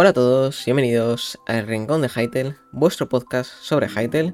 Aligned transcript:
Hola 0.00 0.10
a 0.10 0.12
todos, 0.12 0.64
bienvenidos 0.64 1.40
al 1.48 1.66
Rincón 1.66 2.02
de 2.02 2.08
Hytale, 2.08 2.54
vuestro 2.70 3.08
podcast 3.08 3.50
sobre 3.50 3.88
Hytale. 3.88 4.32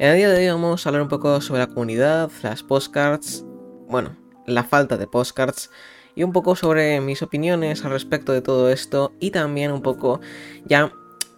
En 0.00 0.10
el 0.10 0.16
día 0.16 0.28
de 0.28 0.36
hoy 0.36 0.48
vamos 0.48 0.84
a 0.84 0.88
hablar 0.88 1.02
un 1.02 1.08
poco 1.08 1.40
sobre 1.40 1.60
la 1.60 1.68
comunidad, 1.68 2.28
las 2.42 2.64
postcards, 2.64 3.44
bueno, 3.88 4.16
la 4.48 4.64
falta 4.64 4.96
de 4.96 5.06
postcards 5.06 5.70
y 6.16 6.24
un 6.24 6.32
poco 6.32 6.56
sobre 6.56 7.00
mis 7.00 7.22
opiniones 7.22 7.84
al 7.84 7.92
respecto 7.92 8.32
de 8.32 8.42
todo 8.42 8.68
esto 8.68 9.12
y 9.20 9.30
también 9.30 9.70
un 9.70 9.80
poco 9.80 10.20
ya 10.64 10.90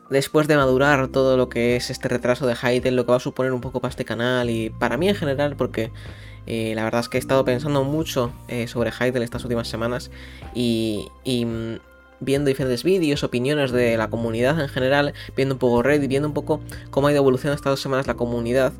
después 0.09 0.49
de 0.49 0.57
madurar 0.57 1.09
todo 1.09 1.37
lo 1.37 1.51
que 1.51 1.77
es 1.77 1.91
este 1.91 2.09
retraso 2.09 2.47
de 2.47 2.55
Hytale, 2.55 2.93
lo 2.93 3.05
que 3.05 3.11
va 3.11 3.19
a 3.19 3.21
suponer 3.21 3.53
un 3.53 3.61
poco 3.61 3.83
para 3.83 3.91
este 3.91 4.07
canal 4.07 4.49
y 4.49 4.71
para 4.71 4.97
mí 4.97 5.11
en 5.11 5.15
general 5.15 5.57
porque 5.57 5.93
eh, 6.47 6.73
la 6.75 6.85
verdad 6.85 7.03
es 7.03 7.11
que 7.11 7.19
he 7.19 7.21
estado 7.21 7.45
pensando 7.45 7.85
mucho 7.85 8.33
eh, 8.49 8.67
sobre 8.67 8.93
Hytale 8.93 9.27
estas 9.27 9.45
últimas 9.45 9.69
semanas 9.69 10.11
y, 10.55 11.11
mm, 11.27 11.88
viendo 12.21 12.49
diferentes 12.49 12.83
vídeos, 12.85 13.23
opiniones 13.23 13.73
de 13.73 13.97
la 13.97 14.11
comunidad 14.11 14.61
en 14.61 14.69
general, 14.69 15.15
viendo 15.37 15.55
un 15.55 15.59
poco 15.59 15.83
Reddit, 15.83 16.09
viendo 16.09 16.29
un 16.29 16.35
poco 16.35 16.61
cómo 16.91 17.09
ha 17.09 17.13
ido 17.13 17.21
evolucionando 17.21 17.57
estas 17.57 17.73
dos 17.73 17.81
semanas 17.81 18.07
la 18.07 18.15
comunidad 18.15 18.73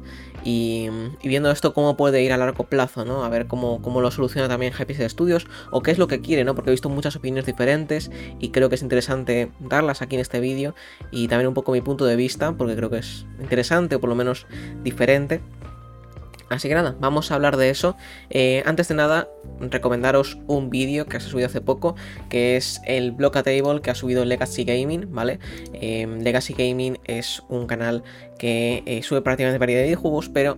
y, 0.45 0.89
viendo 1.23 1.51
esto 1.51 1.75
cómo 1.75 1.97
puede 1.97 2.23
ir 2.23 2.33
a 2.33 2.37
largo 2.37 2.65
plazo, 2.65 3.05
¿no? 3.05 3.25
A 3.25 3.29
ver 3.29 3.47
cómo, 3.47 3.83
cómo 3.83 4.01
lo 4.01 4.11
soluciona 4.11 4.49
también 4.49 4.73
de 4.79 5.09
Studios 5.09 5.47
o 5.71 5.83
qué 5.83 5.91
es 5.91 5.99
lo 5.99 6.07
que 6.07 6.21
quiere, 6.21 6.45
¿no? 6.45 6.55
Porque 6.55 6.71
he 6.71 6.73
visto 6.73 6.89
muchas 6.89 7.17
opiniones 7.17 7.47
diferentes 7.47 8.11
y 8.39 8.51
creo 8.51 8.69
que 8.69 8.77
es 8.77 8.83
interesante 8.83 9.51
darlas 9.61 10.03
aquí 10.03 10.15
en 10.17 10.21
este 10.21 10.41
vídeo 10.41 10.75
y 11.11 11.29
también 11.29 11.49
un 11.49 11.55
poco 11.55 11.73
mi 11.73 11.81
punto 11.81 12.05
de 12.05 12.17
vista, 12.17 12.53
porque 12.53 12.77
creo 12.77 12.91
que 12.91 12.99
es 12.99 13.27
interesante 13.41 13.97
o 13.97 14.01
por 14.01 14.09
lo 14.09 14.15
menos 14.15 14.47
diferente. 14.83 15.41
Así 16.51 16.69
que 16.69 16.75
nada, 16.75 16.97
vamos 16.99 17.31
a 17.31 17.35
hablar 17.35 17.57
de 17.57 17.71
eso. 17.71 17.97
Eh, 18.31 18.63
antes 18.67 18.89
de 18.89 18.95
nada, 18.95 19.29
recomendaros 19.61 20.39
un 20.47 20.71
vídeo 20.71 21.07
que 21.07 21.21
se 21.21 21.27
ha 21.27 21.31
subido 21.31 21.47
hace 21.47 21.61
poco, 21.61 21.95
que 22.29 22.57
es 22.57 22.81
el 22.85 23.17
Table 23.17 23.81
que 23.83 23.91
ha 23.91 23.95
subido 23.95 24.25
Legacy 24.25 24.65
Gaming, 24.65 25.13
¿vale? 25.13 25.39
Eh, 25.75 26.07
Legacy 26.07 26.55
Gaming 26.55 26.99
es 27.05 27.43
un 27.49 27.67
canal 27.67 28.03
que 28.39 28.83
eh, 28.87 29.03
sube 29.03 29.21
prácticamente 29.23 29.59
variedad 29.59 29.83
de 29.83 29.89
videojuegos, 29.89 30.29
pero 30.29 30.57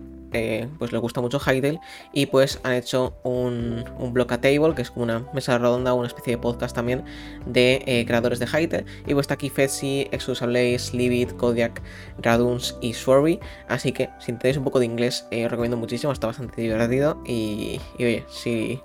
pues 0.77 0.91
le 0.91 0.97
gusta 0.97 1.21
mucho 1.21 1.39
Heidel 1.45 1.79
y 2.13 2.27
pues 2.27 2.59
han 2.63 2.73
hecho 2.73 3.13
un, 3.23 3.83
un 3.97 4.13
block 4.13 4.31
a 4.31 4.41
table, 4.41 4.73
que 4.75 4.81
es 4.81 4.91
como 4.91 5.03
una 5.03 5.25
mesa 5.33 5.57
redonda, 5.57 5.93
una 5.93 6.07
especie 6.07 6.35
de 6.35 6.37
podcast 6.41 6.75
también 6.75 7.03
de 7.45 7.83
eh, 7.85 8.05
creadores 8.05 8.39
de 8.39 8.45
Heidel. 8.45 8.85
Y 9.05 9.13
pues 9.13 9.25
está 9.25 9.35
aquí 9.35 9.49
Fetsi, 9.49 10.07
Exodus 10.11 10.41
Ablaze, 10.41 10.95
Livid, 10.95 11.31
Kodiak, 11.31 11.81
Raduns 12.19 12.77
y 12.81 12.93
Swervy. 12.93 13.39
Así 13.67 13.91
que 13.91 14.09
si 14.19 14.33
tenéis 14.33 14.57
un 14.57 14.63
poco 14.63 14.79
de 14.79 14.85
inglés, 14.85 15.25
eh, 15.31 15.45
os 15.45 15.51
recomiendo 15.51 15.77
muchísimo, 15.77 16.13
está 16.13 16.27
bastante 16.27 16.61
divertido. 16.61 17.21
Y, 17.25 17.79
y 17.97 18.05
oye, 18.05 18.25
si 18.29 18.81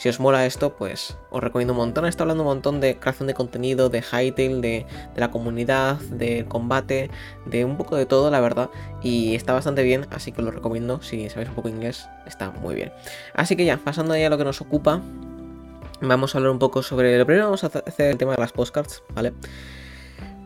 si 0.00 0.08
os 0.08 0.18
mola 0.18 0.46
esto, 0.46 0.72
pues 0.76 1.18
os 1.28 1.42
recomiendo 1.42 1.74
un 1.74 1.76
montón. 1.76 2.06
Está 2.06 2.22
hablando 2.22 2.42
un 2.42 2.48
montón 2.48 2.80
de 2.80 2.96
creación 2.96 3.26
de 3.26 3.34
contenido, 3.34 3.90
de 3.90 4.00
Hytale, 4.00 4.62
de, 4.62 4.86
de 5.14 5.20
la 5.20 5.30
comunidad, 5.30 5.98
de 5.98 6.46
combate, 6.46 7.10
de 7.44 7.66
un 7.66 7.76
poco 7.76 7.96
de 7.96 8.06
todo, 8.06 8.30
la 8.30 8.40
verdad. 8.40 8.70
Y 9.02 9.34
está 9.34 9.52
bastante 9.52 9.82
bien, 9.82 10.06
así 10.10 10.32
que 10.32 10.40
lo 10.40 10.52
recomiendo. 10.52 11.02
Si 11.02 11.28
sabéis 11.28 11.50
un 11.50 11.54
poco 11.54 11.68
inglés, 11.68 12.08
está 12.24 12.50
muy 12.50 12.76
bien. 12.76 12.90
Así 13.34 13.56
que 13.56 13.66
ya, 13.66 13.76
pasando 13.76 14.16
ya 14.16 14.28
a 14.28 14.30
lo 14.30 14.38
que 14.38 14.44
nos 14.44 14.62
ocupa, 14.62 15.02
vamos 16.00 16.34
a 16.34 16.38
hablar 16.38 16.52
un 16.52 16.58
poco 16.58 16.82
sobre. 16.82 17.18
Lo 17.18 17.26
primero 17.26 17.44
vamos 17.44 17.64
a 17.64 17.66
hacer 17.66 18.10
el 18.10 18.16
tema 18.16 18.32
de 18.32 18.38
las 18.38 18.52
postcards, 18.52 19.02
¿vale? 19.14 19.34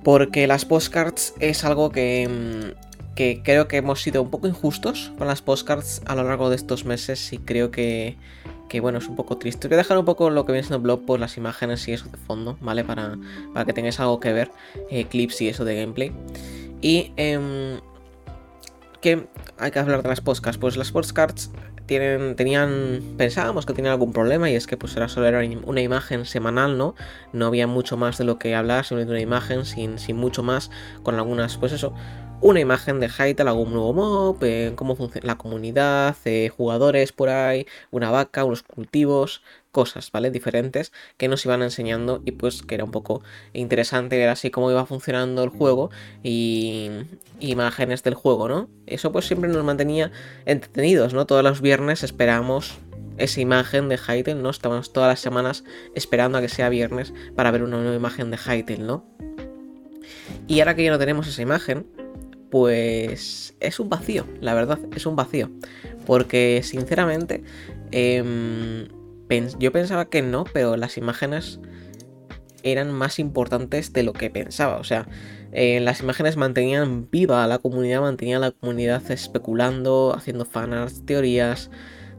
Porque 0.03 0.49
las 0.49 0.65
postcards 0.65 1.33
es 1.39 1.63
algo 1.63 1.93
que, 1.93 2.29
mm, 2.29 3.15
que 3.15 3.41
creo 3.45 3.69
que 3.69 3.77
hemos 3.77 4.03
sido 4.03 4.21
un 4.21 4.31
poco 4.31 4.49
injustos 4.49 5.13
con 5.17 5.29
las 5.29 5.43
postcards 5.43 6.03
a 6.07 6.17
lo 6.17 6.25
largo 6.25 6.51
de 6.51 6.57
estos 6.57 6.85
meses 6.85 7.33
y 7.33 7.39
creo 7.39 7.71
que 7.71 8.19
que 8.69 8.81
bueno, 8.81 8.99
es 8.99 9.09
un 9.09 9.17
poco 9.17 9.39
triste. 9.39 9.69
Voy 9.69 9.75
a 9.75 9.79
dejar 9.79 9.99
un 9.99 10.05
poco 10.05 10.31
lo 10.31 10.45
que 10.45 10.53
viene 10.53 10.67
siendo 10.67 10.83
blog 10.83 11.05
por 11.05 11.21
las 11.21 11.37
imágenes 11.37 11.87
y 11.89 11.93
eso 11.93 12.09
de 12.09 12.19
fondo, 12.19 12.57
¿vale? 12.61 12.85
Para, 12.85 13.17
para 13.53 13.65
que 13.65 13.73
tengáis 13.73 14.01
algo 14.01 14.21
que 14.21 14.33
ver, 14.33 14.51
eh, 14.91 15.05
clips 15.05 15.41
y 15.41 15.49
eso 15.49 15.65
de 15.65 15.77
gameplay. 15.77 16.13
Y 16.81 17.13
eh, 17.17 17.79
que 19.05 19.27
hay 19.59 19.71
que 19.71 19.79
hablar 19.79 20.03
de 20.03 20.09
las 20.09 20.23
postcards. 20.23 20.57
Pues 20.57 20.79
las 20.79 20.91
postcards 20.91 21.51
tienen, 21.85 22.37
tenían, 22.37 23.03
pensábamos 23.19 23.67
que 23.67 23.75
tenían 23.75 23.93
algún 23.93 24.15
problema 24.15 24.49
y 24.49 24.55
es 24.55 24.67
que 24.67 24.79
pues 24.79 24.97
era 24.97 25.09
solo 25.09 25.27
era 25.27 25.43
una 25.65 25.83
imagen 25.83 26.25
semanal, 26.25 26.79
¿no? 26.79 26.95
No 27.35 27.47
había 27.47 27.67
mucho 27.67 27.99
más 27.99 28.17
de 28.17 28.25
lo 28.25 28.39
que 28.39 28.55
hablar, 28.55 28.87
simplemente 28.87 29.13
una 29.13 29.21
imagen 29.21 29.67
sin, 29.67 29.99
sin 29.99 30.17
mucho 30.17 30.43
más, 30.43 30.71
con 31.03 31.17
algunas, 31.17 31.59
pues 31.59 31.73
eso, 31.73 31.93
una 32.45 32.61
imagen 32.61 33.01
de 33.01 33.09
Hytale, 33.09 33.49
algún 33.49 33.73
nuevo 33.73 33.95
mob, 33.95 34.75
cómo 34.75 34.97
funciona 34.97 35.29
la 35.29 35.39
comunidad, 35.39 36.15
eh, 36.27 36.51
jugadores 36.55 37.11
por 37.11 37.31
ahí, 37.31 37.67
una 37.91 38.11
vaca, 38.11 38.45
unos 38.45 38.63
cultivos, 38.63 39.43
cosas, 39.73 40.13
¿vale? 40.13 40.31
Diferentes 40.31 40.93
que 41.17 41.27
nos 41.27 41.43
iban 41.47 41.63
enseñando 41.63 42.21
y 42.27 42.33
pues 42.33 42.61
que 42.61 42.75
era 42.75 42.85
un 42.85 42.91
poco 42.91 43.23
interesante 43.55 44.19
ver 44.19 44.29
así 44.29 44.51
cómo 44.51 44.71
iba 44.71 44.85
funcionando 44.85 45.43
el 45.43 45.49
juego 45.49 45.89
y 46.23 46.91
imágenes 47.41 48.03
del 48.03 48.13
juego, 48.13 48.47
¿no? 48.47 48.69
Eso 48.85 49.11
pues 49.11 49.25
siempre 49.25 49.49
nos 49.49 49.65
mantenía 49.65 50.13
entretenidos, 50.45 51.15
¿no? 51.15 51.25
Todos 51.25 51.43
los 51.43 51.63
viernes 51.63 52.03
esperamos 52.03 52.75
esa 53.17 53.41
imagen 53.41 53.89
de 53.89 53.97
Hytale, 53.97 54.35
¿no? 54.35 54.51
Estamos 54.51 54.93
todas 54.93 55.09
las 55.09 55.21
semanas 55.21 55.65
esperando 55.95 56.37
a 56.37 56.43
que 56.43 56.51
sea 56.51 56.69
viernes 56.69 57.15
para 57.35 57.51
ver 57.51 57.63
una 57.63 57.79
nueva 57.79 57.97
imagen 57.97 58.31
de 58.31 58.37
Hytale, 58.37 58.81
¿no? 58.81 59.07
Y 60.47 60.61
ahora 60.61 60.77
que 60.77 60.85
ya 60.85 60.91
no 60.91 60.99
tenemos 60.99 61.27
esa 61.27 61.41
imagen, 61.41 61.87
pues 62.55 63.57
es 63.59 63.81
un 63.81 63.89
vacío, 63.89 64.29
la 64.41 64.55
verdad, 64.55 64.79
es 64.95 65.07
un 65.07 65.17
vacío. 65.17 65.51
Porque 66.07 66.61
sinceramente, 66.63 67.43
em, 67.91 68.87
yo 69.59 69.73
pensaba 69.73 70.05
que 70.05 70.23
no, 70.23 70.45
pero 70.45 70.77
las 70.77 70.97
imágenes 70.97 71.59
eran 72.63 72.93
más 72.93 73.19
importantes 73.19 73.93
de 73.93 74.05
lo 74.05 74.13
que 74.13 74.31
pensaba. 74.31 74.77
O 74.77 74.85
sea, 74.85 75.09
eh, 75.51 75.81
las 75.81 75.99
imágenes 75.99 76.37
mantenían 76.37 77.11
viva 77.11 77.43
a 77.43 77.49
la 77.49 77.59
comunidad, 77.59 78.03
mantenían 78.03 78.37
a 78.37 78.47
la 78.47 78.53
comunidad 78.53 79.03
especulando, 79.11 80.15
haciendo 80.17 80.45
fanarts, 80.45 81.05
teorías, 81.05 81.73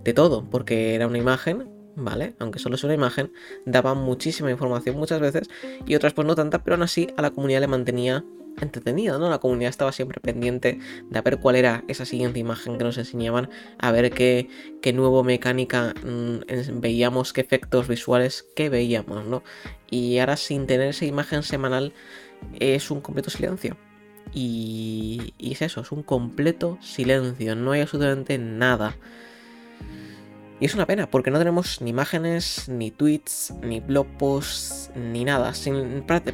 de 0.03 0.11
todo, 0.11 0.49
porque 0.49 0.95
era 0.95 1.07
una 1.07 1.17
imagen, 1.17 1.69
¿vale? 1.95 2.35
Aunque 2.39 2.59
solo 2.59 2.75
es 2.75 2.83
una 2.83 2.93
imagen, 2.93 3.31
daba 3.65 3.93
muchísima 3.93 4.51
información 4.51 4.97
muchas 4.97 5.21
veces 5.21 5.49
y 5.87 5.95
otras 5.95 6.11
pues 6.11 6.27
no 6.27 6.35
tanta, 6.35 6.61
pero 6.61 6.75
aún 6.75 6.83
así 6.83 7.07
a 7.15 7.21
la 7.21 7.31
comunidad 7.31 7.61
le 7.61 7.67
mantenía 7.67 8.25
entretenido, 8.61 9.19
¿no? 9.19 9.29
La 9.29 9.39
comunidad 9.39 9.69
estaba 9.69 9.91
siempre 9.91 10.19
pendiente 10.21 10.79
de 11.09 11.21
ver 11.21 11.39
cuál 11.39 11.55
era 11.55 11.83
esa 11.87 12.05
siguiente 12.05 12.39
imagen 12.39 12.77
que 12.77 12.83
nos 12.83 12.97
enseñaban, 12.97 13.49
a 13.79 13.91
ver 13.91 14.11
qué, 14.11 14.49
qué 14.81 14.93
nuevo 14.93 15.23
mecánica 15.23 15.93
mm, 16.03 16.79
veíamos, 16.79 17.33
qué 17.33 17.41
efectos 17.41 17.87
visuales 17.87 18.45
que 18.55 18.69
veíamos, 18.69 19.25
¿no? 19.25 19.43
Y 19.89 20.19
ahora 20.19 20.37
sin 20.37 20.67
tener 20.67 20.89
esa 20.89 21.05
imagen 21.05 21.43
semanal 21.43 21.93
es 22.59 22.91
un 22.91 23.01
completo 23.01 23.29
silencio. 23.29 23.77
Y, 24.33 25.33
y 25.37 25.53
es 25.53 25.61
eso, 25.61 25.81
es 25.81 25.91
un 25.91 26.03
completo 26.03 26.77
silencio, 26.81 27.55
no 27.55 27.71
hay 27.71 27.81
absolutamente 27.81 28.37
nada. 28.37 28.97
Y 30.59 30.65
es 30.65 30.73
una 30.73 30.85
pena, 30.85 31.09
porque 31.09 31.31
no 31.31 31.37
tenemos 31.37 31.81
ni 31.81 31.89
imágenes, 31.89 32.69
ni 32.69 32.89
tweets, 32.89 33.53
ni 33.61 33.81
blog 33.81 34.07
posts, 34.17 34.89
ni 34.95 35.25
nada. 35.25 35.51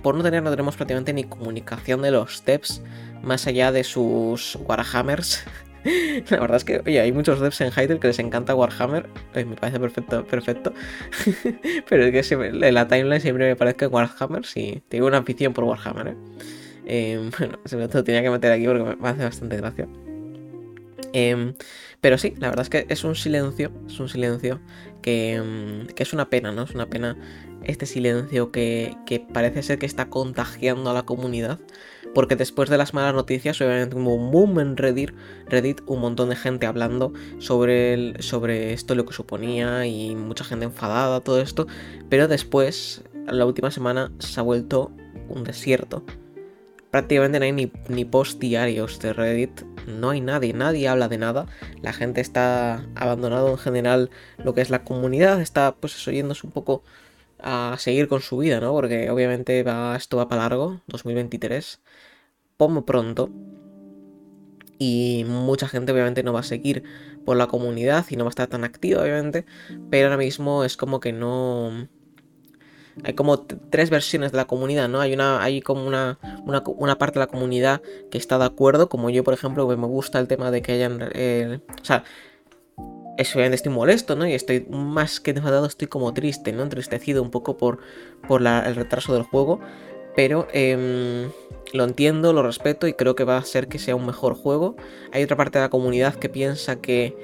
por 0.04 0.16
no 0.16 0.24
tener, 0.24 0.44
no 0.44 0.52
tenemos 0.52 0.76
prácticamente 0.76 1.12
ni 1.14 1.24
comunicación 1.24 2.04
de 2.04 2.12
los 2.12 2.38
steps 2.38 2.84
más 3.24 3.48
allá 3.48 3.72
de 3.72 3.84
sus 3.84 4.58
Warhammers. 4.68 5.44
La 6.30 6.40
verdad 6.40 6.58
es 6.58 6.64
que, 6.64 6.82
oye, 6.86 7.00
hay 7.00 7.12
muchos 7.12 7.40
devs 7.40 7.62
en 7.62 7.72
Hytale 7.72 8.00
que 8.00 8.08
les 8.08 8.20
encanta 8.20 8.54
Warhammer. 8.54 9.10
me 9.34 9.56
parece 9.56 9.80
perfecto, 9.80 10.24
perfecto. 10.26 10.74
Pero 11.90 12.06
es 12.06 12.30
que 12.30 12.36
en 12.36 12.74
la 12.74 12.88
timeline 12.88 13.22
siempre 13.22 13.48
me 13.48 13.56
parece 13.56 13.78
que 13.78 13.88
Warhammer, 13.88 14.46
sí, 14.46 14.84
tengo 14.90 15.08
una 15.08 15.18
afición 15.18 15.54
por 15.54 15.64
Warhammer, 15.64 16.10
¿eh? 16.10 16.16
eh 16.86 17.32
bueno, 17.40 17.58
me 17.72 17.88
lo 17.88 18.04
tenía 18.04 18.22
que 18.22 18.30
meter 18.30 18.52
aquí 18.52 18.66
porque 18.66 18.84
me 18.84 19.10
hace 19.10 19.24
bastante 19.24 19.58
gracia. 19.58 19.88
Eh, 21.14 21.54
pero 22.00 22.18
sí, 22.18 22.34
la 22.40 22.50
verdad 22.50 22.64
es 22.64 22.70
que 22.70 22.86
es 22.90 23.04
un 23.04 23.16
silencio, 23.16 23.72
es 23.88 24.00
un 24.00 24.10
silencio 24.10 24.60
que, 25.02 25.86
que 25.96 26.04
es 26.04 26.14
una 26.14 26.30
pena, 26.30 26.52
¿no? 26.52 26.64
Es 26.64 26.74
una 26.74 26.90
pena 26.90 27.18
este 27.64 27.86
silencio 27.86 28.52
que, 28.52 28.96
parece 29.34 29.64
ser 29.64 29.80
que 29.80 29.86
está 29.86 30.10
contagiando 30.10 30.90
a 30.90 30.94
la 30.94 31.04
comunidad. 31.04 31.60
Porque 32.14 32.36
después 32.36 32.70
de 32.70 32.78
las 32.78 32.94
malas 32.94 33.14
noticias, 33.14 33.62
obviamente 33.62 33.96
hubo 33.96 34.16
un 34.16 34.32
boom 34.32 34.60
en 34.60 34.76
Reddit, 34.76 35.12
Reddit, 35.48 35.82
un 35.86 36.02
montón 36.02 36.30
de 36.30 36.36
gente 36.36 36.66
hablando 36.66 37.14
sobre, 37.40 38.22
sobre 38.22 38.74
esto, 38.74 38.96
lo 38.96 39.06
que 39.06 39.14
suponía, 39.14 39.86
y 39.86 40.16
mucha 40.16 40.44
gente 40.44 40.66
enfadada, 40.66 41.22
todo 41.22 41.40
esto. 41.40 41.68
Pero 42.10 42.28
después, 42.28 43.04
la 43.28 43.46
última 43.46 43.72
semana, 43.72 44.12
se 44.20 44.40
ha 44.40 44.44
vuelto 44.44 44.92
un 45.30 45.44
desierto 45.44 46.04
prácticamente 46.92 47.40
no 47.40 47.46
hay 47.46 47.54
ni, 47.54 47.72
ni 47.88 48.06
post 48.06 48.40
diarios 48.40 49.00
de 49.00 49.14
Reddit. 49.14 49.62
No 49.88 50.10
hay 50.12 50.22
nadie, 50.22 50.54
nadie 50.54 50.88
habla 50.88 51.08
de 51.08 51.18
nada. 51.18 51.48
La 51.82 51.94
gente 51.94 52.22
está 52.22 52.86
abandonado 52.96 53.50
en 53.50 53.58
general 53.58 54.10
lo 54.44 54.54
que 54.54 54.62
es 54.62 54.70
la 54.70 54.84
comunidad. 54.84 55.42
Está 55.42 55.76
pues 55.76 56.08
oyéndose 56.08 56.46
un 56.46 56.54
poco 56.54 56.84
a 57.40 57.76
seguir 57.80 58.08
con 58.08 58.22
su 58.22 58.38
vida, 58.38 58.60
¿no? 58.60 58.72
Porque 58.74 59.10
obviamente 59.10 59.64
va, 59.64 59.96
esto 59.96 60.18
va 60.18 60.28
para 60.28 60.44
largo, 60.44 60.82
2023. 60.88 61.82
Como 62.58 62.86
pronto. 62.86 63.30
Y 64.78 65.26
mucha 65.28 65.68
gente 65.68 65.92
obviamente 65.92 66.24
no 66.24 66.34
va 66.34 66.40
a 66.40 66.44
seguir 66.44 66.84
por 67.26 67.38
la 67.38 67.48
comunidad 67.48 68.06
y 68.10 68.16
no 68.16 68.24
va 68.26 68.30
a 68.30 68.32
estar 68.32 68.48
tan 68.48 68.64
activa, 68.64 69.04
obviamente. 69.04 69.46
Pero 69.90 70.08
ahora 70.08 70.18
mismo 70.18 70.64
es 70.64 70.78
como 70.78 71.00
que 71.00 71.14
no 71.14 71.88
hay 73.04 73.14
como 73.14 73.40
tres 73.40 73.90
versiones 73.90 74.32
de 74.32 74.38
la 74.38 74.46
comunidad, 74.46 74.90
¿no? 74.90 75.00
Hay 75.00 75.14
una, 75.14 75.42
hay 75.42 75.62
como 75.62 75.86
una, 75.86 76.20
una, 76.46 76.98
parte 76.98 77.20
de 77.20 77.26
la 77.26 77.28
comunidad 77.28 77.82
que 78.10 78.18
está 78.18 78.38
de 78.38 78.46
acuerdo, 78.46 78.90
como 78.90 79.10
yo, 79.10 79.24
por 79.24 79.34
ejemplo, 79.34 79.68
que 79.68 79.78
me 79.78 79.88
gusta 79.88 80.20
el 80.20 80.28
tema 80.28 80.52
de 80.52 80.62
que 80.62 80.74
hayan, 80.74 81.10
eh, 81.14 81.60
o 81.82 81.86
sea, 81.86 82.04
obviamente 82.78 83.56
estoy 83.56 83.72
molesto, 83.72 84.16
¿no? 84.16 84.28
Y 84.28 84.34
estoy 84.34 84.66
más 84.70 85.20
que 85.20 85.32
enfadado, 85.32 85.66
estoy 85.66 85.88
como 85.88 86.14
triste, 86.14 86.52
¿no? 86.52 86.64
Entristecido 86.64 87.22
un 87.22 87.32
poco 87.32 87.58
por, 87.58 87.80
por 88.28 88.42
el 88.42 88.76
retraso 88.76 89.14
del 89.14 89.24
juego. 89.24 89.60
Pero 90.16 90.48
eh, 90.52 91.30
lo 91.74 91.84
entiendo, 91.86 92.34
lo 92.34 92.44
respeto 92.44 92.88
y 92.88 92.94
creo 92.94 93.16
que 93.16 93.24
va 93.24 93.38
a 93.38 93.44
ser 93.44 93.68
que 93.68 93.80
sea 93.80 93.96
un 93.96 94.06
mejor 94.06 94.36
juego. 94.36 94.76
Hay 95.14 95.24
otra 95.24 95.38
parte 95.38 95.60
de 95.60 95.66
la 95.66 95.70
comunidad 95.70 96.16
que 96.16 96.28
piensa 96.28 96.82
que 96.82 97.16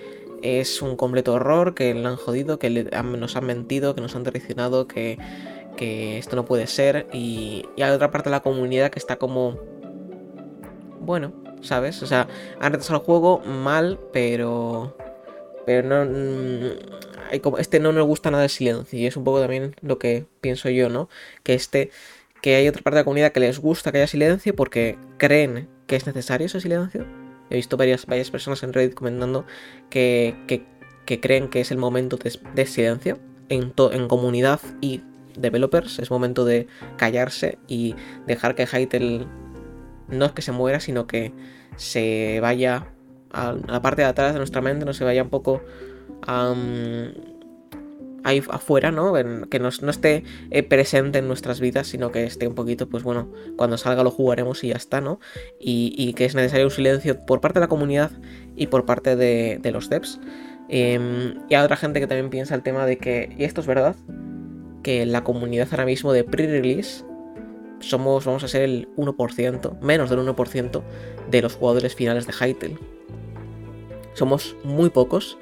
es 0.41 0.81
un 0.81 0.95
completo 0.95 1.35
error, 1.35 1.73
que 1.73 1.93
le 1.93 2.07
han 2.07 2.15
jodido, 2.15 2.59
que 2.59 2.69
nos 2.69 3.35
han 3.35 3.45
mentido, 3.45 3.95
que 3.95 4.01
nos 4.01 4.15
han 4.15 4.23
traicionado, 4.23 4.87
que, 4.87 5.17
esto 5.79 6.35
no 6.35 6.45
puede 6.45 6.67
ser. 6.67 7.07
Y, 7.13 7.65
y, 7.75 7.81
hay 7.81 7.91
otra 7.91 8.11
parte 8.11 8.29
de 8.29 8.35
la 8.35 8.41
comunidad 8.41 8.89
que 8.89 8.99
está 8.99 9.17
como... 9.17 9.59
Bueno, 10.99 11.33
¿sabes? 11.61 12.01
O 12.03 12.07
sea, 12.07 12.27
han 12.59 12.71
retrasado 12.71 12.99
el 12.99 13.05
juego 13.05 13.39
mal, 13.39 13.99
pero... 14.11 14.97
Pero 15.65 15.87
no... 15.87 16.05
Mm, 16.05 17.39
como, 17.41 17.57
este 17.57 17.79
no 17.79 17.91
nos 17.91 18.05
gusta 18.05 18.31
nada 18.31 18.43
el 18.43 18.49
silencio. 18.49 18.97
Y 18.97 19.05
es 19.05 19.17
un 19.17 19.23
poco 19.23 19.41
también 19.41 19.75
lo 19.81 19.99
que 19.99 20.25
pienso 20.41 20.69
yo, 20.69 20.89
¿no? 20.89 21.09
Que 21.43 21.53
este 21.53 21.91
que 22.41 22.55
hay 22.55 22.67
otra 22.67 22.81
parte 22.81 22.95
de 22.95 23.01
la 23.01 23.05
comunidad 23.05 23.31
que 23.31 23.39
les 23.39 23.59
gusta 23.59 23.91
que 23.91 23.97
haya 23.97 24.07
silencio 24.07 24.55
porque 24.55 24.97
creen 25.17 25.67
que 25.87 25.95
es 25.95 26.05
necesario 26.05 26.45
ese 26.47 26.61
silencio. 26.61 27.05
He 27.49 27.55
visto 27.55 27.77
varias, 27.77 28.05
varias 28.05 28.29
personas 28.29 28.61
en 28.63 28.73
Reddit 28.73 28.93
comentando 28.93 29.45
que, 29.89 30.35
creen 31.05 31.49
que 31.49 31.61
es 31.61 31.71
el 31.71 31.77
momento 31.77 32.17
de, 32.17 32.65
silencio 32.65 33.17
en, 33.49 33.73
en 33.91 34.07
comunidad 34.07 34.59
y 34.81 35.01
developers. 35.37 35.99
Es 35.99 36.11
momento 36.11 36.45
de 36.45 36.67
callarse 36.97 37.57
y 37.67 37.95
dejar 38.25 38.55
que 38.55 38.65
Hytale 38.65 39.27
no 40.07 40.25
es 40.25 40.31
que 40.31 40.41
se 40.41 40.51
muera, 40.51 40.79
sino 40.79 41.07
que 41.07 41.33
se 41.75 42.39
vaya 42.41 42.87
a 43.31 43.55
la 43.67 43.81
parte 43.81 44.01
de 44.01 44.07
atrás 44.07 44.33
de 44.33 44.39
nuestra 44.39 44.61
mente, 44.61 44.85
no 44.85 44.93
se 44.93 45.03
vaya 45.03 45.23
un 45.23 45.29
poco 45.29 45.61
a 46.25 46.53
ahí 48.27 48.43
afuera, 48.49 48.91
¿no? 48.91 49.13
Que 49.49 49.59
no, 49.59 49.69
esté 49.69 50.23
eh, 50.51 50.63
presente 50.63 51.19
en 51.19 51.27
nuestras 51.27 51.61
vidas, 51.61 51.87
sino 51.87 52.11
que 52.11 52.25
esté 52.25 52.45
un 52.45 52.55
poquito, 52.55 52.89
pues 52.89 53.01
bueno, 53.01 53.31
cuando 53.55 53.77
salga 53.77 54.03
lo 54.03 54.11
jugaremos 54.11 54.65
y 54.65 54.69
ya 54.69 54.75
está, 54.75 54.99
¿no? 54.99 55.21
Y, 55.61 56.13
que 56.13 56.25
es 56.25 56.35
necesario 56.35 56.65
un 56.65 56.71
silencio 56.71 57.25
por 57.25 57.39
parte 57.39 57.59
de 57.59 57.65
la 57.65 57.69
comunidad 57.69 58.11
y 58.57 58.67
por 58.67 58.85
parte 58.85 59.15
de, 59.15 59.71
los 59.71 59.89
devs. 59.89 60.19
Em, 60.67 61.35
y 61.49 61.55
hay 61.55 61.63
otra 61.63 61.77
gente 61.77 62.01
que 62.01 62.07
también 62.07 62.29
piensa 62.29 62.53
el 62.53 62.63
tema 62.63 62.85
de 62.85 62.97
que, 62.97 63.33
y 63.37 63.45
esto 63.45 63.61
es 63.61 63.67
verdad, 63.67 63.95
que 64.87 65.05
la 65.05 65.25
comunidad 65.25 65.67
ahora 65.71 65.83
mismo 65.83 66.13
de 66.13 66.23
pre-release 66.23 67.03
somos, 67.81 68.23
vamos 68.23 68.45
a 68.45 68.47
ser 68.47 68.61
el 68.61 68.87
1%, 68.95 69.81
menos 69.81 70.09
del 70.09 70.19
1% 70.19 70.81
de 71.29 71.41
los 71.41 71.55
jugadores 71.55 71.93
finales 71.93 72.25
de 72.25 72.31
Hytale. 72.31 72.77
Somos 74.13 74.55
muy 74.63 74.89
pocos 74.89 75.37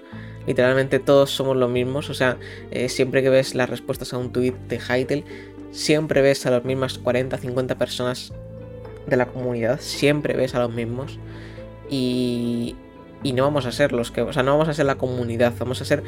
literalmente 0.48 0.98
todos 0.98 1.30
somos 1.30 1.56
los 1.58 1.70
mismos. 1.70 2.10
O 2.10 2.16
sea, 2.16 2.40
eh, 2.72 2.90
siempre 2.90 3.22
que 3.22 3.30
ves 3.30 3.54
las 3.54 3.70
respuestas 3.70 4.14
a 4.14 4.18
un 4.18 4.32
tweet 4.32 4.56
de 4.68 4.80
Hytale, 4.80 5.24
siempre 5.70 6.24
ves 6.24 6.48
a 6.48 6.50
las 6.50 6.66
mismas 6.66 6.98
40, 6.98 7.38
50 7.38 7.78
personas 7.78 8.34
de 9.06 9.16
la 9.16 9.28
comunidad, 9.28 9.80
siempre 9.80 10.36
ves 10.36 10.56
a 10.56 10.60
los 10.60 10.74
mismos. 10.74 11.20
Y, 11.88 12.76
y 13.26 13.34
no 13.34 13.42
vamos 13.42 13.66
a 13.66 13.72
ser 13.72 13.92
los 13.92 14.12
que, 14.12 14.22
o 14.22 14.32
sea, 14.32 14.44
no 14.44 14.52
vamos 14.52 14.70
a 14.70 14.76
ser 14.76 14.86
la 14.86 15.00
comunidad, 15.00 15.52
vamos 15.58 15.82
a 15.82 15.86
ser 15.86 16.04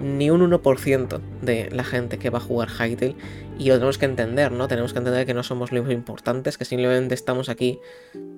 ni 0.00 0.30
un 0.30 0.40
1% 0.50 1.20
de 1.42 1.68
la 1.70 1.84
gente 1.84 2.18
que 2.18 2.30
va 2.30 2.38
a 2.38 2.40
jugar 2.40 2.70
Hytale 2.70 3.14
y 3.58 3.68
lo 3.68 3.74
tenemos 3.74 3.98
que 3.98 4.06
entender, 4.06 4.52
¿no? 4.52 4.68
Tenemos 4.68 4.94
que 4.94 4.98
entender 4.98 5.26
que 5.26 5.34
no 5.34 5.42
somos 5.42 5.70
los 5.70 5.90
importantes, 5.90 6.56
que 6.56 6.64
simplemente 6.64 7.14
estamos 7.14 7.50
aquí, 7.50 7.78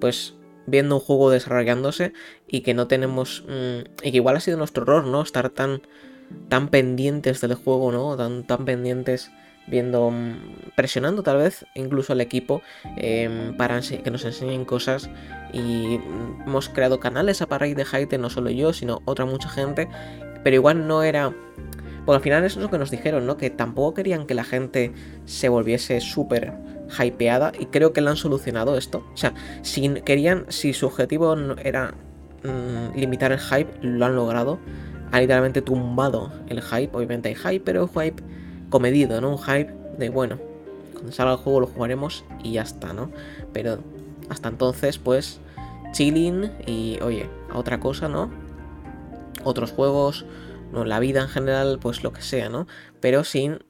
pues 0.01 0.35
viendo 0.67 0.97
un 0.97 1.01
juego 1.01 1.31
desarrollándose 1.31 2.13
y 2.49 2.63
que 2.63 2.75
no 2.75 2.89
tenemos... 2.89 3.45
Mm, 3.47 3.87
y 4.03 4.11
que 4.11 4.17
igual 4.17 4.35
ha 4.35 4.41
sido 4.41 4.59
nuestro 4.59 4.83
error, 4.83 5.07
¿no? 5.07 5.23
Estar 5.23 5.51
tan, 5.51 5.83
tan 6.49 6.71
pendientes 6.71 7.41
del 7.41 7.55
juego, 7.55 7.93
¿no? 7.93 8.17
Tan, 8.17 8.45
tan 8.45 8.65
pendientes 8.65 9.31
viendo, 9.67 10.11
mm, 10.11 10.73
presionando 10.75 11.23
tal 11.23 11.39
vez 11.39 11.67
incluso 11.75 12.13
al 12.13 12.21
equipo 12.21 12.63
em, 12.97 13.57
para 13.57 13.81
que 13.81 14.11
nos 14.11 14.25
enseñen 14.25 14.65
cosas 14.65 15.11
y 15.53 15.99
mm, 15.99 16.43
hemos 16.47 16.69
creado 16.69 17.01
canales 17.01 17.43
a 17.43 17.47
raíz 17.47 17.77
de 17.77 17.85
Hyte, 17.85 18.19
no 18.19 18.31
solo 18.31 18.51
yo, 18.51 18.73
sino 18.73 19.03
otra 19.05 19.25
mucha 19.25 19.49
gente, 19.49 19.89
pero 20.43 20.57
igual 20.57 20.87
no 20.87 21.03
era 21.03 21.33
porque 22.05 22.17
al 22.17 22.23
final 22.23 22.45
eso 22.45 22.59
es 22.59 22.63
lo 22.63 22.71
que 22.71 22.79
nos 22.79 22.91
dijeron, 22.91 23.27
¿no? 23.27 23.37
Que 23.37 23.51
tampoco 23.51 23.95
querían 23.95 24.27
que 24.27 24.35
la 24.35 24.45
gente 24.45 24.93
se 25.25 25.49
volviese 25.49 26.01
súper 26.01 26.53
hypeada 26.99 27.53
y 27.59 27.67
creo 27.67 27.93
que 27.93 28.03
lo 28.03 28.11
han 28.11 28.17
solucionado 28.17 28.77
esto. 28.77 29.07
O 29.15 29.17
sea, 29.17 29.33
si 29.63 29.89
querían, 30.03 30.45
si 30.49 30.75
su 30.75 30.87
objetivo 30.87 31.35
era 31.63 31.95
mm, 32.43 32.99
limitar 32.99 33.33
el 33.33 33.39
hype, 33.39 33.71
lo 33.81 34.05
han 34.05 34.17
logrado. 34.17 34.59
Han 35.13 35.21
literalmente 35.21 35.63
tumbado 35.63 36.31
el 36.49 36.61
hype. 36.61 36.95
Obviamente 36.95 37.31
hay 37.31 37.37
hype, 37.37 37.61
pero 37.61 37.89
hype 37.89 38.23
comedido, 38.75 39.21
¿no? 39.21 39.31
Un 39.31 39.39
hype 39.39 39.73
de, 39.99 40.09
bueno, 40.09 40.41
cuando 40.95 41.13
salga 41.13 41.35
el 41.35 41.39
juego 41.39 41.61
lo 41.61 41.69
jugaremos 41.69 42.25
y 42.43 42.55
ya 42.55 42.63
está, 42.63 42.93
¿no? 42.93 43.13
Pero 43.53 43.79
hasta 44.29 44.49
entonces, 44.49 44.99
pues, 44.99 45.39
chilling 45.93 46.51
y, 46.67 46.99
oye, 47.01 47.31
a 47.53 47.57
otra 47.57 47.79
cosa, 47.79 48.09
¿no? 48.09 48.33
Otros 49.45 49.71
juegos, 49.71 50.27
la 50.73 50.99
vida 50.99 51.21
en 51.21 51.29
general, 51.29 51.79
pues 51.81 52.03
lo 52.03 52.13
que 52.13 52.21
sea, 52.21 52.49
¿no? 52.49 52.67
Pero 53.01 53.23
sin 53.23 53.61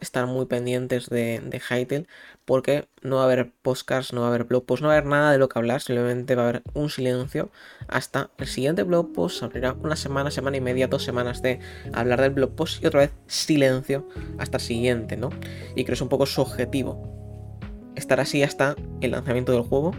estar 0.00 0.26
muy 0.26 0.46
pendientes 0.46 1.08
de, 1.08 1.40
de 1.40 1.60
Hytale, 1.60 2.06
porque 2.44 2.88
no 3.02 3.16
va 3.16 3.22
a 3.22 3.24
haber 3.26 3.52
podcasts, 3.62 4.12
no 4.12 4.22
va 4.22 4.26
a 4.26 4.30
haber 4.30 4.44
blog 4.44 4.64
posts, 4.64 4.82
no 4.82 4.88
va 4.88 4.94
a 4.94 4.98
haber 4.98 5.08
nada 5.08 5.32
de 5.32 5.38
lo 5.38 5.48
que 5.48 5.58
hablar, 5.58 5.80
simplemente 5.80 6.34
va 6.34 6.42
a 6.42 6.48
haber 6.48 6.62
un 6.74 6.90
silencio 6.90 7.50
hasta 7.88 8.30
el 8.38 8.46
siguiente 8.46 8.82
blog 8.82 9.12
post. 9.12 9.42
Abrirá 9.42 9.74
una 9.74 9.96
semana, 9.96 10.30
semana 10.30 10.56
y 10.56 10.60
media, 10.60 10.88
dos 10.88 11.04
semanas 11.04 11.42
de 11.42 11.60
hablar 11.92 12.20
del 12.20 12.30
blog 12.30 12.54
post 12.54 12.82
y 12.82 12.86
otra 12.86 13.00
vez 13.00 13.10
silencio 13.26 14.08
hasta 14.38 14.58
el 14.58 14.62
siguiente, 14.62 15.16
¿no? 15.16 15.30
Y 15.74 15.84
creo 15.84 15.86
que 15.86 15.92
es 15.94 16.02
un 16.02 16.08
poco 16.08 16.26
su 16.26 16.40
objetivo. 16.40 17.90
Estar 17.96 18.20
así 18.20 18.42
hasta 18.42 18.76
el 19.00 19.10
lanzamiento 19.10 19.52
del 19.52 19.62
juego, 19.62 19.92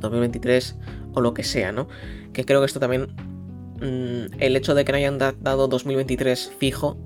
2023 0.00 0.76
o 1.12 1.20
lo 1.20 1.34
que 1.34 1.42
sea, 1.42 1.72
¿no? 1.72 1.88
Que 2.32 2.44
creo 2.44 2.60
que 2.60 2.66
esto 2.66 2.80
también 2.80 3.14
Mm, 3.80 4.26
el 4.38 4.56
hecho 4.56 4.74
de 4.74 4.84
que 4.84 4.92
no 4.92 4.98
hayan 4.98 5.18
dado 5.18 5.68
2023 5.68 6.52
fijo 6.58 6.96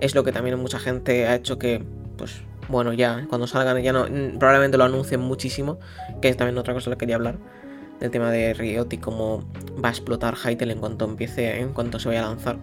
es 0.00 0.14
lo 0.14 0.24
que 0.24 0.32
también 0.32 0.58
mucha 0.58 0.78
gente 0.78 1.26
ha 1.26 1.34
hecho 1.34 1.58
que, 1.58 1.84
pues, 2.16 2.40
bueno, 2.68 2.92
ya 2.92 3.26
cuando 3.28 3.46
salgan 3.46 3.80
ya 3.82 3.92
no, 3.92 4.06
probablemente 4.38 4.76
lo 4.76 4.84
anuncien 4.84 5.20
muchísimo, 5.20 5.78
que 6.20 6.28
es 6.28 6.36
también 6.36 6.58
otra 6.58 6.74
cosa 6.74 6.90
que 6.90 6.96
quería 6.96 7.16
hablar, 7.16 7.38
del 8.00 8.10
tema 8.10 8.30
de 8.30 8.52
Riot 8.54 8.88
y 8.90 8.98
cómo 8.98 9.44
va 9.82 9.88
a 9.88 9.92
explotar 9.92 10.36
Hytale 10.36 10.72
en 10.72 10.80
cuanto 10.80 11.04
empiece, 11.04 11.60
en 11.60 11.72
cuanto 11.72 11.98
se 11.98 12.08
vaya 12.08 12.24
a 12.24 12.28
lanzar. 12.28 12.58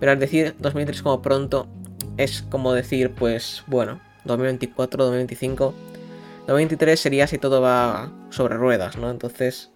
Pero 0.00 0.12
al 0.12 0.18
decir 0.18 0.54
2023 0.58 1.02
como 1.02 1.22
pronto, 1.22 1.68
es 2.16 2.42
como 2.42 2.72
decir, 2.72 3.12
pues, 3.14 3.62
bueno, 3.66 4.00
2024, 4.24 5.04
2025, 5.04 5.74
2023 6.46 7.00
sería 7.00 7.26
si 7.26 7.38
todo 7.38 7.60
va 7.60 8.12
sobre 8.30 8.56
ruedas, 8.56 8.96
¿no? 8.96 9.10
Entonces, 9.10 9.70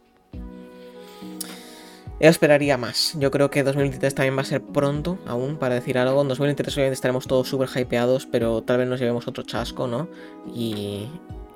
esperaría 2.29 2.77
más. 2.77 3.17
Yo 3.19 3.31
creo 3.31 3.51
que 3.51 3.63
2023 3.63 4.15
también 4.15 4.37
va 4.37 4.43
a 4.43 4.45
ser 4.45 4.63
pronto 4.63 5.19
aún 5.27 5.57
para 5.57 5.75
decir 5.75 5.97
algo. 5.97 6.21
En 6.21 6.29
2023 6.29 6.77
obviamente 6.77 6.95
estaremos 6.95 7.27
todos 7.27 7.49
súper 7.49 7.69
hypeados, 7.75 8.27
pero 8.27 8.63
tal 8.63 8.79
vez 8.79 8.89
nos 8.89 9.01
llevemos 9.01 9.27
otro 9.27 9.43
chasco, 9.43 9.87
¿no? 9.87 10.09
Y, 10.55 11.09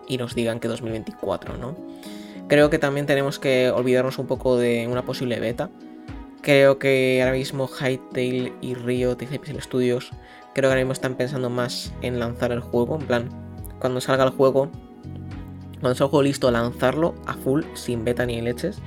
y 0.09 0.17
nos 0.17 0.35
digan 0.35 0.61
que 0.61 0.69
2024, 0.69 1.59
¿no? 1.59 1.77
Creo 2.49 2.71
que 2.71 2.79
también 2.79 3.07
tenemos 3.07 3.39
que 3.39 3.71
olvidarnos 3.71 4.19
un 4.19 4.27
poco 4.27 4.57
de 4.57 4.89
una 4.89 5.05
posible 5.05 5.39
beta. 5.39 5.71
Creo 6.41 6.79
que 6.79 7.21
ahora 7.23 7.37
mismo 7.37 7.69
Hytale 7.69 8.53
y 8.61 8.73
y 8.73 9.05
Hypixel 9.05 9.63
Studios 9.63 10.11
creo 10.55 10.69
que 10.69 10.73
ahora 10.73 10.81
mismo 10.81 10.93
están 10.93 11.15
pensando 11.15 11.51
más 11.51 11.93
en 12.01 12.19
lanzar 12.19 12.53
el 12.53 12.61
juego, 12.61 12.99
en 13.01 13.07
plan, 13.07 13.29
cuando 13.81 14.01
salga 14.01 14.25
el 14.25 14.31
juego, 14.31 14.71
cuando 15.81 15.95
salga 15.95 16.07
el 16.07 16.11
juego 16.11 16.23
listo, 16.23 16.51
lanzarlo 16.51 17.15
a 17.27 17.35
full, 17.35 17.63
sin 17.75 18.05
beta 18.05 18.25
ni 18.25 18.41
leches 18.41 18.81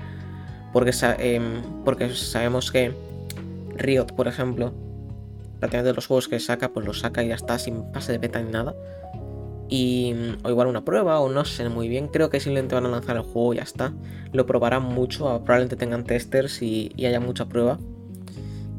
porque, 0.78 0.92
em, 1.18 1.64
porque 1.84 2.14
sabemos 2.14 2.72
que 2.72 2.94
Riot, 3.78 4.14
por 4.16 4.28
ejemplo, 4.28 4.76
prácticamente 5.60 5.96
los 5.96 6.06
juegos 6.06 6.28
que 6.28 6.40
saca, 6.40 6.70
pues 6.70 6.86
los 6.86 7.00
saca 7.00 7.24
y 7.24 7.30
ya 7.30 7.34
está, 7.34 7.58
sin 7.58 7.92
pase 7.92 8.12
de 8.12 8.20
beta 8.20 8.40
ni 8.44 8.52
nada. 8.52 8.76
Y, 9.70 10.14
o 10.44 10.52
igual 10.52 10.68
una 10.68 10.86
prueba, 10.86 11.20
o 11.20 11.30
no 11.30 11.46
sé 11.46 11.68
muy 11.68 11.88
bien. 11.88 12.10
Creo 12.10 12.30
que 12.30 12.40
simplemente 12.40 12.76
van 12.76 12.86
a 12.86 12.90
lanzar 12.90 13.16
el 13.16 13.24
juego 13.24 13.56
y 13.56 13.58
ya 13.58 13.64
está. 13.64 13.92
Lo 14.34 14.46
probarán 14.46 14.84
mucho, 14.84 15.24
probablemente 15.44 15.78
tengan 15.78 16.04
testers 16.04 16.62
y, 16.62 16.94
haya 17.00 17.20
mucha 17.20 17.46
prueba. 17.48 17.80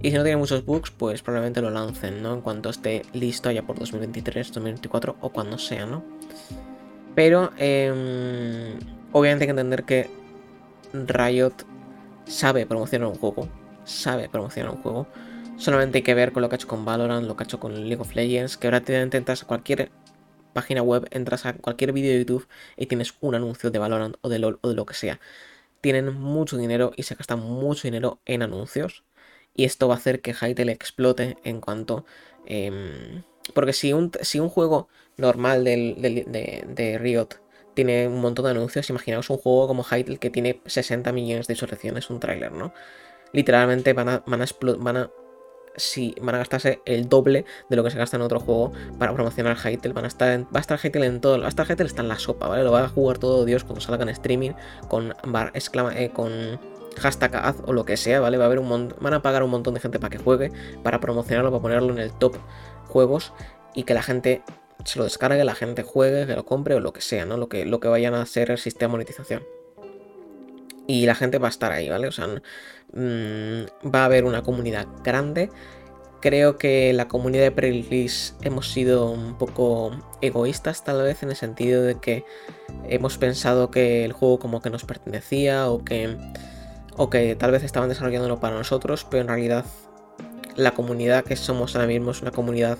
Y 0.00 0.12
si 0.12 0.16
no 0.16 0.22
tiene 0.22 0.36
muchos 0.36 0.64
bugs, 0.64 0.92
pues 0.92 1.20
probablemente 1.22 1.60
lo 1.60 1.70
lancen, 1.70 2.22
¿no? 2.22 2.32
En 2.32 2.42
cuanto 2.42 2.70
esté 2.70 3.02
listo 3.12 3.50
ya 3.50 3.62
por 3.62 3.76
2023, 3.76 4.52
2024 4.52 5.16
o 5.20 5.30
cuando 5.30 5.58
sea, 5.58 5.84
¿no? 5.84 6.04
Pero 7.16 7.50
em, 7.58 8.78
obviamente 9.10 9.42
hay 9.42 9.46
que 9.48 9.50
entender 9.50 9.82
que 9.82 10.08
Riot 10.92 11.67
sabe 12.28 12.66
promocionar 12.66 13.08
un 13.08 13.14
juego, 13.14 13.48
sabe 13.84 14.28
promocionar 14.28 14.74
un 14.74 14.82
juego, 14.82 15.06
Solamente 15.58 15.98
hay 15.98 16.04
que 16.04 16.14
ver 16.14 16.30
con 16.32 16.42
lo 16.42 16.48
que 16.48 16.54
ha 16.54 16.56
hecho 16.56 16.68
con 16.68 16.84
Valorant, 16.84 17.26
lo 17.26 17.36
que 17.36 17.42
ha 17.42 17.46
hecho 17.46 17.58
con 17.58 17.74
League 17.74 18.00
of 18.00 18.14
Legends, 18.14 18.56
que 18.56 18.68
ahora 18.68 18.80
te 18.80 18.96
a 18.96 19.36
cualquier 19.44 19.90
página 20.52 20.82
web, 20.82 21.08
entras 21.10 21.46
a 21.46 21.54
cualquier 21.54 21.92
vídeo 21.92 22.12
de 22.12 22.20
YouTube 22.20 22.46
y 22.76 22.86
tienes 22.86 23.14
un 23.20 23.34
anuncio 23.34 23.72
de 23.72 23.80
Valorant 23.80 24.16
o 24.20 24.28
de 24.28 24.38
LOL 24.38 24.60
o 24.62 24.68
de 24.68 24.76
lo 24.76 24.86
que 24.86 24.94
sea. 24.94 25.20
Tienen 25.80 26.14
mucho 26.14 26.56
dinero 26.56 26.92
y 26.96 27.02
se 27.02 27.16
gastan 27.16 27.40
mucho 27.40 27.88
dinero 27.88 28.20
en 28.24 28.42
anuncios. 28.42 29.04
Y 29.52 29.64
esto 29.64 29.88
va 29.88 29.94
a 29.94 29.96
hacer 29.98 30.20
que 30.20 30.32
Hytale 30.32 30.72
explote 30.72 31.36
en 31.42 31.60
cuanto... 31.60 32.04
Em, 32.46 33.24
porque 33.52 33.72
si 33.72 33.92
un, 33.92 34.12
si 34.22 34.38
un 34.38 34.48
juego 34.50 34.88
normal 35.16 35.64
de, 35.64 36.98
Riot 37.00 37.28
tiene 37.78 38.08
un 38.08 38.20
montón 38.20 38.44
de 38.44 38.50
anuncios, 38.50 38.90
imaginaos 38.90 39.30
un 39.30 39.36
juego 39.36 39.68
como 39.68 39.84
Hytale 39.84 40.18
que 40.18 40.30
tiene 40.30 40.60
60 40.66 41.12
millones 41.12 41.46
de 41.46 41.54
visualizaciones, 41.54 42.10
un 42.10 42.18
tráiler, 42.18 42.50
¿no? 42.50 42.72
Literalmente 43.32 43.92
van 43.92 44.08
a, 44.08 44.24
van 44.26 44.42
a, 44.42 44.46
van 44.78 44.96
a 44.96 45.10
si 45.76 46.12
van 46.20 46.34
a 46.34 46.38
gastarse 46.38 46.80
el 46.86 47.08
doble 47.08 47.44
de 47.70 47.76
lo 47.76 47.84
que 47.84 47.92
se 47.92 47.98
gasta 47.98 48.16
en 48.16 48.22
otro 48.22 48.40
juego 48.40 48.72
para 48.98 49.14
promocionar 49.14 49.56
Hytale. 49.56 49.94
Van 49.94 50.06
a 50.06 50.08
estar 50.08 50.40
va 50.46 50.58
a 50.58 50.58
estar 50.58 50.76
Hytale 50.76 51.06
en 51.06 51.20
todo. 51.20 51.38
Va 51.38 51.46
a 51.46 51.48
estar 51.50 51.66
Hytale 51.66 51.86
está 51.86 52.02
en 52.02 52.08
la 52.08 52.18
sopa, 52.18 52.48
¿vale? 52.48 52.64
Lo 52.64 52.72
va 52.72 52.82
a 52.82 52.88
jugar 52.88 53.18
todo 53.18 53.44
Dios 53.44 53.62
cuando 53.62 53.80
salga 53.80 54.02
en 54.02 54.08
streaming 54.08 54.54
con 54.88 55.14
bar, 55.24 55.52
exclama, 55.54 55.96
eh, 55.96 56.10
con 56.10 56.58
hashtag 56.98 57.54
o 57.64 57.72
lo 57.72 57.84
que 57.84 57.96
sea, 57.96 58.18
¿vale? 58.18 58.38
Va 58.38 58.42
a 58.42 58.46
haber 58.46 58.58
un 58.58 58.92
van 58.98 59.14
a 59.14 59.22
pagar 59.22 59.44
un 59.44 59.50
montón 59.50 59.74
de 59.74 59.78
gente 59.78 60.00
para 60.00 60.10
que 60.10 60.18
juegue, 60.18 60.50
para 60.82 60.98
promocionarlo, 60.98 61.52
para 61.52 61.62
ponerlo 61.62 61.92
en 61.92 62.00
el 62.00 62.10
top 62.10 62.38
juegos 62.88 63.32
y 63.72 63.84
que 63.84 63.94
la 63.94 64.02
gente 64.02 64.42
se 64.84 64.98
lo 64.98 65.04
descargue, 65.04 65.44
la 65.44 65.54
gente 65.54 65.82
juegue, 65.82 66.26
que 66.26 66.34
lo 66.34 66.44
compre 66.44 66.74
o 66.74 66.80
lo 66.80 66.92
que 66.92 67.00
sea, 67.00 67.26
¿no? 67.26 67.36
Lo 67.36 67.48
que, 67.48 67.64
lo 67.64 67.80
que 67.80 67.88
vayan 67.88 68.14
a 68.14 68.22
hacer 68.22 68.50
el 68.50 68.58
sistema 68.58 68.88
de 68.88 68.92
monetización. 68.92 69.42
Y 70.86 71.06
la 71.06 71.14
gente 71.14 71.38
va 71.38 71.48
a 71.48 71.50
estar 71.50 71.72
ahí, 71.72 71.88
¿vale? 71.88 72.08
O 72.08 72.12
sea, 72.12 72.26
mm, 72.26 73.90
va 73.94 74.02
a 74.02 74.04
haber 74.06 74.24
una 74.24 74.42
comunidad 74.42 74.86
grande. 75.04 75.50
Creo 76.20 76.56
que 76.58 76.92
la 76.94 77.06
comunidad 77.06 77.44
de 77.44 77.52
pre-release 77.52 78.34
hemos 78.42 78.72
sido 78.72 79.10
un 79.10 79.36
poco 79.38 79.92
egoístas 80.20 80.82
tal 80.82 81.02
vez 81.02 81.22
en 81.22 81.30
el 81.30 81.36
sentido 81.36 81.82
de 81.82 82.00
que 82.00 82.24
hemos 82.88 83.18
pensado 83.18 83.70
que 83.70 84.04
el 84.04 84.12
juego 84.12 84.38
como 84.38 84.60
que 84.60 84.70
nos 84.70 84.84
pertenecía 84.84 85.70
o 85.70 85.84
que 85.84 86.16
o 86.96 87.08
que 87.10 87.36
tal 87.36 87.52
vez 87.52 87.62
estaban 87.62 87.88
desarrollándolo 87.88 88.40
para 88.40 88.56
nosotros, 88.56 89.06
pero 89.08 89.22
en 89.22 89.28
realidad 89.28 89.64
la 90.56 90.72
comunidad 90.72 91.24
que 91.24 91.36
somos 91.36 91.76
ahora 91.76 91.86
mismo 91.86 92.10
es 92.10 92.20
una 92.20 92.32
comunidad 92.32 92.78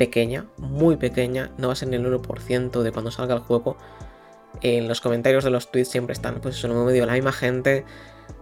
pequeña, 0.00 0.46
muy 0.56 0.96
pequeña, 0.96 1.50
no 1.58 1.66
va 1.66 1.74
a 1.74 1.76
ser 1.76 1.88
ni 1.88 1.96
el 1.96 2.06
1% 2.06 2.80
de 2.80 2.90
cuando 2.90 3.10
salga 3.10 3.34
el 3.34 3.40
juego. 3.42 3.76
En 4.62 4.88
los 4.88 5.02
comentarios 5.02 5.44
de 5.44 5.50
los 5.50 5.70
tweets 5.70 5.90
siempre 5.90 6.14
están, 6.14 6.40
pues 6.40 6.56
eso, 6.56 6.68
no 6.68 6.84
me 6.86 6.98
la 6.98 7.12
misma 7.12 7.32
gente. 7.32 7.84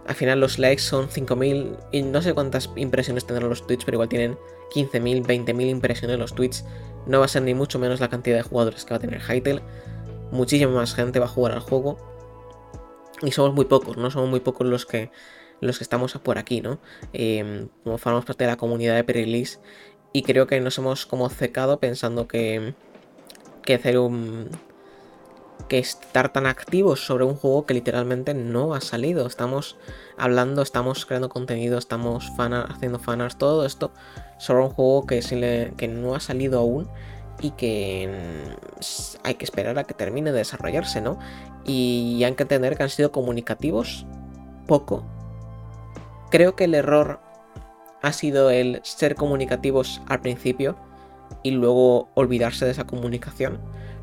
Al 0.07 0.15
final 0.15 0.39
los 0.39 0.57
likes 0.57 0.81
son 0.81 1.09
5.000 1.09 1.77
y 1.91 2.03
no 2.03 2.21
sé 2.21 2.33
cuántas 2.33 2.69
impresiones 2.77 3.25
tendrán 3.25 3.49
los 3.49 3.67
tweets, 3.67 3.83
pero 3.83 3.95
igual 3.95 4.07
tienen 4.07 4.37
15.000, 4.73 5.25
20.000 5.25 5.69
impresiones 5.69 6.17
los 6.17 6.33
tweets. 6.33 6.63
No 7.05 7.19
va 7.19 7.25
a 7.25 7.27
ser 7.27 7.41
ni 7.41 7.53
mucho 7.53 7.77
menos 7.77 7.99
la 7.99 8.07
cantidad 8.07 8.37
de 8.37 8.43
jugadores 8.43 8.85
que 8.85 8.91
va 8.91 8.95
a 8.95 9.01
tener 9.01 9.19
Hytale. 9.19 9.61
Muchísima 10.31 10.71
más 10.71 10.95
gente 10.95 11.19
va 11.19 11.25
a 11.25 11.29
jugar 11.29 11.51
al 11.51 11.59
juego. 11.59 11.97
Y 13.21 13.31
somos 13.31 13.53
muy 13.53 13.65
pocos, 13.65 13.97
¿no? 13.97 14.09
Somos 14.11 14.29
muy 14.29 14.39
pocos 14.39 14.65
los 14.65 14.85
que, 14.85 15.11
los 15.59 15.77
que 15.77 15.83
estamos 15.83 16.13
por 16.13 16.37
aquí, 16.37 16.61
¿no? 16.61 16.79
Eh, 17.11 17.67
como 17.83 17.97
formamos 17.97 18.23
parte 18.23 18.45
de 18.45 18.49
la 18.49 18.55
comunidad 18.55 18.95
de 18.95 19.03
pre-release. 19.03 19.59
Y 20.11 20.23
creo 20.23 20.47
que 20.47 20.59
nos 20.59 20.77
hemos 20.77 21.05
como 21.05 21.29
secado 21.29 21.79
pensando 21.79 22.27
que, 22.27 22.73
que 23.63 23.99
un... 23.99 24.49
que 25.67 25.77
estar 25.77 26.33
tan 26.33 26.47
activos 26.47 27.05
sobre 27.05 27.25
un 27.25 27.35
juego 27.35 27.65
que 27.65 27.75
literalmente 27.75 28.33
no 28.33 28.73
ha 28.73 28.81
salido. 28.81 29.27
Estamos 29.27 29.77
hablando, 30.17 30.63
estamos 30.63 31.05
creando 31.05 31.29
contenido, 31.29 31.77
estamos 31.77 32.31
haciendo 32.37 32.99
fanarts, 32.99 33.37
todo 33.37 33.65
esto 33.65 33.91
sobre 34.39 34.63
un 34.63 34.69
juego 34.69 35.05
que, 35.05 35.73
que 35.77 35.87
no 35.87 36.15
ha 36.15 36.19
salido 36.19 36.59
aún 36.59 36.89
y 37.41 37.51
que 37.51 38.09
hay 39.23 39.35
que 39.35 39.45
esperar 39.45 39.77
a 39.77 39.83
que 39.83 39.93
termine 39.93 40.31
de 40.31 40.39
desarrollarse, 40.39 41.01
¿no? 41.01 41.19
Y 41.65 42.23
hay 42.23 42.33
que 42.33 42.43
entender 42.43 42.75
que 42.75 42.83
han 42.83 42.89
sido 42.89 43.11
comunicativos 43.11 44.05
poco. 44.65 45.03
Creo 46.31 46.55
que 46.55 46.65
el 46.65 46.73
error 46.73 47.19
ha 48.01 48.13
sido 48.13 48.49
el 48.49 48.79
ser 48.83 49.15
comunicativos 49.15 50.01
al 50.07 50.21
principio 50.21 50.77
y 51.43 51.51
luego 51.51 52.09
olvidarse 52.15 52.65
de 52.65 52.71
esa 52.71 52.85
comunicación. 52.85 53.59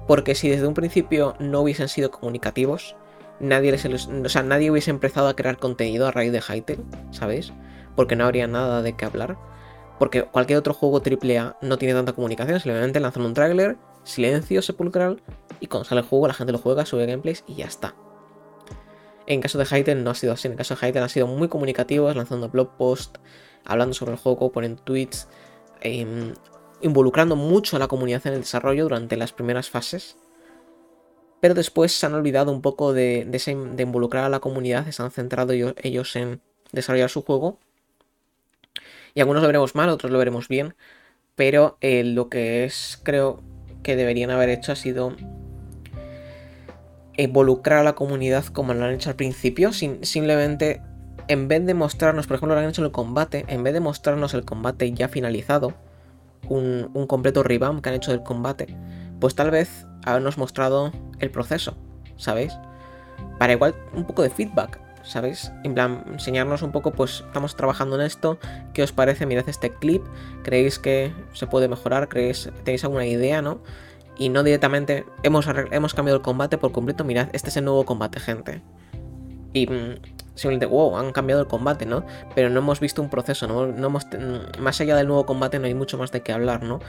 Porque 0.07 0.35
si 0.35 0.49
desde 0.49 0.67
un 0.67 0.75
principio 0.75 1.35
no 1.38 1.61
hubiesen 1.61 1.88
sido 1.88 2.11
comunicativos, 2.11 2.97
nadie, 3.41 3.73
les, 3.73 3.85
o 3.85 4.29
sea, 4.29 4.43
nadie 4.43 4.71
hubiese 4.71 4.91
empezado 4.91 5.29
a 5.29 5.37
crear 5.37 5.59
contenido 5.59 6.07
a 6.07 6.12
raíz 6.12 6.33
de 6.33 6.41
Hytale, 6.41 6.85
¿sabéis? 7.11 7.53
Porque 7.97 8.17
no 8.17 8.25
habría 8.25 8.47
nada 8.47 8.83
de 8.83 8.95
qué 8.95 9.05
hablar. 9.05 9.37
Porque 9.99 10.25
cualquier 10.25 10.59
otro 10.59 10.75
juego 10.75 11.03
AAA 11.03 11.57
no 11.62 11.79
tiene 11.79 11.95
tanta 11.95 12.12
comunicación, 12.12 12.61
simplemente 12.61 13.00
lanzan 13.00 13.25
un 13.25 13.35
trailer, 13.35 13.79
silencio 14.05 14.62
sepulcral, 14.62 15.23
y 15.59 15.67
cuando 15.69 15.88
sale 15.88 16.03
el 16.03 16.07
juego 16.07 16.29
la 16.29 16.35
gente 16.35 16.53
lo 16.53 16.59
juega, 16.59 16.85
sube 16.85 17.07
gameplays 17.07 17.45
y 17.47 17.55
ya 17.55 17.67
está. 17.67 17.95
En 19.26 19.41
caso 19.41 19.59
de 19.59 19.65
Hytale 19.65 20.03
no 20.03 20.11
ha 20.11 20.15
sido 20.15 20.35
así, 20.35 20.47
en 20.47 20.55
caso 20.55 20.75
de 20.75 20.87
Hytale 20.87 21.05
han 21.05 21.09
sido 21.09 21.26
muy 21.26 21.49
comunicativos, 21.49 22.15
lanzando 22.15 22.49
blog 22.49 22.76
posts, 22.76 23.19
hablando 23.66 23.94
sobre 23.94 24.12
el 24.12 24.18
juego, 24.18 24.52
poniendo 24.52 24.82
tweets, 24.82 25.28
em, 25.80 26.35
involucrando 26.82 27.37
mucho 27.37 27.76
a 27.76 27.78
la 27.78 27.88
comunidad 27.88 28.26
en 28.26 28.35
el 28.35 28.40
desarrollo 28.40 28.85
durante 28.85 29.16
las 29.16 29.32
primeras 29.32 29.70
fases. 29.70 30.16
Pero 31.40 31.54
después 31.54 31.92
se 31.92 32.06
han 32.06 32.14
olvidado 32.14 32.50
un 32.52 32.62
poco 32.62 32.92
de, 32.92 33.25
de, 33.26 33.82
involucrar 33.82 34.25
a 34.25 34.28
la 34.28 34.40
comunidad, 34.40 34.88
se 34.90 35.02
han 35.02 35.11
centrado 35.11 35.52
ellos 35.52 36.16
en 36.16 36.40
desarrollar 36.73 37.11
su 37.11 37.23
juego 37.23 37.58
y 39.16 39.20
algunos 39.20 39.42
lo 39.42 39.49
veremos 39.49 39.75
mal, 39.75 39.88
otros 39.88 40.12
lo 40.12 40.18
veremos 40.18 40.46
bien. 40.46 40.75
Pero 41.37 41.78
eh, 41.80 42.04
lo 42.04 42.28
que 42.28 42.64
es, 42.64 43.00
creo 43.02 43.42
que 43.82 43.96
deberían 43.96 44.30
haber 44.30 44.50
hecho 44.50 44.73
ha 44.73 44.76
sido 44.76 45.16
involucrar 47.16 47.78
a 47.78 47.82
la 47.82 47.94
comunidad 47.94 48.44
como 48.44 48.75
lo 48.75 48.85
han 48.85 48.92
hecho 48.92 49.08
al 49.08 49.16
principio, 49.16 49.73
sin, 49.73 50.04
simplemente 50.04 50.82
en 51.28 51.49
vez 51.49 51.64
de 51.64 51.75
mostrarnos, 51.75 52.26
por 52.26 52.37
ejemplo, 52.37 52.54
lo 52.54 52.61
han 52.61 52.68
hecho 52.68 52.83
en 52.83 52.87
el 52.87 52.92
combate, 52.92 53.45
en 53.49 53.62
vez 53.62 53.73
de 53.73 53.80
mostrarnos 53.80 54.35
el 54.35 54.45
combate 54.45 54.92
ya 54.92 55.09
finalizado, 55.09 55.75
un, 56.49 56.90
un 56.95 57.06
completo 57.06 57.42
revamp 57.42 57.83
que 57.83 57.88
han 57.88 57.95
hecho 57.97 58.12
del 58.12 58.23
combate, 58.23 58.76
pues 59.21 59.35
tal 59.35 59.50
vez 59.50 59.87
habernos 60.04 60.38
mostrado 60.38 60.92
el 61.18 61.30
proceso, 61.30 61.76
¿sabéis? 62.16 62.56
Para 63.38 63.52
igual 63.52 63.75
un 63.95 64.04
poco 64.04 64.23
de 64.23 64.30
feedback. 64.30 64.80
¿sabéis? 65.06 65.52
En 65.62 65.75
plan, 65.75 66.04
enseñarnos 66.12 66.62
un 66.62 66.73
poco, 66.73 66.90
pues 66.90 67.23
estamos 67.26 67.56
trabajando 67.56 67.97
en 67.97 68.02
esto, 68.02 68.38
¿qué 68.75 68.83
os 68.83 68.92
parece? 68.92 69.25
Mirad 69.25 69.49
este 69.49 69.73
clip, 69.73 70.02
¿creéis 70.42 70.78
que 70.78 71.12
se 71.33 71.47
puede 71.47 71.68
mejorar? 71.68 72.09
¿Creéis, 72.09 72.50
tenéis 72.64 72.85
alguna 72.85 73.06
idea, 73.06 73.40
no? 73.40 73.61
Y 74.18 74.30
no 74.30 74.42
directamente, 74.42 75.04
hemos, 75.23 75.47
hemos 75.71 75.95
cambiado 75.95 76.16
el 76.16 76.23
combate 76.23 76.59
por 76.59 76.73
completo, 76.73 77.04
mirad, 77.04 77.28
este 77.33 77.50
es 77.50 77.56
el 77.56 77.64
nuevo 77.64 77.85
combate, 77.85 78.18
gente. 78.18 78.62
Y 79.57 79.67
mm, 79.67 79.95
simplemente, 80.35 80.67
wow, 80.67 80.99
han 80.99 81.13
cambiado 81.13 81.41
el 81.41 81.49
combate, 81.49 81.87
¿no? 81.87 82.05
Pero 82.35 82.51
no 82.51 82.59
hemos 82.59 82.79
visto 82.79 83.01
un 83.01 83.09
proceso, 83.09 83.47
¿no? 83.47 83.67
no 83.67 83.87
hemos, 83.87 84.05
mm, 84.07 84.61
más 84.61 84.79
allá 84.83 84.95
del 84.97 85.07
nuevo 85.07 85.25
combate 85.25 85.59
no 85.59 85.65
hay 85.67 85.75
mucho 85.75 85.97
más 85.97 86.13
de 86.13 86.21
qué 86.21 86.33
hablar, 86.33 86.63
¿no? 86.63 86.81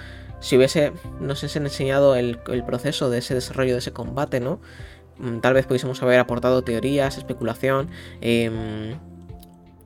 Si 0.42 0.58
hubiese, 0.58 0.92
nos 1.22 1.40
hubiesen 1.40 1.64
enseñado 1.64 2.16
el, 2.16 2.40
el 2.48 2.64
proceso 2.66 3.10
de 3.10 3.20
ese 3.20 3.34
desarrollo 3.36 3.72
de 3.72 3.80
ese 3.80 3.94
combate, 3.94 4.42
¿no? 4.42 4.60
Mm, 5.18 5.40
tal 5.40 5.54
vez 5.54 5.66
pudiésemos 5.66 6.04
haber 6.04 6.20
aportado 6.20 6.62
teorías, 6.62 7.18
especulación, 7.18 7.90
em, 8.20 9.00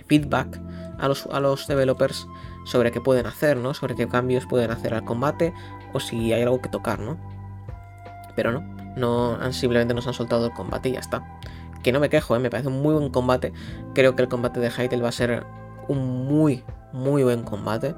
feedback 0.08 0.60
a 0.98 1.08
los, 1.08 1.28
a 1.28 1.40
los 1.40 1.68
developers 1.68 2.28
sobre 2.66 2.92
qué 2.92 3.00
pueden 3.00 3.28
hacer, 3.28 3.58
¿no? 3.58 3.76
Sobre 3.76 3.96
qué 3.96 4.08
cambios 4.08 4.48
pueden 4.48 4.72
hacer 4.72 4.96
al 4.96 5.06
combate 5.06 5.54
o 5.94 6.00
si 6.00 6.34
hay 6.34 6.42
algo 6.42 6.62
que 6.62 6.70
tocar, 6.70 7.00
¿no? 7.00 7.20
Pero 8.36 8.52
no, 8.52 8.64
no 8.98 9.54
simplemente 9.54 9.94
nos 9.94 10.08
han 10.08 10.16
soltado 10.16 10.48
el 10.48 10.54
combate 10.54 10.90
y 10.90 10.94
ya 10.94 11.00
está. 11.00 11.24
Que 11.84 11.92
no 11.92 12.00
me 12.00 12.10
quejo, 12.10 12.36
¿eh? 12.36 12.40
me 12.40 12.50
parece 12.50 12.70
un 12.70 12.82
muy 12.82 12.94
buen 12.94 13.10
combate. 13.10 13.54
Creo 13.94 14.16
que 14.16 14.24
el 14.24 14.30
combate 14.30 14.60
de 14.60 14.70
Hytale 14.70 15.02
va 15.02 15.10
a 15.10 15.14
ser 15.14 15.46
un 15.88 16.26
muy, 16.28 16.64
muy 16.94 17.24
buen 17.24 17.44
combate 17.44 17.96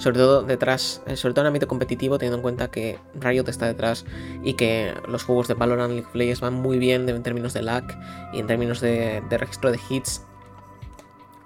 sobre 0.00 0.18
todo 0.18 0.42
detrás, 0.42 1.02
eh, 1.06 1.14
sobre 1.14 1.34
todo 1.34 1.42
en 1.42 1.46
el 1.46 1.50
ámbito 1.50 1.68
competitivo, 1.68 2.18
teniendo 2.18 2.38
en 2.38 2.42
cuenta 2.42 2.70
que 2.70 2.98
Riot 3.14 3.48
está 3.48 3.66
detrás 3.66 4.06
y 4.42 4.54
que 4.54 4.94
los 5.06 5.24
juegos 5.24 5.46
de 5.46 5.54
Valorant 5.54 5.92
League 5.92 6.06
of 6.06 6.14
Legends 6.14 6.40
van 6.40 6.54
muy 6.54 6.78
bien 6.78 7.08
en 7.08 7.22
términos 7.22 7.52
de 7.52 7.62
lag 7.62 7.84
y 8.32 8.40
en 8.40 8.46
términos 8.46 8.80
de, 8.80 9.22
registro 9.30 9.70
de 9.70 9.78
hits. 9.90 10.24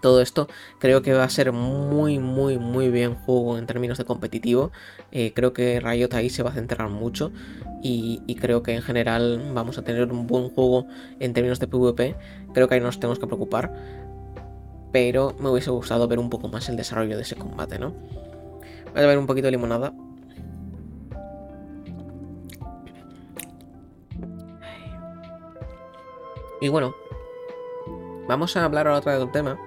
Todo 0.04 0.20
esto 0.20 0.48
creo 0.80 1.00
que 1.00 1.14
va 1.14 1.24
a 1.24 1.30
ser 1.30 1.50
muy, 1.52 2.18
muy, 2.18 2.58
muy 2.58 2.90
bien 2.90 3.14
juego 3.14 3.56
en 3.56 3.64
términos 3.64 3.96
de 3.96 4.04
competitivo. 4.04 4.70
Eh, 5.12 5.32
creo 5.34 5.54
que 5.54 5.80
Riot 5.80 6.10
ahí 6.12 6.28
se 6.28 6.42
va 6.42 6.50
a 6.50 6.52
centrar 6.52 6.90
mucho 6.90 7.32
y, 7.82 8.20
creo 8.38 8.62
que 8.62 8.74
en 8.74 8.82
general 8.82 9.52
vamos 9.54 9.78
a 9.78 9.82
tener 9.82 10.12
un 10.12 10.26
buen 10.26 10.50
juego 10.50 10.86
en 11.20 11.32
términos 11.32 11.58
de 11.58 11.68
PvP. 11.68 12.16
Creo 12.52 12.68
que 12.68 12.74
ahí 12.74 12.82
nos 12.82 13.00
tenemos 13.00 13.18
que 13.18 13.26
preocupar. 13.26 13.72
Pero 14.92 15.34
me 15.40 15.48
hubiese 15.48 15.70
gustado 15.70 16.06
ver 16.06 16.18
un 16.18 16.28
poco 16.28 16.48
más 16.48 16.68
el 16.68 16.76
desarrollo 16.76 17.16
de 17.16 17.22
ese 17.22 17.36
combate, 17.36 17.78
¿no? 17.78 17.94
Voy 18.92 19.02
a 19.02 19.06
ver 19.06 19.16
un 19.16 19.26
poquito 19.26 19.46
de 19.46 19.52
limonada. 19.52 19.94
Y 26.60 26.68
bueno, 26.68 26.94
vamos 28.28 28.54
a 28.54 28.66
hablar 28.66 28.86
ahora 28.86 28.98
otra 28.98 29.12
vez 29.12 29.20
del 29.22 29.32
tema. 29.32 29.58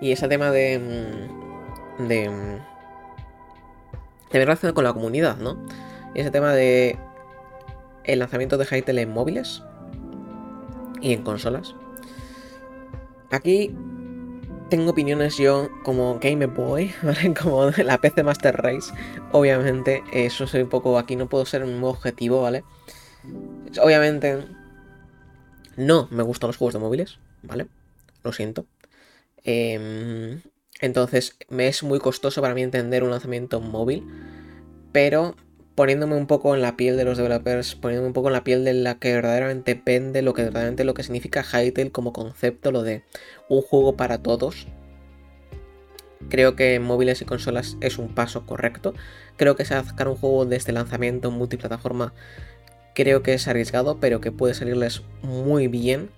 Y 0.00 0.12
ese 0.12 0.28
tema 0.28 0.50
de. 0.50 0.78
Mm, 1.98 2.08
de. 2.08 2.28
Mm, 2.28 2.58
de 4.32 4.38
relación 4.40 4.72
con 4.72 4.84
la 4.84 4.92
comunidad, 4.92 5.36
¿no? 5.38 5.56
Y 6.14 6.20
ese 6.20 6.30
tema 6.30 6.52
de. 6.52 6.98
El 8.04 8.20
lanzamiento 8.20 8.56
de 8.56 8.66
Hytale 8.66 9.02
en 9.02 9.12
móviles 9.12 9.62
y 11.00 11.12
en 11.12 11.22
consolas. 11.22 11.74
Aquí 13.30 13.74
tengo 14.68 14.90
opiniones 14.90 15.36
yo 15.36 15.68
como 15.82 16.18
Game 16.20 16.46
Boy, 16.46 16.92
¿vale? 17.02 17.34
Como 17.34 17.66
la 17.70 17.98
PC 17.98 18.22
Master 18.22 18.56
Race. 18.56 18.92
Obviamente, 19.32 20.02
eso 20.12 20.46
soy 20.46 20.62
un 20.62 20.68
poco. 20.68 20.98
Aquí 20.98 21.16
no 21.16 21.28
puedo 21.28 21.46
ser 21.46 21.62
un 21.64 21.82
objetivo, 21.84 22.42
¿vale? 22.42 22.64
Obviamente, 23.82 24.44
no 25.76 26.08
me 26.10 26.22
gustan 26.22 26.48
los 26.48 26.56
juegos 26.56 26.74
de 26.74 26.80
móviles, 26.80 27.18
¿vale? 27.42 27.66
Lo 28.22 28.32
siento. 28.32 28.66
Em, 29.46 30.42
entonces, 30.80 31.38
me 31.48 31.68
es 31.68 31.82
muy 31.82 32.00
costoso 32.00 32.42
para 32.42 32.54
mí 32.54 32.62
entender 32.62 33.04
un 33.04 33.10
lanzamiento 33.10 33.60
móvil. 33.60 34.04
Pero 34.92 35.36
poniéndome 35.76 36.16
un 36.16 36.26
poco 36.26 36.54
en 36.54 36.62
la 36.62 36.76
piel 36.76 36.96
de 36.96 37.04
los 37.04 37.16
developers, 37.16 37.76
poniéndome 37.76 38.08
un 38.08 38.12
poco 38.12 38.28
en 38.28 38.32
la 38.32 38.44
piel 38.44 38.64
de 38.64 38.74
la 38.74 38.98
que 38.98 39.14
verdaderamente 39.14 39.74
depende 39.74 40.22
lo 40.22 40.34
que 40.34 40.42
verdaderamente 40.42 40.84
lo 40.84 40.94
que 40.94 41.02
significa 41.02 41.44
Hytale 41.44 41.92
como 41.92 42.12
concepto, 42.12 42.72
lo 42.72 42.82
de 42.82 43.04
un 43.48 43.62
juego 43.62 43.96
para 43.96 44.18
todos. 44.22 44.66
Creo 46.28 46.56
que 46.56 46.74
en 46.74 46.82
móviles 46.82 47.22
y 47.22 47.24
consolas 47.24 47.76
es 47.80 47.98
un 47.98 48.14
paso 48.14 48.46
correcto. 48.46 48.94
Creo 49.36 49.54
que 49.54 49.64
sacar 49.64 50.08
un 50.08 50.16
juego 50.16 50.44
desde 50.44 50.72
lanzamiento 50.72 51.30
multiplataforma 51.30 52.12
creo 52.94 53.22
que 53.22 53.34
es 53.34 53.46
arriesgado, 53.46 54.00
pero 54.00 54.22
que 54.22 54.32
puede 54.32 54.54
salirles 54.54 55.02
muy 55.22 55.68
bien, 55.68 56.10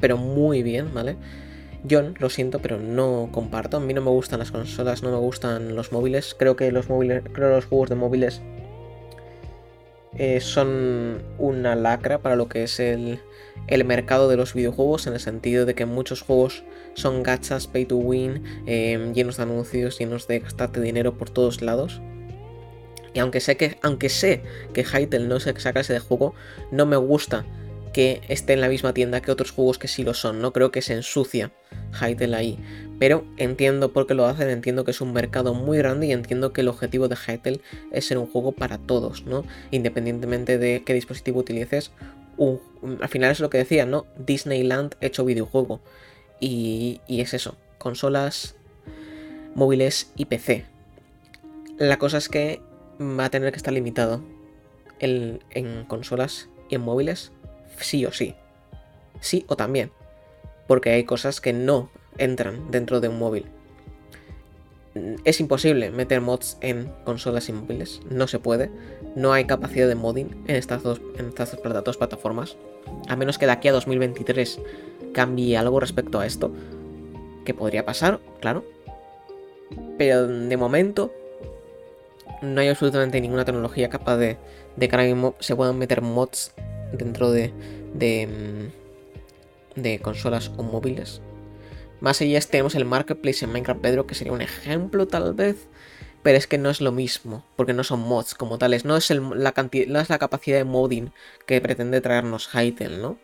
pero 0.00 0.16
muy 0.16 0.62
bien, 0.62 0.94
¿vale? 0.94 1.16
Yo 1.84 2.02
lo 2.18 2.28
siento, 2.28 2.60
pero 2.60 2.78
no 2.78 3.28
comparto. 3.32 3.78
A 3.78 3.80
mí 3.80 3.94
no 3.94 4.02
me 4.02 4.10
gustan 4.10 4.38
las 4.38 4.50
consolas, 4.50 5.02
no 5.02 5.10
me 5.10 5.18
gustan 5.18 5.74
los 5.74 5.92
móviles. 5.92 6.34
Creo 6.38 6.56
que 6.56 6.70
los 6.72 6.88
móviles, 6.88 7.22
creo 7.32 7.50
los 7.50 7.64
juegos 7.64 7.88
de 7.88 7.94
móviles 7.96 8.42
eh, 10.16 10.40
son 10.40 11.22
una 11.38 11.76
lacra 11.76 12.18
para 12.18 12.36
lo 12.36 12.48
que 12.48 12.64
es 12.64 12.80
el, 12.80 13.20
mercado 13.86 14.28
de 14.28 14.36
los 14.36 14.54
videojuegos, 14.54 15.06
en 15.06 15.14
el 15.14 15.20
sentido 15.20 15.64
de 15.64 15.74
que 15.74 15.86
muchos 15.86 16.22
juegos 16.22 16.64
son 16.94 17.22
gachas, 17.22 17.66
pay 17.66 17.86
to 17.86 17.96
win, 17.96 18.44
em, 18.66 19.14
llenos 19.14 19.36
de 19.36 19.44
anuncios, 19.44 19.98
llenos 19.98 20.26
de 20.26 20.40
gastarte 20.40 20.80
dinero 20.80 21.16
por 21.16 21.30
todos 21.30 21.62
lados. 21.62 22.02
Y 23.14 23.20
aunque 23.20 23.40
sé 23.40 23.56
que, 23.56 23.78
aunque 23.82 24.08
sé 24.08 24.42
que 24.72 24.84
Hytale 24.84 25.26
no 25.26 25.40
se 25.40 25.58
sacase 25.58 25.92
de 25.92 26.00
juego, 26.00 26.34
no 26.70 26.86
me 26.86 26.96
gusta 26.96 27.44
que 27.92 28.20
esté 28.28 28.52
en 28.52 28.60
la 28.60 28.68
misma 28.68 28.94
tienda 28.94 29.20
que 29.20 29.32
otros 29.32 29.50
juegos 29.50 29.78
que 29.78 29.88
sí 29.88 30.04
lo 30.04 30.14
son, 30.14 30.40
¿no? 30.40 30.52
Creo 30.52 30.70
que 30.70 30.82
se 30.82 30.94
ensucia 30.94 31.50
Hytale 31.92 32.36
ahí. 32.36 32.58
Pero 32.98 33.24
entiendo 33.36 33.92
por 33.92 34.06
qué 34.06 34.14
lo 34.14 34.26
hacen, 34.26 34.48
entiendo 34.48 34.84
que 34.84 34.90
es 34.92 35.00
un 35.00 35.12
mercado 35.12 35.54
muy 35.54 35.78
grande 35.78 36.06
y 36.06 36.12
entiendo 36.12 36.52
que 36.52 36.60
el 36.60 36.68
objetivo 36.68 37.08
de 37.08 37.16
Hytale 37.16 37.60
es 37.90 38.06
ser 38.06 38.18
un 38.18 38.26
juego 38.26 38.52
para 38.52 38.78
todos, 38.78 39.24
¿no? 39.24 39.44
Independientemente 39.70 40.58
de 40.58 40.82
qué 40.84 40.94
dispositivo 40.94 41.40
utilices. 41.40 41.92
al 43.00 43.08
final 43.08 43.30
es 43.30 43.40
lo 43.40 43.50
que 43.50 43.58
decía, 43.58 43.86
¿no? 43.86 44.06
Disneyland 44.16 44.94
hecho 45.00 45.24
videojuego. 45.24 45.80
Y, 46.40 47.00
es 47.08 47.34
eso, 47.34 47.56
consolas, 47.78 48.54
móviles 49.54 50.12
y 50.16 50.26
PC. 50.26 50.64
La 51.78 51.98
cosa 51.98 52.18
es 52.18 52.28
que 52.28 52.60
va 53.00 53.26
a 53.26 53.30
tener 53.30 53.50
que 53.50 53.56
estar 53.56 53.72
limitado 53.72 54.22
en 55.00 55.40
consolas 55.88 56.50
y 56.68 56.74
en 56.74 56.82
móviles 56.82 57.32
sí 57.80 58.04
o 58.06 58.12
sí. 58.12 58.34
Sí 59.20 59.44
o 59.48 59.56
también. 59.56 59.90
Porque 60.66 60.90
hay 60.90 61.04
cosas 61.04 61.40
que 61.40 61.52
no 61.52 61.90
entran 62.18 62.70
dentro 62.70 63.00
de 63.00 63.08
un 63.08 63.18
móvil. 63.18 63.46
Es 65.24 65.38
imposible 65.40 65.90
meter 65.90 66.20
mods 66.20 66.58
en 66.60 66.92
consolas 67.04 67.48
y 67.48 67.52
móviles. 67.52 68.00
No 68.10 68.26
se 68.26 68.38
puede. 68.38 68.70
No 69.14 69.32
hay 69.32 69.44
capacidad 69.44 69.88
de 69.88 69.94
modding 69.94 70.44
en 70.48 70.56
estas 70.56 70.82
dos, 70.82 71.00
plataformas. 71.96 72.56
A 73.08 73.16
menos 73.16 73.38
que 73.38 73.46
de 73.46 73.52
aquí 73.52 73.68
a 73.68 73.72
2023 73.72 74.60
cambie 75.12 75.56
algo 75.56 75.80
respecto 75.80 76.18
a 76.18 76.26
esto. 76.26 76.52
Que 77.44 77.54
podría 77.54 77.84
pasar, 77.84 78.20
claro. 78.40 78.64
Pero 79.96 80.26
de 80.26 80.56
momento 80.56 81.12
no 82.42 82.60
hay 82.60 82.68
absolutamente 82.68 83.20
ninguna 83.20 83.44
tecnología 83.44 83.90
capaz 83.90 84.16
de, 84.16 84.38
que 84.78 85.32
se 85.40 85.56
puedan 85.56 85.78
meter 85.78 86.02
mods 86.02 86.52
dentro 86.92 87.30
de, 87.30 87.52
de, 87.94 88.70
mm, 89.76 89.80
de 89.80 89.98
consolas 90.00 90.50
o 90.56 90.62
móviles. 90.62 91.22
Más 92.00 92.20
allá 92.20 92.40
tenemos 92.40 92.74
el 92.74 92.86
Marketplace 92.86 93.44
en 93.44 93.52
Minecraft 93.52 93.80
Pedro, 93.80 94.06
que 94.06 94.14
sería 94.14 94.32
un 94.32 94.40
ejemplo 94.40 95.06
tal 95.06 95.34
vez, 95.34 95.68
pero 96.22 96.38
es 96.38 96.46
que 96.46 96.58
no 96.58 96.70
es 96.70 96.80
lo 96.80 96.92
mismo, 96.92 97.44
porque 97.56 97.74
no 97.74 97.84
son 97.84 98.00
mods 98.00 98.34
como 98.34 98.58
tales, 98.58 98.84
no 98.84 98.96
es, 98.96 99.10
la, 99.10 99.52
cantidad, 99.52 99.86
no 99.86 100.00
es 100.00 100.08
la 100.08 100.18
capacidad 100.18 100.58
de 100.58 100.64
modding 100.64 101.12
que 101.46 101.60
pretende 101.60 102.00
traernos 102.00 102.48
Hytale, 102.48 102.98
¿no? 102.98 103.18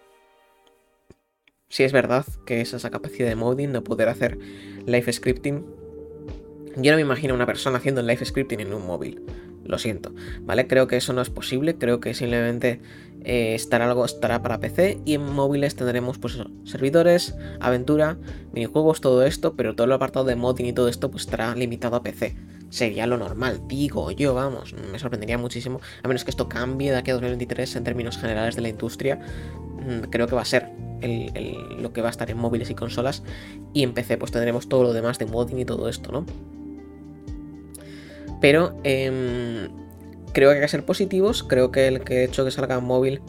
Si 1.69 1.85
es 1.85 1.93
verdad 1.93 2.25
que 2.45 2.61
es 2.61 2.73
esa 2.75 2.91
capacidad 2.91 3.29
de 3.29 3.35
modding 3.35 3.73
de 3.73 3.81
poder 3.81 4.09
hacer 4.09 4.39
live 4.87 5.13
scripting. 5.13 5.67
Yo 6.77 6.93
no 6.93 6.97
me 6.97 7.03
imagino 7.03 7.35
una 7.35 7.47
persona 7.47 7.79
haciendo 7.79 8.03
live 8.03 8.25
scripting 8.25 8.61
en 8.61 8.73
un 8.73 8.87
móvil. 8.87 9.23
Lo 9.65 9.79
siento, 9.79 10.15
¿vale? 10.43 10.69
Creo 10.69 10.87
que 10.87 10.97
eso 10.97 11.13
no 11.13 11.23
es 11.23 11.31
posible, 11.31 11.77
creo 11.77 11.99
que 11.99 12.15
simplemente 12.15 12.81
eh, 13.29 13.57
estará 13.57 13.87
algo 13.87 14.05
estará 14.05 14.41
para 14.41 14.61
PC 14.61 15.01
y 15.05 15.15
en 15.15 15.23
móviles 15.23 15.75
tendremos 15.75 16.17
pues 16.17 16.39
servidores, 16.65 17.35
aventura, 17.59 18.19
minijuegos, 18.53 19.01
todo 19.01 19.25
esto, 19.25 19.55
pero 19.57 19.75
todo 19.75 19.87
el 19.87 19.93
apartado 19.93 20.25
de 20.27 20.37
modding 20.37 20.67
y 20.67 20.73
todo 20.73 20.89
esto 20.89 21.11
pues 21.11 21.25
estará 21.25 21.53
limitado 21.57 21.97
a 21.97 22.05
PC. 22.05 22.37
Sería 22.71 23.09
lo 23.09 23.17
normal, 23.17 23.63
digo 23.67 24.13
yo, 24.13 24.33
vamos, 24.33 24.77
me 24.93 25.01
sorprendería 25.01 25.39
muchísimo, 25.39 25.81
a 26.05 26.09
menos 26.09 26.23
que 26.23 26.31
esto 26.31 26.49
cambie 26.49 26.93
de 26.93 26.99
aquí 26.99 27.11
a 27.11 27.15
2023 27.15 27.75
en 27.75 27.83
términos 27.83 28.17
generales 28.17 28.55
de 28.55 28.63
la 28.63 28.69
industria, 28.69 29.17
mm, 29.17 30.09
creo 30.11 30.29
que 30.29 30.37
va 30.37 30.43
a 30.43 30.45
ser 30.45 30.71
lo 31.81 31.93
que 31.93 32.03
va 32.03 32.09
a 32.09 32.11
estar 32.11 32.31
en 32.31 32.39
móviles 32.39 32.71
y 32.71 32.75
consolas 32.75 33.25
y 33.75 33.83
en 33.83 33.93
PC 33.93 34.19
pues 34.19 34.31
tendremos 34.31 34.69
todo 34.69 34.85
lo 34.85 34.93
demás 34.93 35.19
de 35.19 35.27
modding 35.27 35.59
y 35.59 35.65
todo 35.65 35.89
esto, 35.89 36.13
¿no? 36.13 36.25
Pero 38.41 38.79
em, 38.85 39.69
creo 40.37 40.51
que 40.51 40.57
hay 40.57 40.61
que 40.61 40.69
ser 40.69 40.85
positivos. 40.85 41.43
Creo 41.43 41.73
que 41.73 41.89
el 41.89 42.03
que 42.03 42.23
hecho 42.23 42.45
que 42.45 42.51
salga 42.51 42.79
móvil. 42.79 43.23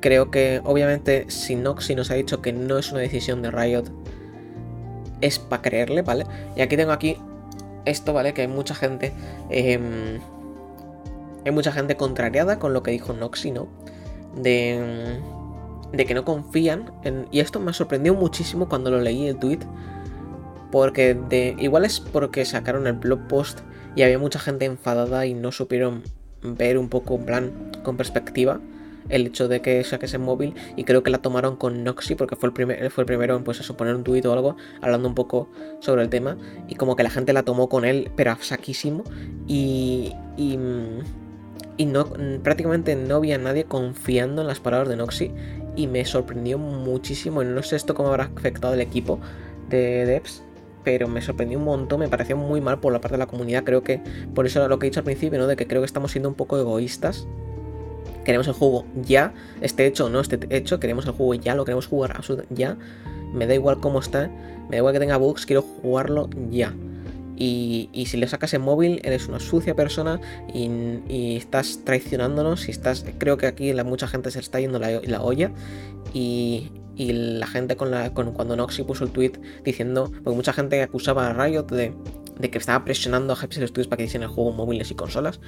Creo 0.00 0.30
que, 0.30 0.60
obviamente, 0.62 1.24
si 1.28 1.56
Noxy 1.56 1.96
nos 1.96 2.12
ha 2.12 2.14
dicho 2.14 2.40
que 2.40 2.52
no 2.52 2.78
es 2.78 2.92
una 2.92 3.00
decisión 3.00 3.42
de 3.42 3.50
Riot, 3.50 3.86
es 5.20 5.40
para 5.40 5.60
creerle, 5.60 6.02
¿vale? 6.02 6.24
Y 6.54 6.60
aquí 6.60 6.76
tengo 6.76 6.92
aquí 6.92 7.16
esto, 7.84 8.12
¿vale? 8.12 8.32
Que 8.32 8.42
hay 8.42 8.48
mucha 8.48 8.76
gente. 8.76 9.12
Em, 9.50 10.20
hay 11.44 11.50
mucha 11.50 11.72
gente 11.72 11.96
contrariada 11.96 12.60
con 12.60 12.72
lo 12.72 12.84
que 12.84 12.92
dijo 12.92 13.12
Noxy, 13.12 13.50
¿no? 13.50 13.66
De, 14.36 15.18
de 15.92 16.06
que 16.06 16.14
no 16.14 16.24
confían. 16.24 16.92
Y 17.32 17.40
esto 17.40 17.58
me 17.58 17.72
sorprendió 17.72 18.14
muchísimo 18.14 18.68
cuando 18.68 18.92
lo 18.92 19.00
leí 19.00 19.26
el 19.26 19.36
tweet. 19.36 19.60
Porque 20.70 21.14
de. 21.14 21.56
Igual 21.58 21.84
es 21.84 21.98
porque 21.98 22.44
sacaron 22.44 22.86
el 22.86 22.92
blog 22.92 23.26
post 23.26 23.62
y 23.96 24.02
había 24.02 24.18
mucha 24.18 24.38
gente 24.38 24.64
enfadada 24.64 25.26
y 25.26 25.34
no 25.34 25.52
supieron 25.52 26.02
ver 26.42 26.78
un 26.78 26.88
poco 26.88 27.14
en 27.16 27.24
plan 27.24 27.72
con 27.82 27.96
perspectiva 27.96 28.60
el 29.08 29.26
hecho 29.26 29.48
de 29.48 29.60
que 29.60 29.82
saquese 29.84 30.18
móvil 30.18 30.54
y 30.76 30.84
creo 30.84 31.02
que 31.02 31.10
la 31.10 31.18
tomaron 31.18 31.56
con 31.56 31.84
Noxy 31.84 32.14
porque 32.14 32.36
fue 32.36 32.48
el, 32.48 32.52
primer, 32.52 32.90
fue 32.90 33.02
el 33.02 33.06
primero 33.06 33.36
en 33.36 33.44
pues 33.44 33.68
un 33.68 34.04
tuit 34.04 34.24
o 34.26 34.32
algo 34.32 34.56
hablando 34.80 35.08
un 35.08 35.14
poco 35.14 35.48
sobre 35.80 36.02
el 36.02 36.08
tema 36.08 36.38
y 36.68 36.74
como 36.76 36.96
que 36.96 37.02
la 37.02 37.10
gente 37.10 37.32
la 37.32 37.42
tomó 37.42 37.68
con 37.68 37.84
él 37.84 38.10
pero 38.16 38.32
a 38.32 38.36
saquísimo 38.40 39.04
y, 39.46 40.12
y, 40.36 40.56
no, 41.86 42.06
prácticamente 42.42 42.96
no 42.96 43.16
había 43.16 43.36
nadie 43.38 43.64
confiando 43.64 44.42
en 44.42 44.48
las 44.48 44.60
palabras 44.60 44.88
de 44.88 44.96
Noxy 44.96 45.32
y 45.76 45.86
me 45.86 46.04
sorprendió 46.04 46.58
muchísimo 46.58 47.44
no 47.44 47.62
sé 47.62 47.76
esto 47.76 47.94
cómo 47.94 48.08
habrá 48.08 48.30
afectado 48.36 48.74
el 48.74 48.80
equipo 48.80 49.20
de 49.68 50.06
devs 50.06 50.42
pero 50.84 51.08
me 51.08 51.22
sorprendió 51.22 51.58
un 51.58 51.64
montón, 51.64 52.00
me 52.00 52.08
pareció 52.08 52.36
muy 52.36 52.60
mal 52.60 52.78
por 52.78 52.92
la 52.92 53.00
parte 53.00 53.14
de 53.14 53.18
la 53.18 53.26
comunidad, 53.26 53.64
creo 53.64 53.82
que, 53.82 54.00
por 54.34 54.46
eso 54.46 54.66
lo 54.68 54.78
que 54.78 54.86
he 54.86 54.90
dicho 54.90 55.00
al 55.00 55.04
principio, 55.04 55.38
¿no? 55.38 55.46
De 55.46 55.56
que 55.56 55.66
creo 55.66 55.80
que 55.80 55.86
estamos 55.86 56.12
siendo 56.12 56.28
un 56.28 56.34
poco 56.34 56.58
egoístas. 56.58 57.26
Queremos 58.24 58.46
el 58.46 58.54
juego 58.54 58.86
ya, 59.02 59.34
esté 59.60 59.86
hecho 59.86 60.06
o 60.06 60.08
no 60.08 60.20
esté 60.20 60.38
hecho, 60.50 60.80
queremos 60.80 61.04
el 61.06 61.12
juego 61.12 61.34
ya, 61.34 61.54
lo 61.54 61.64
queremos 61.64 61.86
jugar 61.86 62.20
ya. 62.50 62.76
Me 63.32 63.46
da 63.46 63.54
igual 63.54 63.80
cómo 63.80 63.98
está, 63.98 64.28
me 64.68 64.70
da 64.70 64.76
igual 64.78 64.94
que 64.94 65.00
tenga 65.00 65.16
bugs, 65.16 65.44
quiero 65.44 65.62
jugarlo 65.62 66.30
ya. 66.50 66.74
Y, 67.36 68.04
si 68.06 68.16
le 68.16 68.28
sacas 68.28 68.54
en 68.54 68.62
móvil, 68.62 69.00
eres 69.02 69.28
una 69.28 69.40
sucia 69.40 69.74
persona 69.74 70.20
y, 70.54 71.36
estás 71.36 71.80
traicionándonos. 71.84 72.68
Y 72.68 72.70
estás, 72.70 73.04
creo 73.18 73.36
que 73.36 73.46
aquí 73.46 73.74
mucha 73.84 74.06
gente 74.06 74.30
se 74.30 74.38
está 74.38 74.60
yendo 74.60 74.78
la 74.78 75.22
olla. 75.22 75.50
Y, 76.14 76.70
y 76.96 77.12
la 77.12 77.46
gente 77.46 77.76
con 77.76 77.90
la 77.90 78.12
con, 78.14 78.32
cuando 78.32 78.56
Noxy 78.56 78.82
puso 78.82 79.04
el 79.04 79.10
tweet 79.10 79.32
diciendo, 79.64 80.10
porque 80.22 80.36
mucha 80.36 80.52
gente 80.52 80.80
acusaba 80.82 81.28
a 81.28 81.32
Riot 81.32 81.64
de, 81.64 81.94
de 82.38 82.50
que 82.50 82.58
estaba 82.58 82.84
presionando 82.84 83.32
a 83.32 83.36
Hypixel 83.36 83.68
Studios 83.68 83.88
para 83.88 83.98
que 83.98 84.04
hicieran 84.04 84.28
el 84.28 84.34
juego 84.34 84.52
móviles 84.52 84.90
y 84.90 84.94
consolas. 84.94 85.40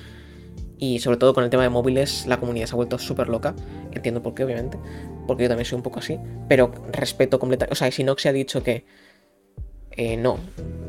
Y 0.78 0.98
sobre 0.98 1.16
todo 1.16 1.32
con 1.32 1.42
el 1.42 1.48
tema 1.50 1.62
de 1.62 1.70
móviles, 1.70 2.26
la 2.26 2.38
comunidad 2.38 2.66
se 2.66 2.72
ha 2.72 2.76
vuelto 2.76 2.98
súper 2.98 3.28
loca. 3.28 3.54
Entiendo 3.92 4.22
por 4.22 4.34
qué, 4.34 4.44
obviamente. 4.44 4.78
Porque 5.26 5.44
yo 5.44 5.48
también 5.48 5.64
soy 5.64 5.76
un 5.76 5.82
poco 5.82 6.00
así. 6.00 6.18
Pero 6.48 6.70
respeto 6.92 7.38
completamente. 7.38 7.72
O 7.72 7.76
sea, 7.76 7.90
si 7.90 8.04
Noxy 8.04 8.28
ha 8.28 8.32
dicho 8.32 8.62
que 8.62 8.84
Eh, 9.96 10.16
no. 10.18 10.38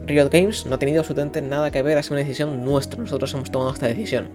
Riot 0.05 0.29
Games 0.29 0.65
no 0.65 0.75
ha 0.75 0.79
tenido 0.79 0.99
absolutamente 0.99 1.41
nada 1.41 1.71
que 1.71 1.81
ver, 1.81 1.97
ha 1.97 2.03
sido 2.03 2.15
una 2.15 2.23
decisión 2.23 2.65
nuestra. 2.65 2.99
Nosotros 2.99 3.33
hemos 3.33 3.49
tomado 3.51 3.71
esta 3.71 3.87
decisión. 3.87 4.29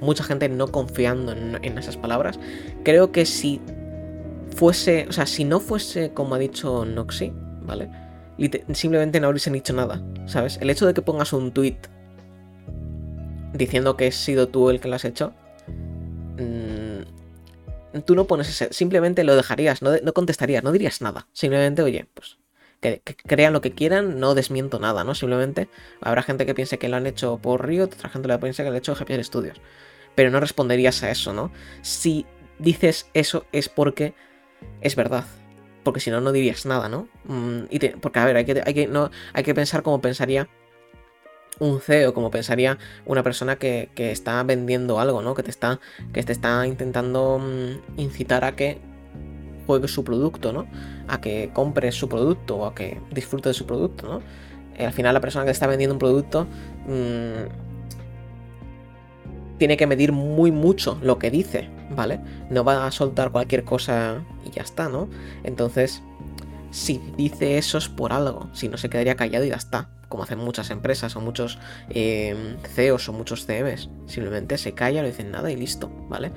Mucha 0.00 0.22
gente 0.22 0.48
no 0.48 0.68
confiando 0.68 1.32
en, 1.32 1.78
esas 1.78 1.96
palabras. 1.96 2.38
Creo 2.84 3.10
que 3.10 3.26
si 3.26 3.60
fuese, 4.56 5.06
o 5.08 5.12
sea, 5.12 5.26
si 5.26 5.44
no 5.44 5.60
fuese 5.60 6.12
como 6.12 6.34
ha 6.34 6.38
dicho 6.38 6.84
Noxy, 6.84 7.32
¿vale? 7.62 7.90
simplemente 8.74 9.18
no 9.18 9.28
habrían 9.28 9.54
dicho 9.54 9.72
nada, 9.72 10.02
¿sabes? 10.26 10.58
El 10.60 10.68
hecho 10.68 10.86
de 10.86 10.92
que 10.92 11.00
pongas 11.00 11.32
un 11.32 11.52
tweet 11.52 11.78
diciendo 13.54 13.96
que 13.96 14.08
has 14.08 14.14
sido 14.14 14.48
tú 14.48 14.68
el 14.68 14.80
que 14.80 14.88
lo 14.88 14.96
has 14.96 15.04
hecho, 15.06 15.32
mm, 16.38 18.00
tú 18.04 18.14
no 18.14 18.26
pones 18.26 18.48
ese, 18.50 18.72
simplemente 18.74 19.24
lo 19.24 19.36
dejarías, 19.36 19.80
no, 19.80 19.92
no, 20.02 20.12
contestarías, 20.12 20.62
no 20.62 20.72
dirías 20.72 21.00
nada. 21.00 21.28
Simplemente, 21.32 21.80
oye, 21.80 22.06
pues 22.12 22.36
que, 22.80 23.00
crean 23.26 23.54
lo 23.54 23.62
que 23.62 23.72
quieran, 23.72 24.20
no 24.20 24.34
desmiento 24.34 24.78
nada, 24.78 25.02
¿no? 25.04 25.14
Simplemente 25.14 25.68
habrá 26.02 26.22
gente 26.22 26.44
que 26.44 26.54
piense 26.54 26.78
que 26.78 26.88
lo 26.88 26.96
han 26.96 27.06
hecho 27.06 27.38
por 27.38 27.66
Riot, 27.66 27.84
otra 27.94 28.10
gente 28.10 28.28
lo 28.28 28.38
piensa 28.38 28.62
que 28.62 28.68
lo 28.68 28.74
han 28.74 28.78
hecho 28.78 28.96
Happy 28.98 29.22
Studios. 29.24 29.60
Pero 30.14 30.30
no 30.30 30.40
responderías 30.40 31.02
a 31.02 31.10
eso, 31.10 31.32
¿no? 31.32 31.50
Si 31.80 32.26
dices 32.58 33.08
eso 33.14 33.46
es 33.52 33.68
porque 33.68 34.14
es 34.80 34.96
verdad. 34.96 35.24
Porque 35.82 36.00
si 36.00 36.10
no, 36.10 36.20
no 36.20 36.32
dirías 36.32 36.66
nada, 36.66 36.88
¿no? 36.88 37.08
Mm, 37.24 37.64
y 37.70 37.78
porque, 37.78 38.18
a 38.18 38.24
ver, 38.24 38.36
hay 38.36 38.44
que, 38.44 38.62
hay, 38.64 38.74
que, 38.74 38.86
no, 38.88 39.10
hay 39.32 39.44
que 39.44 39.54
pensar 39.54 39.82
como 39.82 40.00
pensaría 40.00 40.48
un 41.58 41.80
CEO, 41.80 42.12
como 42.12 42.30
pensaría 42.30 42.78
una 43.06 43.22
persona 43.22 43.56
que, 43.56 43.90
que, 43.94 44.10
está 44.10 44.42
vendiendo 44.42 45.00
algo, 45.00 45.22
¿no? 45.22 45.34
Que 45.34 45.42
te 45.42 45.50
está, 45.50 45.80
que 46.12 46.22
te 46.22 46.32
está 46.32 46.66
intentando 46.66 47.38
mm, 47.38 48.00
incitar 48.00 48.44
a 48.44 48.56
que 48.56 48.80
juegue 49.66 49.88
su 49.88 50.04
producto, 50.04 50.52
¿no? 50.52 50.66
A 51.08 51.20
que 51.20 51.50
compre 51.52 51.92
su 51.92 52.08
producto 52.08 52.56
o 52.56 52.66
a 52.66 52.74
que 52.74 53.00
disfrute 53.10 53.50
de 53.50 53.54
su 53.54 53.66
producto, 53.66 54.06
¿no? 54.06 54.22
Eh, 54.76 54.86
al 54.86 54.92
final 54.92 55.14
la 55.14 55.20
persona 55.20 55.44
que 55.44 55.50
está 55.50 55.66
vendiendo 55.66 55.94
un 55.94 55.98
producto 55.98 56.46
mmm, 56.86 57.65
tiene 59.58 59.76
que 59.76 59.86
medir 59.86 60.12
muy 60.12 60.52
mucho 60.52 60.98
lo 61.02 61.18
que 61.18 61.30
dice, 61.30 61.68
¿vale? 61.90 62.20
No 62.50 62.64
va 62.64 62.86
a 62.86 62.90
soltar 62.90 63.30
cualquier 63.30 63.64
cosa 63.64 64.22
y 64.44 64.50
ya 64.50 64.62
está, 64.62 64.88
¿no? 64.88 65.08
Entonces, 65.44 66.02
si 66.70 67.00
dice 67.16 67.58
eso 67.58 67.78
es 67.78 67.88
por 67.88 68.12
algo, 68.12 68.48
si 68.52 68.68
no 68.68 68.76
se 68.76 68.90
quedaría 68.90 69.16
callado 69.16 69.44
y 69.44 69.48
ya 69.48 69.56
está, 69.56 69.88
como 70.08 70.22
hacen 70.22 70.38
muchas 70.38 70.70
empresas 70.70 71.16
o 71.16 71.20
muchos 71.20 71.58
eh, 71.90 72.56
CEOs 72.74 73.08
o 73.08 73.12
muchos 73.12 73.46
CMs, 73.46 73.88
simplemente 74.06 74.58
se 74.58 74.72
calla, 74.72 75.02
no 75.02 75.08
dicen 75.08 75.30
nada 75.30 75.50
y 75.50 75.56
listo, 75.56 75.90
¿vale? 76.08 76.32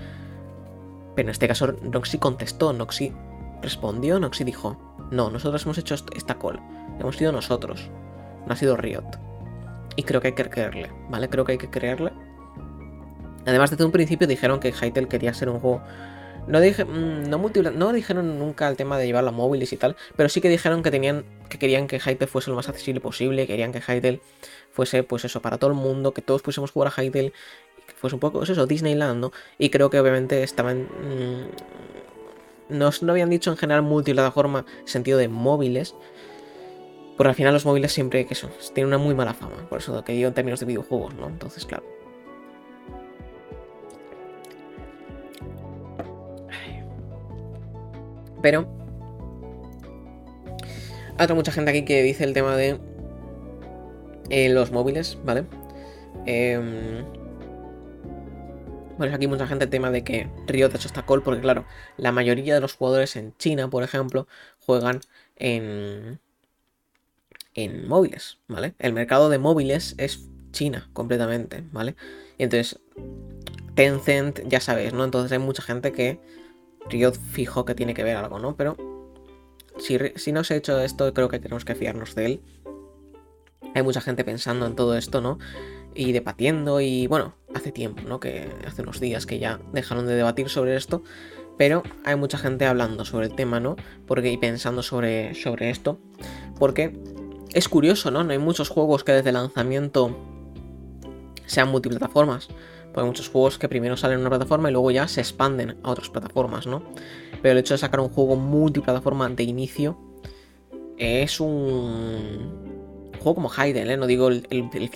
Pero 1.15 1.27
en 1.27 1.31
este 1.31 1.47
caso 1.47 1.73
Noxy 1.83 2.17
contestó, 2.17 2.73
Noxy 2.73 3.13
respondió, 3.61 4.19
Noxy 4.19 4.43
dijo, 4.43 4.77
no, 5.11 5.29
nosotros 5.29 5.63
hemos 5.63 5.77
hecho 5.77 5.95
esta 6.15 6.37
call, 6.37 6.59
hemos 6.99 7.17
sido 7.17 7.31
nosotros, 7.31 7.89
no 8.45 8.53
ha 8.53 8.55
sido 8.55 8.77
Riot. 8.77 9.03
Y 9.95 10.03
creo 10.03 10.21
que 10.21 10.29
hay 10.29 10.35
que 10.35 10.49
creerle, 10.49 10.89
¿vale? 11.09 11.29
Creo 11.29 11.43
que 11.43 11.53
hay 11.53 11.57
que 11.57 11.69
creerle. 11.69 12.13
Además, 13.45 13.71
desde 13.71 13.85
un 13.85 13.91
principio 13.91 14.27
dijeron 14.27 14.59
que 14.59 14.71
Hytale 14.71 15.07
quería 15.07 15.33
ser 15.33 15.49
un 15.49 15.59
juego... 15.59 15.81
Mm, 16.47 17.29
no, 17.29 17.93
dijeron 17.93 18.39
nunca 18.39 18.67
el 18.67 18.75
tema 18.75 18.97
de 18.97 19.05
llevarlo 19.05 19.29
a 19.29 19.33
móviles 19.33 19.71
y 19.71 19.77
tal, 19.77 19.95
pero 20.15 20.29
sí 20.29 20.41
que 20.41 20.49
dijeron 20.49 20.81
que 20.81 20.89
tenían 20.89 21.23
que 21.47 21.59
querían 21.59 21.87
que 21.87 21.99
Hytale 21.99 22.27
fuese 22.27 22.49
lo 22.49 22.55
más 22.55 22.69
accesible 22.69 23.01
posible, 23.01 23.45
querían 23.45 23.71
que 23.71 23.81
Hytale 23.81 24.21
fuese 24.71 25.03
pues 25.03 25.25
eso 25.25 25.41
para 25.41 25.57
todo 25.57 25.69
el 25.69 25.75
mundo, 25.75 26.11
que 26.13 26.21
todos 26.23 26.41
pudiésemos 26.41 26.71
jugar 26.71 26.91
a 26.95 27.03
Hytale 27.03 27.33
pues 28.01 28.13
un 28.13 28.19
poco, 28.19 28.41
es 28.43 28.49
eso, 28.49 28.65
Disneyland, 28.65 29.19
¿no? 29.19 29.31
Y 29.57 29.69
creo 29.69 29.89
que 29.89 29.99
obviamente 29.99 30.41
estaban... 30.43 30.83
Mmm, 30.83 31.49
no, 32.69 32.91
habían 33.09 33.29
dicho 33.29 33.51
en 33.51 33.57
general 33.57 33.81
multiplataforma 33.81 34.65
sentido 34.85 35.17
de 35.17 35.27
móviles, 35.27 35.95
porque 37.17 37.29
al 37.29 37.35
final 37.35 37.53
los 37.53 37.65
móviles 37.65 37.91
siempre 37.91 38.25
que 38.25 38.35
son, 38.35 38.51
tienen 38.73 38.87
una 38.87 38.97
muy 38.97 39.15
mala 39.15 39.33
fama, 39.33 39.67
por 39.67 39.79
eso 39.79 40.03
que 40.03 40.13
digo 40.13 40.27
en 40.27 40.33
términos 40.33 40.59
de 40.59 40.67
videojuegos, 40.67 41.15
¿no? 41.15 41.27
Entonces, 41.27 41.65
claro. 41.65 41.98
Pero 48.41 48.67
hay 51.17 51.33
mucha 51.33 51.51
gente 51.51 51.71
aquí 51.71 51.83
que 51.83 52.01
dice 52.01 52.23
el 52.23 52.33
tema 52.33 52.55
de 52.55 52.79
eh, 54.29 54.49
los 54.49 54.71
móviles, 54.71 55.17
¿vale? 55.23 55.45
Eh, 56.25 57.03
bueno, 58.99 59.15
aquí 59.15 59.27
mucha 59.27 59.47
gente 59.47 59.63
el 59.63 59.69
tema 59.69 59.91
de 59.91 60.03
que 60.03 60.29
Riot 60.47 60.75
hecho 60.75 60.87
esta 60.87 61.05
call, 61.05 61.23
porque 61.23 61.39
claro, 61.39 61.65
la 61.95 62.11
mayoría 62.11 62.53
de 62.53 62.59
los 62.59 62.73
jugadores 62.73 63.15
en 63.15 63.33
China, 63.37 63.69
por 63.69 63.83
ejemplo, 63.83 64.27
juegan 64.59 64.99
en, 65.37 66.19
en 67.53 67.87
móviles, 67.87 68.39
¿vale? 68.49 68.73
El 68.77 68.91
mercado 68.91 69.29
de 69.29 69.39
móviles 69.39 69.95
es 69.97 70.27
China 70.51 70.89
completamente, 70.91 71.63
¿vale? 71.71 71.95
Y 72.37 72.43
entonces, 72.43 72.79
Tencent, 73.73 74.41
ya 74.47 74.59
sabéis, 74.59 74.91
¿no? 74.91 75.05
Entonces 75.05 75.31
hay 75.31 75.39
mucha 75.39 75.63
gente 75.63 75.93
que 75.93 76.19
Riot 76.89 77.13
fijo 77.13 77.65
que 77.65 77.75
tiene 77.75 77.93
que 77.93 78.03
ver 78.03 78.15
algo, 78.15 78.39
¿no? 78.39 78.55
Pero 78.55 78.77
si, 79.77 79.97
si 80.15 80.31
no 80.31 80.43
se 80.43 80.53
ha 80.53 80.57
hecho 80.57 80.79
esto, 80.79 81.13
creo 81.13 81.29
que 81.29 81.39
tenemos 81.39 81.65
que 81.65 81.75
fiarnos 81.75 82.15
de 82.15 82.25
él. 82.25 82.41
Hay 83.75 83.83
mucha 83.83 84.01
gente 84.01 84.23
pensando 84.23 84.65
en 84.65 84.75
todo 84.75 84.97
esto, 84.97 85.21
¿no? 85.21 85.37
y 85.95 86.11
debatiendo 86.11 86.81
y 86.81 87.07
bueno, 87.07 87.33
hace 87.53 87.71
tiempo, 87.71 88.03
¿no? 88.07 88.19
Que 88.19 88.49
hace 88.65 88.81
unos 88.81 88.99
días 88.99 89.25
que 89.25 89.39
ya 89.39 89.59
dejaron 89.73 90.07
de 90.07 90.15
debatir 90.15 90.49
sobre 90.49 90.75
esto, 90.75 91.03
pero 91.57 91.83
hay 92.05 92.15
mucha 92.15 92.37
gente 92.37 92.65
hablando 92.65 93.05
sobre 93.05 93.27
el 93.27 93.35
tema, 93.35 93.59
¿no? 93.59 93.75
Porque 94.07 94.31
y 94.31 94.37
pensando 94.37 94.81
sobre, 94.81 95.35
sobre 95.35 95.69
esto, 95.69 95.99
porque 96.57 96.97
es 97.53 97.67
curioso, 97.67 98.11
¿no? 98.11 98.23
No 98.23 98.31
hay 98.31 98.37
muchos 98.37 98.69
juegos 98.69 99.03
que 99.03 99.11
desde 99.11 99.31
lanzamiento 99.31 100.15
sean 101.45 101.69
multiplataformas. 101.69 102.47
Porque 102.91 103.01
hay 103.01 103.05
muchos 103.05 103.29
juegos 103.29 103.57
que 103.57 103.69
primero 103.69 103.95
salen 103.97 104.15
en 104.15 104.21
una 104.21 104.29
plataforma 104.29 104.69
y 104.69 104.73
luego 104.73 104.91
ya 104.91 105.07
se 105.07 105.21
expanden 105.21 105.77
a 105.83 105.91
otras 105.91 106.09
plataformas, 106.09 106.67
¿no? 106.67 106.83
Pero 107.41 107.53
el 107.53 107.57
hecho 107.59 107.73
de 107.73 107.77
sacar 107.77 107.99
un 107.99 108.09
juego 108.09 108.35
multiplataforma 108.35 109.29
de 109.29 109.43
inicio 109.43 109.97
es 110.97 111.39
un 111.39 112.69
juego 113.19 113.35
como 113.35 113.49
Hyden, 113.49 113.89
¿eh? 113.89 113.97
no, 113.97 114.07
digo 114.07 114.29
el, 114.29 114.45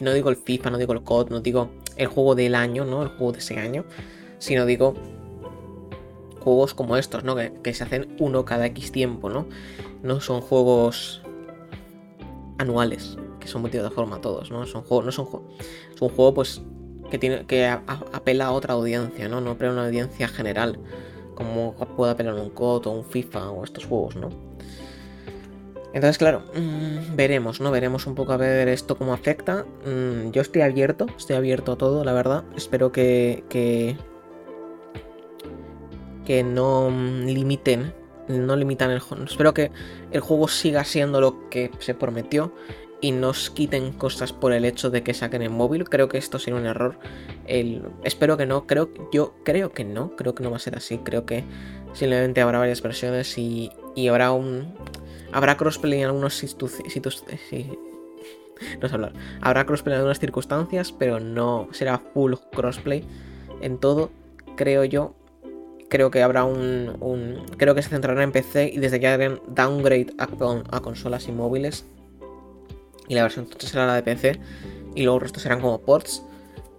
no 0.02 0.14
digo 0.14 0.30
el 0.30 0.36
FIFA, 0.36 0.72
no 0.72 0.78
digo 0.78 0.94
el 0.94 1.04
COD, 1.04 1.30
no 1.30 1.40
digo 1.42 1.70
el 1.96 2.08
juego 2.08 2.36
del 2.36 2.56
año, 2.56 2.86
¿no? 2.86 3.04
El 3.04 3.10
juego 3.10 3.34
de 3.34 3.40
ese 3.40 3.58
año, 3.60 3.86
sino 4.40 4.66
digo 4.66 4.96
juegos 6.44 6.74
como 6.74 6.98
estos, 6.98 7.24
¿no? 7.24 7.36
Que, 7.36 7.74
se 7.74 7.84
hacen 7.84 8.16
uno 8.20 8.46
cada 8.46 8.66
X 8.68 8.92
tiempo, 8.92 9.30
¿no? 9.30 9.48
No 10.02 10.20
son 10.20 10.42
juegos 10.42 11.22
anuales, 12.58 13.18
que 13.40 13.48
son 13.48 13.62
multiplataforma 13.62 14.20
todos, 14.22 14.52
¿no? 14.52 14.66
Son 14.66 14.84
juegos, 14.84 15.06
no 15.06 15.12
son 15.12 15.26
juegos. 15.26 15.54
Es 15.96 16.02
un 16.02 16.10
juego, 16.10 16.34
pues, 16.34 16.62
que 17.14 17.20
tiene. 17.20 17.46
que 17.46 17.68
apela 17.68 18.48
a 18.48 18.52
otra 18.52 18.74
audiencia, 18.74 19.30
¿no? 19.30 19.40
No 19.40 19.52
apela 19.52 19.70
a 19.70 19.74
una 19.74 19.86
audiencia 19.86 20.28
general. 20.28 20.80
Como 21.36 21.76
puede 21.96 22.12
apelar 22.12 22.34
un 22.34 22.50
COD 22.50 22.88
o 22.88 22.90
un 22.90 23.06
FIFA 23.06 23.52
o 23.52 23.64
estos 23.64 23.86
juegos, 23.86 24.16
¿no? 24.16 24.30
Entonces, 25.94 26.18
claro, 26.18 26.42
mm, 26.56 27.16
veremos, 27.16 27.62
¿no? 27.62 27.70
Veremos 27.70 28.08
un 28.08 28.16
poco 28.16 28.34
a 28.34 28.38
ver 28.38 28.68
esto 28.68 28.98
cómo 28.98 29.14
afecta. 29.14 29.64
Mm, 29.86 30.32
yo 30.32 30.42
estoy 30.42 30.64
abierto, 30.64 31.06
estoy 31.16 31.36
abierto 31.36 31.74
a 31.74 31.78
todo, 31.78 32.04
la 32.04 32.14
verdad. 32.14 32.46
Espero 32.56 32.92
que. 32.92 33.44
que. 33.48 33.96
que 36.26 36.44
no 36.44 36.90
limiten. 36.90 37.94
No 38.28 38.56
limitan 38.56 38.90
el 38.90 39.02
juego. 39.02 39.26
Espero 39.26 39.54
que 39.54 39.70
el 40.10 40.22
juego 40.22 40.48
siga 40.48 40.84
siendo 40.84 41.22
lo 41.22 41.48
que 41.50 41.70
se 41.78 41.94
prometió. 41.94 42.56
Y 43.04 43.12
nos 43.12 43.52
quiten 43.52 43.92
cosas 43.92 44.34
por 44.34 44.54
el 44.54 44.66
hecho 44.66 44.90
de 44.90 45.04
que 45.04 45.14
saquen 45.14 45.44
en 45.44 45.52
móvil. 45.52 45.88
Creo 45.88 46.10
que 46.10 46.18
esto 46.18 46.40
sería 46.40 46.60
un 46.60 46.66
error. 46.66 46.98
El, 47.46 47.84
espero 48.04 48.38
que 48.38 48.48
no. 48.48 48.66
Creo, 48.66 48.90
yo 49.12 49.36
creo 49.44 49.74
que 49.74 49.84
no. 49.84 50.16
Creo 50.16 50.34
que 50.34 50.44
no 50.44 50.50
va 50.50 50.58
a 50.58 50.60
ser 50.60 50.76
así. 50.76 50.98
Creo 51.00 51.26
que 51.26 51.44
simplemente 51.94 52.42
habrá 52.42 52.60
varias 52.60 52.82
versiones 52.82 53.38
y, 53.38 53.72
y 53.94 54.08
habrá 54.08 54.32
un 54.32 54.74
Habrá 55.34 55.58
crossplay 55.58 56.00
en 56.00 56.06
algunos 56.06 56.36
sitios. 56.36 57.24
No 58.80 58.88
sé 58.88 58.94
hablar. 58.96 59.14
Habrá 59.42 59.66
crossplay 59.66 59.94
en 59.94 59.98
algunas 59.98 60.20
circunstancias, 60.20 60.94
pero 60.94 61.20
no 61.20 61.68
será 61.72 61.98
full 61.98 62.36
crossplay 62.56 63.04
en 63.62 63.78
todo, 63.78 64.12
creo 64.56 64.86
yo. 64.86 65.16
Creo 65.90 66.12
que 66.12 66.22
habrá 66.22 66.46
un, 66.46 67.44
Creo 67.58 67.76
que 67.76 67.82
se 67.82 67.90
centrará 67.90 68.24
en 68.24 68.32
PC 68.32 68.72
y 68.74 68.78
desde 68.78 69.00
que 69.00 69.08
hagan 69.08 69.42
downgrade 69.48 70.14
a, 70.18 70.80
consolas 70.80 71.28
y 71.28 71.32
móviles. 71.32 71.86
Y 73.08 73.16
la 73.16 73.24
versión 73.24 73.46
entonces 73.46 73.70
será 73.70 73.86
la 73.86 73.96
de 73.96 74.04
PC. 74.04 74.40
Y 74.96 75.04
luego 75.04 75.18
el 75.18 75.22
resto 75.22 75.40
serán 75.40 75.62
como 75.62 75.82
ports. 75.82 76.24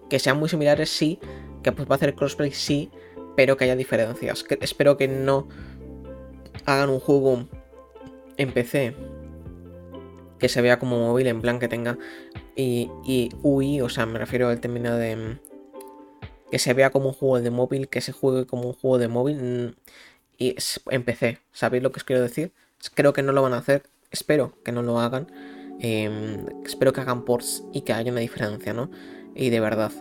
Que 0.08 0.18
sean 0.18 0.38
muy 0.38 0.48
similares, 0.48 0.90
sí. 0.90 1.18
Que 1.62 1.72
pues 1.72 1.88
va 1.88 1.94
a 1.94 1.96
hacer 1.96 2.14
crossplay, 2.14 2.52
sí. 2.52 2.90
Pero 3.37 3.56
que 3.56 3.64
haya 3.64 3.76
diferencias. 3.76 4.44
espero 4.60 4.96
que 4.96 5.08
no 5.08 5.48
hagan 6.66 6.90
un 6.90 7.00
juego 7.00 7.46
en 8.37 8.52
PC 8.52 8.94
que 10.38 10.48
se 10.48 10.60
vea 10.60 10.78
como 10.78 10.98
móvil, 10.98 11.26
en 11.28 11.40
plan 11.40 11.58
que 11.58 11.68
tenga 11.68 11.96
y, 12.56 12.90
UI, 13.42 13.80
o 13.80 13.88
sea, 13.88 14.06
me 14.06 14.18
refiero 14.18 14.48
al 14.48 14.60
término 14.60 14.94
de 14.96 15.16
mm, 15.16 15.38
que 16.50 16.58
se 16.58 16.74
vea 16.74 16.90
como 16.90 17.08
un 17.08 17.14
juego 17.14 17.40
de 17.40 17.50
móvil, 17.50 17.88
que 17.88 18.00
se 18.00 18.12
juegue 18.12 18.46
como 18.46 18.68
un 18.68 18.72
juego 18.74 18.98
de 18.98 19.08
móvil 19.08 19.37
mm, 19.42 19.74
y 20.37 20.56
en 20.90 21.02
PC, 21.04 21.38
¿sabéis 21.52 21.82
lo 21.82 21.92
que 21.92 21.98
os 21.98 22.04
quiero 22.04 22.20
decir? 22.20 22.52
Creo 22.94 23.12
que 23.12 23.22
no 23.22 23.32
lo 23.32 23.42
van 23.42 23.54
a 23.54 23.58
hacer, 23.58 23.84
espero 24.10 24.52
que 24.64 24.72
no 24.72 24.82
lo 24.82 25.00
hagan, 25.00 25.28
Em, 25.80 26.46
espero 26.64 26.92
que 26.92 27.00
hagan 27.00 27.24
ports 27.24 27.64
y 27.72 27.82
que 27.82 27.92
haya 27.92 28.12
una 28.12 28.20
diferencia, 28.20 28.72
¿no? 28.72 28.90
Y 29.34 29.50
de 29.50 29.60
verdad. 29.60 29.92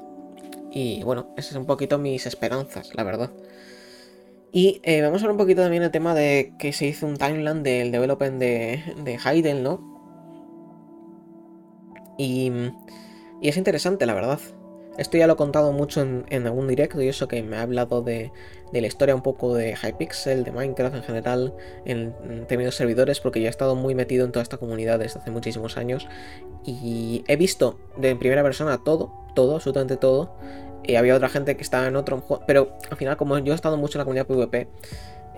Y 0.71 1.03
bueno, 1.03 1.33
esas 1.37 1.53
son 1.53 1.61
un 1.61 1.67
poquito 1.67 1.97
mis 1.97 2.25
esperanzas, 2.25 2.93
la 2.95 3.03
verdad. 3.03 3.31
Y 4.51 4.81
eh, 4.83 5.01
vamos 5.01 5.21
a 5.21 5.25
ver 5.25 5.31
un 5.31 5.37
poquito 5.37 5.63
también 5.63 5.83
el 5.83 5.91
tema 5.91 6.13
de 6.13 6.53
que 6.59 6.73
se 6.73 6.85
hizo 6.85 7.07
un 7.07 7.17
timeline 7.17 7.63
del 7.63 7.91
development 7.91 8.39
de, 8.39 8.83
de 9.03 9.19
Heidel, 9.25 9.63
¿no? 9.63 9.81
Y, 12.17 12.51
y 13.41 13.49
es 13.49 13.57
interesante, 13.57 14.05
la 14.05 14.13
verdad. 14.13 14.39
Esto 14.97 15.17
ya 15.17 15.25
lo 15.25 15.33
he 15.33 15.35
contado 15.35 15.71
mucho 15.71 16.01
en, 16.01 16.45
algún 16.47 16.67
directo 16.67 17.01
y 17.01 17.07
eso 17.07 17.27
que 17.27 17.41
me 17.41 17.57
ha 17.57 17.63
hablado 17.63 18.03
de, 18.03 18.31
la 18.71 18.87
historia 18.87 19.15
un 19.15 19.23
poco 19.23 19.55
de 19.55 19.75
Hypixel, 19.75 20.43
de 20.43 20.51
Minecraft 20.51 20.95
en 20.95 21.03
general, 21.03 21.53
en, 21.85 22.13
términos 22.47 22.75
de 22.75 22.77
servidores, 22.77 23.19
porque 23.19 23.41
ya 23.41 23.47
he 23.47 23.49
estado 23.49 23.75
muy 23.75 23.95
metido 23.95 24.25
en 24.25 24.31
toda 24.31 24.43
esta 24.43 24.57
comunidad 24.57 24.99
desde 24.99 25.19
hace 25.19 25.31
muchísimos 25.31 25.77
años 25.77 26.07
y 26.63 27.23
he 27.27 27.35
visto 27.37 27.79
de 27.97 28.15
primera 28.15 28.43
persona 28.43 28.83
todo, 28.83 29.11
todo, 29.33 29.55
absolutamente 29.55 29.97
todo. 29.97 30.35
Y 30.85 30.95
había 30.95 31.15
otra 31.15 31.29
gente 31.29 31.55
que 31.55 31.63
estaba 31.63 31.87
en 31.87 31.95
otro 31.95 32.19
juego, 32.19 32.43
pero 32.45 32.73
al 32.91 32.97
final 32.97 33.15
como 33.15 33.37
yo 33.39 33.53
he 33.53 33.55
estado 33.55 33.77
mucho 33.77 33.97
en 33.97 33.99
la 33.99 34.05
comunidad 34.05 34.27
PvP, 34.27 34.67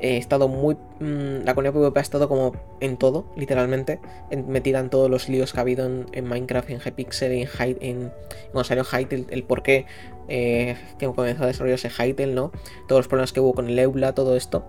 he 0.05 0.17
estado 0.17 0.47
muy... 0.47 0.75
Mm, 0.99 1.43
la 1.45 1.55
comunidad 1.55 1.73
PvP 1.73 1.99
ha 1.99 2.01
estado 2.01 2.29
como 2.29 2.53
en 2.79 2.97
todo, 2.97 3.25
literalmente, 3.35 3.99
metida 4.47 4.79
en 4.79 4.89
todos 4.89 5.09
los 5.09 5.29
líos 5.29 5.51
que 5.51 5.59
ha 5.59 5.61
habido 5.61 5.85
en, 5.85 6.25
Minecraft, 6.27 6.69
en 6.69 6.79
Hypixel, 6.79 7.31
en, 7.31 7.47
Hyde, 7.47 7.77
en, 7.81 8.11
cuando 8.51 8.63
salió 8.63 8.83
Hytale, 8.83 9.25
el 9.29 9.43
por 9.43 9.63
qué 9.63 9.85
eh, 10.27 10.77
que 10.99 11.07
comenzó 11.07 11.43
a 11.43 11.47
desarrollarse 11.47 11.89
Hytale, 11.89 12.33
¿no? 12.33 12.51
Todos 12.87 12.99
los 12.99 13.07
problemas 13.07 13.33
que 13.33 13.39
hubo 13.39 13.53
con 13.53 13.67
el 13.67 13.79
Eula, 13.79 14.13
todo 14.13 14.35
esto. 14.35 14.65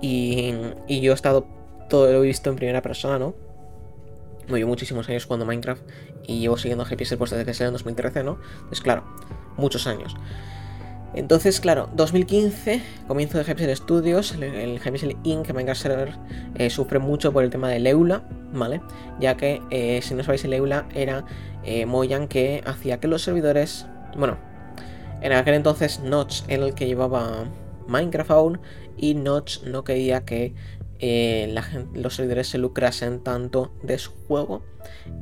Y, 0.00 0.54
y 0.88 1.00
yo 1.00 1.12
he 1.12 1.14
estado, 1.14 1.46
todo 1.88 2.10
lo 2.12 2.22
he 2.22 2.26
visto 2.26 2.50
en 2.50 2.56
primera 2.56 2.82
persona, 2.82 3.18
¿no? 3.18 3.34
Me 4.48 4.58
llevo 4.58 4.70
muchísimos 4.70 5.08
años 5.08 5.24
jugando 5.24 5.46
Minecraft 5.46 5.82
y 6.26 6.40
llevo 6.40 6.56
siguiendo 6.56 6.84
Hypixel 6.84 7.18
pues 7.18 7.30
desde 7.30 7.44
que 7.44 7.54
salió 7.54 7.68
en 7.68 7.74
2013, 7.74 8.24
¿no? 8.24 8.38
Pues 8.68 8.80
claro, 8.80 9.04
muchos 9.56 9.86
años. 9.86 10.16
Entonces, 11.14 11.60
claro, 11.60 11.90
2015, 11.94 12.80
comienzo 13.06 13.36
de 13.36 13.44
Hypixel 13.44 13.76
Studios, 13.76 14.32
el, 14.32 14.44
el 14.44 14.76
Hypixel 14.78 15.16
Inc. 15.24 15.52
Minecraft 15.52 15.80
Server 15.80 16.14
eh, 16.54 16.70
sufre 16.70 16.98
mucho 16.98 17.32
por 17.32 17.44
el 17.44 17.50
tema 17.50 17.68
del 17.68 17.86
EULA, 17.86 18.22
¿vale? 18.52 18.80
Ya 19.20 19.36
que, 19.36 19.60
eh, 19.70 20.00
si 20.02 20.14
no 20.14 20.22
sabéis, 20.24 20.44
el 20.44 20.54
era 20.54 21.24
eh, 21.64 21.84
Moyan 21.84 22.28
que 22.28 22.62
hacía 22.64 22.98
que 22.98 23.08
los 23.08 23.22
servidores, 23.22 23.86
bueno, 24.16 24.38
en 25.20 25.32
aquel 25.32 25.54
entonces 25.54 26.00
Notch 26.00 26.42
era 26.48 26.64
el 26.64 26.74
que 26.74 26.86
llevaba 26.86 27.44
Minecraft 27.88 28.30
aún 28.30 28.60
y 28.96 29.14
Notch 29.14 29.62
no 29.64 29.84
quería 29.84 30.24
que 30.24 30.54
los 31.94 32.14
servidores 32.14 32.46
se 32.46 32.58
lucrasen 32.58 33.24
tanto 33.24 33.72
de 33.82 33.98
su 33.98 34.12
juego 34.28 34.62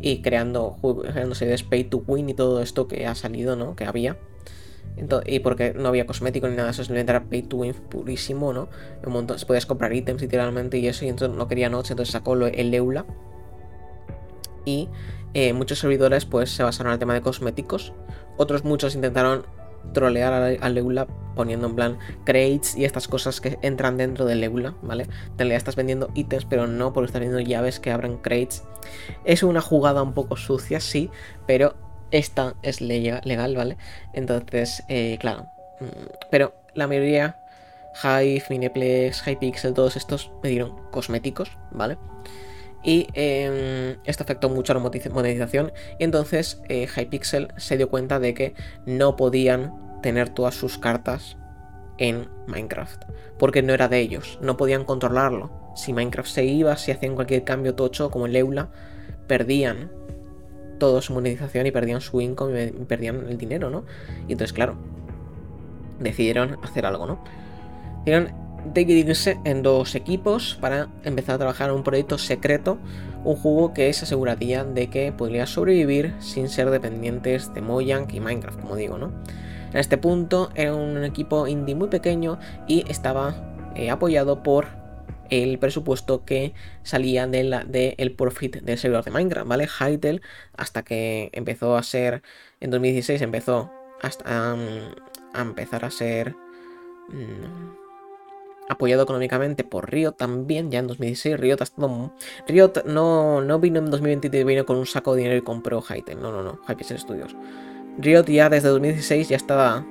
y 0.02 0.20
creando, 0.20 0.76
creando 1.10 1.34
servidores 1.34 1.62
pay 1.62 1.84
to 1.84 2.04
win 2.06 2.28
y 2.28 2.34
todo 2.34 2.60
esto 2.60 2.86
que 2.86 3.06
ha 3.06 3.14
salido, 3.14 3.56
¿no? 3.56 3.76
Que 3.76 3.86
había 3.86 4.18
y 5.24 5.38
porque 5.40 5.72
no 5.72 5.88
había 5.88 6.06
cosmético 6.06 6.48
ni 6.48 6.56
nada 6.56 6.70
eso, 6.70 6.84
simplemente 6.84 7.12
era 7.12 7.24
pay 7.24 7.42
to 7.42 7.56
win 7.56 7.74
purísimo, 7.74 8.52
¿no? 8.52 8.68
Un 9.04 9.12
montón, 9.12 9.36
podías 9.46 9.66
comprar 9.66 9.92
ítems 9.92 10.20
literalmente 10.20 10.78
y 10.78 10.88
eso, 10.88 11.04
y 11.04 11.08
entonces 11.08 11.36
no 11.36 11.48
quería 11.48 11.70
noche, 11.70 11.94
entonces 11.94 12.12
sacó 12.12 12.34
el 12.34 12.74
Eula. 12.74 13.06
Y 14.64 14.88
eh, 15.32 15.52
muchos 15.52 15.78
servidores 15.78 16.26
pues 16.26 16.50
se 16.50 16.62
basaron 16.62 16.90
en 16.90 16.94
el 16.94 16.98
tema 16.98 17.14
de 17.14 17.22
cosméticos. 17.22 17.94
Otros 18.36 18.64
muchos 18.64 18.94
intentaron 18.94 19.46
trolear 19.94 20.58
al 20.60 20.78
Eula 20.78 21.06
poniendo 21.34 21.66
en 21.68 21.74
plan 21.74 21.98
crates 22.24 22.76
y 22.76 22.84
estas 22.84 23.08
cosas 23.08 23.40
que 23.40 23.58
entran 23.62 23.96
dentro 23.96 24.26
del 24.26 24.44
Eula, 24.44 24.74
¿vale? 24.82 25.04
En 25.04 25.38
realidad 25.38 25.56
estás 25.56 25.76
vendiendo 25.76 26.10
ítems, 26.14 26.44
pero 26.44 26.66
no 26.66 26.92
porque 26.92 27.06
estás 27.06 27.20
vendiendo 27.20 27.48
llaves 27.48 27.80
que 27.80 27.90
abran 27.90 28.18
crates. 28.18 28.64
Es 29.24 29.42
una 29.42 29.62
jugada 29.62 30.02
un 30.02 30.12
poco 30.12 30.36
sucia, 30.36 30.80
sí, 30.80 31.10
pero 31.46 31.74
esta 32.10 32.54
es 32.62 32.80
legal, 32.80 33.56
¿vale? 33.56 33.76
Entonces, 34.12 34.82
eh, 34.88 35.16
claro. 35.20 35.46
Mm, 35.80 36.06
pero 36.30 36.54
la 36.74 36.86
mayoría, 36.86 37.38
Hive, 38.02 38.44
Mineplex, 38.48 39.26
Hypixel, 39.26 39.74
todos 39.74 39.96
estos 39.96 40.30
me 40.42 40.50
dieron 40.50 40.90
cosméticos, 40.90 41.50
¿vale? 41.70 41.98
Y 42.82 43.08
em, 43.12 43.98
esto 44.04 44.24
afectó 44.24 44.48
mucho 44.48 44.72
a 44.72 44.76
la 44.76 44.80
monetización. 44.80 45.72
Y 45.98 46.04
entonces 46.04 46.62
eh, 46.68 46.86
Hypixel 46.94 47.48
se 47.56 47.76
dio 47.76 47.90
cuenta 47.90 48.18
de 48.18 48.34
que 48.34 48.54
no 48.86 49.16
podían 49.16 50.00
tener 50.02 50.30
todas 50.30 50.54
sus 50.54 50.78
cartas 50.78 51.36
en 51.98 52.28
Minecraft. 52.46 53.04
Porque 53.38 53.62
no 53.62 53.74
era 53.74 53.88
de 53.88 54.00
ellos, 54.00 54.38
no 54.40 54.56
podían 54.56 54.84
controlarlo. 54.84 55.72
Si 55.76 55.92
Minecraft 55.92 56.28
se 56.28 56.44
iba, 56.44 56.76
si 56.76 56.90
hacían 56.90 57.14
cualquier 57.14 57.44
cambio 57.44 57.74
tocho, 57.74 58.10
como 58.10 58.26
el 58.26 58.36
Eula, 58.36 58.70
perdían 59.26 59.92
todo 60.80 61.00
su 61.00 61.12
monetización 61.12 61.66
y 61.66 61.70
perdían 61.70 62.00
su 62.00 62.20
income 62.20 62.64
y 62.76 62.84
perdían 62.84 63.28
el 63.28 63.38
dinero, 63.38 63.70
¿no? 63.70 63.84
Y 64.26 64.32
entonces, 64.32 64.52
claro, 64.52 64.74
decidieron 66.00 66.58
hacer 66.64 66.84
algo, 66.84 67.06
¿no? 67.06 67.22
Decidieron 68.04 68.32
dividirse 68.74 69.38
en 69.44 69.62
dos 69.62 69.94
equipos 69.94 70.58
para 70.60 70.88
empezar 71.04 71.36
a 71.36 71.38
trabajar 71.38 71.70
en 71.70 71.76
un 71.76 71.84
proyecto 71.84 72.18
secreto, 72.18 72.78
un 73.24 73.36
juego 73.36 73.72
que 73.72 73.92
se 73.92 74.04
aseguraría 74.04 74.64
de 74.64 74.88
que 74.90 75.12
podría 75.12 75.46
sobrevivir 75.46 76.14
sin 76.18 76.48
ser 76.48 76.70
dependientes 76.70 77.54
de 77.54 77.60
Mojang 77.60 78.12
y 78.12 78.18
Minecraft, 78.18 78.60
como 78.60 78.74
digo, 78.74 78.98
¿no? 78.98 79.12
En 79.72 79.78
este 79.78 79.98
punto 79.98 80.50
era 80.56 80.74
un 80.74 81.04
equipo 81.04 81.46
indie 81.46 81.76
muy 81.76 81.88
pequeño 81.88 82.38
y 82.66 82.84
estaba 82.90 83.36
eh, 83.76 83.90
apoyado 83.90 84.42
por 84.42 84.79
el 85.30 85.58
presupuesto 85.58 86.24
que 86.24 86.54
salía 86.82 87.26
del 87.26 87.54
de 87.66 87.94
el 87.98 88.12
profit 88.12 88.56
del 88.56 88.78
servidor 88.78 89.04
de 89.04 89.10
Minecraft, 89.10 89.48
¿vale? 89.48 89.68
Hytale, 89.68 90.20
hasta 90.56 90.82
que 90.82 91.30
empezó 91.32 91.76
a 91.76 91.82
ser, 91.82 92.22
en 92.60 92.70
2016 92.70 93.22
empezó 93.22 93.70
hasta, 94.02 94.54
a 95.34 95.40
empezar 95.40 95.84
a 95.84 95.90
ser 95.90 96.34
mm, 97.08 97.80
apoyado 98.68 99.02
económicamente 99.02 99.64
por 99.64 99.90
Riot 99.90 100.12
también, 100.12 100.70
ya 100.70 100.78
en 100.80 100.86
2016 100.86 101.38
Riot 101.38 101.60
ha 101.60 101.64
estado... 101.64 102.12
Riot 102.46 102.84
no, 102.86 103.40
no 103.40 103.58
vino 103.58 103.78
en 103.78 103.90
2023, 103.90 104.44
vino 104.44 104.66
con 104.66 104.76
un 104.76 104.86
saco 104.86 105.14
de 105.14 105.22
dinero 105.22 105.38
y 105.38 105.42
compró 105.42 105.80
Hytale, 105.82 106.20
no, 106.20 106.32
no, 106.32 106.42
no, 106.42 106.60
Hypixel 106.68 106.98
Studios. 106.98 107.36
Riot 107.98 108.26
ya 108.26 108.48
desde 108.48 108.68
2016 108.68 109.28
ya 109.28 109.36
estaba 109.36 109.84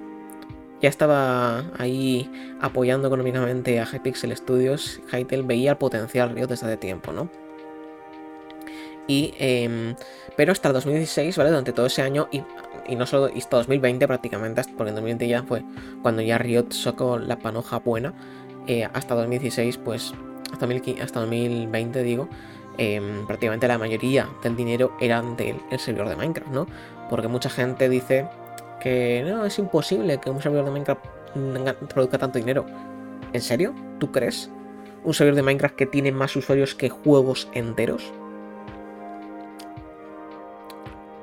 ya 0.82 0.90
estaba 0.90 1.66
ahí 1.78 2.30
apoyando 2.62 3.08
económicamente 3.08 3.80
a 3.80 3.86
Hypixel 3.86 4.36
Studios. 4.36 5.02
Hytale 5.12 5.44
veía 5.44 5.72
el 5.72 5.78
potencial 5.78 6.30
Riot 6.30 6.48
desde 6.48 6.68
hace 6.68 6.78
tiempo, 6.78 7.12
¿no? 7.12 7.30
Y, 9.08 9.34
em, 9.40 9.96
pero 10.38 10.52
hasta 10.52 10.70
el 10.70 10.74
2016, 10.76 11.36
¿vale? 11.36 11.50
Durante 11.50 11.74
todo 11.74 11.88
ese 11.88 12.02
año 12.02 12.30
y, 12.32 12.44
no 12.96 13.06
solo 13.06 13.32
hasta 13.36 13.58
2020 13.58 14.08
prácticamente, 14.08 14.62
porque 14.78 14.90
en 14.90 14.96
2020 14.96 15.28
ya 15.28 15.44
fue 15.44 15.64
cuando 16.02 16.22
ya 16.22 16.38
Riot 16.38 16.72
sacó 16.72 17.20
la 17.20 17.38
panoja 17.38 17.80
buena. 17.80 18.14
Eh, 18.68 18.88
hasta 18.94 19.16
2016, 19.16 19.78
pues 19.78 20.14
hasta, 20.52 20.68
2020 21.20 22.04
digo, 22.04 22.30
em, 22.78 23.26
prácticamente 23.28 23.68
la 23.68 23.78
mayoría 23.78 24.30
del 24.44 24.56
dinero 24.56 24.96
eran 25.00 25.36
del 25.36 25.60
servidor 25.78 26.10
de 26.10 26.16
Minecraft, 26.16 26.52
¿no? 26.52 26.68
Porque 27.10 27.28
mucha 27.28 27.50
gente 27.50 27.90
dice 27.90 28.28
que 28.80 29.24
no, 29.26 29.46
es 29.46 29.60
imposible 29.60 30.20
que 30.20 30.30
un 30.30 30.42
servidor 30.42 30.66
de 30.66 30.72
Minecraft 30.72 31.06
produzca 31.94 32.18
tanto 32.18 32.40
dinero. 32.40 32.66
¿En 33.34 33.42
serio? 33.42 33.76
¿Tú 34.00 34.12
crees? 34.12 34.50
¿Un 35.04 35.14
servidor 35.14 35.36
de 35.36 35.44
Minecraft 35.44 35.76
que 35.76 35.86
tiene 35.86 36.12
más 36.12 36.36
usuarios 36.36 36.76
que 36.76 36.90
juegos 36.90 37.50
enteros? 37.54 38.12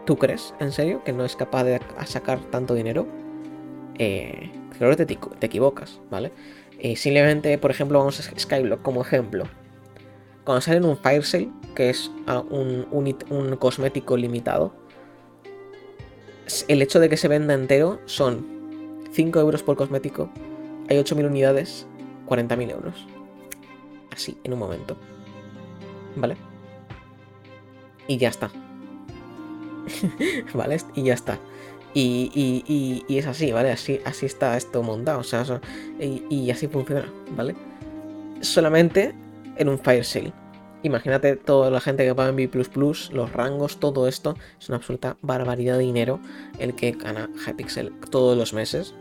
¿Tú 0.04 0.16
crees, 0.16 0.54
en 0.60 0.70
serio, 0.70 1.02
que 1.04 1.12
no 1.12 1.24
es 1.24 1.34
capaz 1.34 1.64
de 1.64 1.80
sacar 2.04 2.38
tanto 2.38 2.74
dinero? 2.74 3.08
Eh, 3.98 4.52
creo 4.78 4.94
que 4.96 5.04
te, 5.04 5.18
equivocas, 5.46 6.00
¿vale? 6.10 6.32
Eh, 6.78 6.94
simplemente, 6.94 7.58
por 7.58 7.72
ejemplo, 7.72 7.98
vamos 7.98 8.20
a 8.20 8.38
Skyblock 8.38 8.82
como 8.82 9.02
ejemplo. 9.02 9.44
Cuando 10.44 10.60
sale 10.60 10.80
un 10.80 10.96
Fire 10.96 11.24
Sale, 11.24 11.50
que 11.74 11.90
es 11.90 12.12
ah, 12.28 12.38
un 12.38 13.56
cosmético 13.58 14.16
limitado, 14.16 14.85
el 16.68 16.82
hecho 16.82 17.00
de 17.00 17.08
que 17.08 17.16
se 17.16 17.28
venda 17.28 17.54
entero 17.54 18.00
son 18.06 18.46
5 19.12 19.40
euros 19.40 19.62
por 19.62 19.76
cosmético, 19.76 20.30
hay 20.88 20.98
8.000 20.98 21.26
unidades, 21.26 21.86
40.000 22.26 22.70
euros. 22.70 23.06
Así, 24.12 24.36
en 24.44 24.52
un 24.52 24.58
momento. 24.58 24.96
¿Vale? 26.16 26.36
Y 28.08 28.16
ya 28.18 28.28
está. 28.28 28.50
¿Vale? 30.54 30.78
Y 30.94 31.02
ya 31.04 31.14
está. 31.14 31.38
Y, 31.94 33.04
es 33.08 33.26
así, 33.26 33.52
¿vale? 33.52 33.72
Así, 33.72 34.00
así 34.04 34.26
está 34.26 34.56
esto 34.56 34.82
montado. 34.82 35.20
O 35.20 35.24
sea, 35.24 35.44
y, 35.98 36.22
y 36.28 36.50
así 36.50 36.68
funciona, 36.68 37.10
¿vale? 37.34 37.54
Solamente 38.40 39.14
en 39.56 39.68
un 39.68 39.78
fire 39.78 40.04
sale. 40.04 40.32
Imagínate 40.82 41.36
toda 41.36 41.70
la 41.70 41.80
gente 41.80 42.04
que 42.04 42.14
paga 42.14 42.28
en 42.28 42.36
B++, 42.36 42.50
los 42.54 43.32
rangos, 43.32 43.80
todo 43.80 44.06
esto. 44.08 44.36
Es 44.60 44.68
una 44.68 44.76
absoluta 44.76 45.16
barbaridad 45.22 45.78
de 45.78 45.84
dinero 45.84 46.20
el 46.58 46.74
que 46.74 46.92
gana 46.92 47.28
Hypixel 47.46 47.92
todos 48.10 48.36
los 48.36 48.52
meses. 48.52 48.94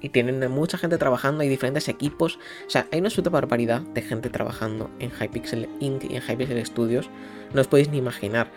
Y 0.00 0.08
tienen 0.08 0.50
mucha 0.50 0.78
gente 0.78 0.98
trabajando, 0.98 1.42
hay 1.42 1.48
diferentes 1.48 1.88
equipos. 1.88 2.38
O 2.66 2.70
sea, 2.70 2.88
hay 2.90 2.98
una 2.98 3.08
absoluta 3.08 3.30
barbaridad 3.30 3.82
de 3.82 4.02
gente 4.02 4.28
trabajando 4.28 4.90
en 4.98 5.12
Hypixel 5.12 5.68
Inc. 5.78 6.04
y 6.04 6.16
en 6.16 6.22
Hypixel 6.22 6.66
Studios. 6.66 7.08
No 7.54 7.60
os 7.60 7.68
podéis 7.68 7.88
ni 7.88 7.98
imaginar. 7.98 8.50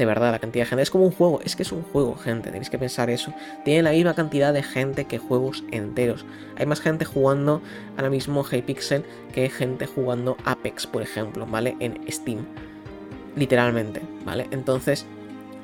De 0.00 0.06
verdad, 0.06 0.32
la 0.32 0.38
cantidad 0.38 0.64
de 0.64 0.68
gente. 0.70 0.82
Es 0.82 0.90
como 0.90 1.04
un 1.04 1.10
juego. 1.10 1.42
Es 1.44 1.56
que 1.56 1.62
es 1.62 1.72
un 1.72 1.82
juego, 1.82 2.16
gente. 2.16 2.50
Tenéis 2.50 2.70
que 2.70 2.78
pensar 2.78 3.10
eso. 3.10 3.34
Tiene 3.66 3.82
la 3.82 3.90
misma 3.90 4.14
cantidad 4.14 4.54
de 4.54 4.62
gente 4.62 5.04
que 5.04 5.18
juegos 5.18 5.62
enteros. 5.72 6.24
Hay 6.56 6.64
más 6.64 6.80
gente 6.80 7.04
jugando 7.04 7.60
ahora 7.98 8.08
mismo 8.08 8.42
Hypixel 8.42 9.04
que 9.34 9.50
gente 9.50 9.84
jugando 9.84 10.38
Apex, 10.46 10.86
por 10.86 11.02
ejemplo, 11.02 11.44
¿vale? 11.44 11.76
En 11.80 12.00
Steam. 12.10 12.46
Literalmente, 13.36 14.00
¿vale? 14.24 14.46
Entonces, 14.52 15.04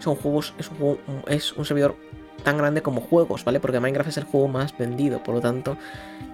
son 0.01 0.17
juegos. 0.17 0.53
Es 0.59 1.55
un, 1.55 1.65
servidor 1.65 1.97
tan 2.45 2.59
grande 2.59 2.83
como 2.83 3.01
juegos, 3.01 3.43
¿vale? 3.43 3.59
Porque 3.59 3.81
Minecraft 3.81 4.11
es 4.11 4.19
el 4.19 4.25
juego 4.25 4.49
más 4.49 4.77
vendido, 4.77 5.23
por 5.23 5.37
lo 5.37 5.41
tanto, 5.41 5.79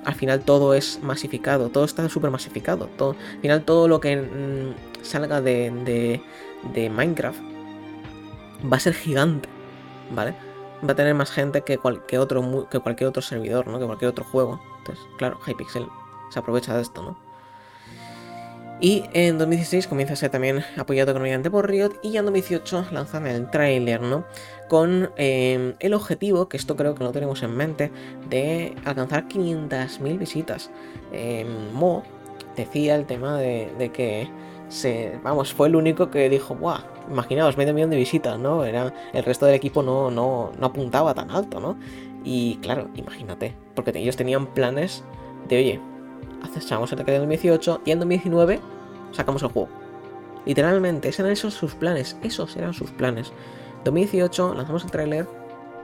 al 0.04 0.16
final 0.16 0.40
todo 0.40 0.74
es 0.74 0.98
masificado, 1.04 1.68
todo 1.68 1.84
está 1.84 2.08
súper 2.08 2.32
masificado. 2.32 2.90
Al 2.98 3.40
final 3.40 3.62
todo 3.62 3.86
lo 3.86 4.00
que 4.00 4.16
mm, 4.16 5.04
salga 5.04 5.40
de, 5.40 6.20
Minecraft 6.74 7.51
va 8.70 8.76
a 8.76 8.80
ser 8.80 8.94
gigante, 8.94 9.48
¿vale? 10.10 10.34
Va 10.86 10.92
a 10.92 10.96
tener 10.96 11.14
más 11.14 11.30
gente 11.30 11.62
que, 11.62 11.78
cualquier 11.78 12.20
otro, 12.20 12.68
que 12.68 12.80
cualquier 12.80 13.08
otro 13.08 13.22
servidor, 13.22 13.68
¿no? 13.68 13.78
Que 13.78 13.86
cualquier 13.86 14.10
otro 14.10 14.24
juego. 14.24 14.60
Entonces, 14.78 15.04
claro, 15.16 15.38
Hypixel 15.46 15.86
se 16.30 16.38
aprovecha 16.38 16.74
de 16.74 16.82
esto, 16.82 17.02
¿no? 17.02 17.32
Y 18.82 19.04
en 19.12 19.38
2016 19.38 19.86
comienza 19.86 20.14
a 20.14 20.16
ser 20.16 20.30
también 20.30 20.64
apoyado 20.76 21.12
económicamente 21.12 21.52
por 21.52 21.70
Riot 21.70 22.00
y 22.02 22.10
ya 22.10 22.18
en 22.18 22.24
2018 22.26 22.86
lanzan 22.90 23.28
el 23.28 23.48
tráiler, 23.48 24.00
¿no? 24.00 24.24
Con 24.68 25.12
eh, 25.16 25.76
el 25.78 25.94
objetivo, 25.94 26.48
que 26.48 26.56
esto 26.56 26.74
creo 26.74 26.96
que 26.96 27.04
no 27.04 27.12
tenemos 27.12 27.44
en 27.44 27.56
mente, 27.56 27.92
de 28.28 28.74
alcanzar 28.84 29.28
500.000 29.28 30.18
visitas. 30.18 30.72
Eh, 31.12 31.46
Mo 31.72 32.02
decía 32.56 32.96
el 32.96 33.06
tema 33.06 33.38
de, 33.38 33.90
que 33.94 34.28
vamos, 35.22 35.52
fue 35.52 35.68
el 35.68 35.76
único 35.76 36.10
que 36.10 36.28
dijo, 36.28 36.54
¡buah! 36.54 36.80
Imaginaos, 37.10 37.56
medio 37.56 37.74
millón 37.74 37.90
de 37.90 37.96
visitas, 37.96 38.38
¿no? 38.38 38.64
Era, 38.64 38.92
el 39.12 39.24
resto 39.24 39.46
del 39.46 39.54
equipo 39.54 39.82
no, 39.82 40.10
no, 40.10 40.52
no 40.58 40.66
apuntaba 40.66 41.14
tan 41.14 41.30
alto, 41.30 41.60
¿no? 41.60 41.76
Y 42.24 42.56
claro, 42.56 42.88
imagínate, 42.94 43.54
porque 43.74 43.92
ellos 43.96 44.16
tenían 44.16 44.46
planes 44.46 45.02
de, 45.48 45.58
oye, 45.58 45.80
echamos 46.56 46.92
el 46.92 47.04
que 47.04 47.14
en 47.14 47.20
2018 47.20 47.82
y 47.84 47.90
en 47.90 47.98
2019 47.98 48.60
sacamos 49.12 49.42
el 49.42 49.48
juego. 49.48 49.68
Literalmente, 50.44 51.08
esos 51.08 51.20
eran 51.20 51.32
esos 51.32 51.54
sus 51.54 51.74
planes, 51.74 52.16
esos 52.22 52.56
eran 52.56 52.74
sus 52.74 52.90
planes. 52.90 53.32
2018 53.84 54.54
lanzamos 54.54 54.84
el 54.84 54.90
tráiler, 54.90 55.28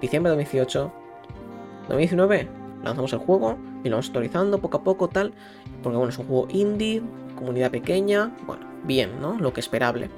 diciembre 0.00 0.30
de 0.30 0.36
2018, 0.36 0.92
2019 1.88 2.48
lanzamos 2.82 3.12
el 3.12 3.18
juego 3.18 3.58
y 3.82 3.88
lo 3.88 3.96
vamos 3.96 4.06
actualizando 4.06 4.58
poco 4.58 4.78
a 4.78 4.82
poco 4.84 5.08
tal, 5.08 5.32
porque 5.82 5.96
bueno, 5.96 6.10
es 6.10 6.18
un 6.18 6.26
juego 6.26 6.48
indie, 6.50 7.02
comunidad 7.36 7.70
pequeña, 7.70 8.34
bueno, 8.46 8.67
bien, 8.84 9.20
¿no? 9.20 9.38
Lo 9.38 9.52
que 9.52 9.60
esperable. 9.60 10.10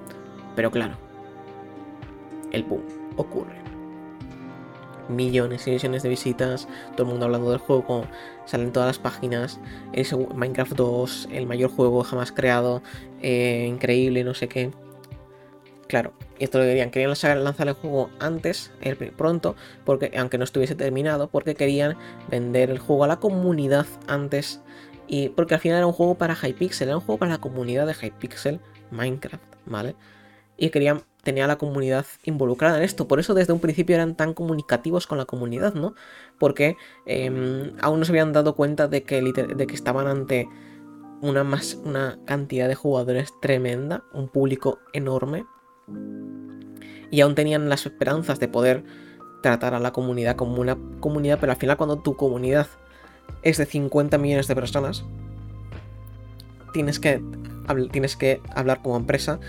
Pero 0.57 0.71
claro, 0.71 0.95
el 2.53 2.65
boom 2.65 2.83
ocurre 3.17 3.61
millones 5.11 5.67
y 5.67 5.73
millones 5.73 6.03
de 6.03 6.09
visitas, 6.09 6.69
todo 6.93 7.03
el 7.03 7.11
mundo 7.11 7.27
hablando 7.27 7.51
del 7.51 7.59
juego, 7.59 8.07
salen 8.47 8.73
todas 8.73 8.87
las 8.87 8.99
páginas, 8.99 9.61
es 9.93 10.15
Minecraft 10.35 10.73
2, 10.73 11.29
el 11.33 11.47
mayor 11.47 11.71
juego 11.71 12.03
jamás 12.03 12.33
creado, 12.33 12.83
eh, 13.21 13.67
increíble, 13.69 14.25
no 14.25 14.35
sé 14.35 14.49
qué. 14.49 14.71
Claro, 15.89 16.13
esto 16.39 16.59
lo 16.59 16.65
querían, 16.65 16.93
querían 16.93 17.11
lanzar 17.43 17.67
el 17.67 17.75
juego 17.75 18.11
antes, 18.21 18.71
pronto, 19.17 19.57
porque 19.85 20.13
aunque 20.17 20.39
no 20.39 20.45
estuviese 20.45 20.77
terminado, 20.77 21.29
porque 21.29 21.57
querían 21.57 21.97
vender 22.29 22.71
el 22.71 22.79
juego 22.79 23.05
a 23.05 23.09
la 23.09 23.17
comunidad 23.17 23.87
antes 24.07 24.61
y 25.13 25.29
porque 25.31 25.55
al 25.55 25.61
final 25.61 25.79
era 25.79 25.87
un 25.89 25.93
juego 25.93 26.15
para 26.15 26.37
Hypixel, 26.37 26.87
era 26.87 26.97
un 26.97 27.03
juego 27.03 27.19
para 27.19 27.33
la 27.33 27.41
comunidad 27.41 27.85
de 27.85 27.95
Hypixel 27.95 28.61
Minecraft, 28.93 29.43
¿vale? 29.67 29.97
Y 30.57 30.71
querían 30.71 31.03
tenía 31.25 31.49
la 31.49 31.59
comunidad 31.59 32.07
involucrada 32.23 32.79
en 32.79 32.85
esto. 32.85 33.09
Por 33.09 33.19
eso 33.19 33.35
desde 33.35 33.53
un 33.53 33.59
principio 33.59 33.97
eran 33.97 34.17
tan 34.17 34.35
comunicativos 34.35 35.09
con 35.09 35.19
la 35.19 35.25
comunidad, 35.25 35.75
¿no? 35.75 35.95
Porque 36.39 36.77
em, 37.07 37.73
aún 37.81 37.99
no 37.99 38.05
se 38.05 38.13
habían 38.13 38.33
dado 38.33 38.55
cuenta 38.55 38.87
de 38.87 39.03
que, 39.03 39.21
de 39.21 39.67
que 39.67 39.75
estaban 39.75 40.07
ante 40.07 40.49
una, 41.21 41.43
más, 41.43 41.75
una 41.85 42.21
cantidad 42.25 42.69
de 42.69 42.77
jugadores 42.77 43.33
tremenda, 43.43 44.05
un 44.13 44.29
público 44.29 44.79
enorme. 44.93 45.45
Y 47.11 47.21
aún 47.21 47.35
tenían 47.35 47.69
las 47.69 47.85
esperanzas 47.85 48.39
de 48.39 48.47
poder 48.47 48.85
tratar 49.43 49.75
a 49.75 49.81
la 49.81 49.93
comunidad 49.93 50.37
como 50.37 50.61
una 50.61 50.79
comunidad, 51.01 51.41
pero 51.41 51.51
al 51.51 51.59
final 51.59 51.77
cuando 51.77 51.99
tu 51.99 52.15
comunidad 52.15 52.69
es 53.43 53.59
de 53.59 53.67
50 53.67 54.19
millones 54.19 54.49
de 54.49 54.55
personas, 54.55 55.05
tienes 56.73 57.01
que, 57.01 57.23
tienes 57.91 58.17
que 58.17 58.41
hablar 58.55 58.83
como 58.83 58.97
empresa 58.97 59.41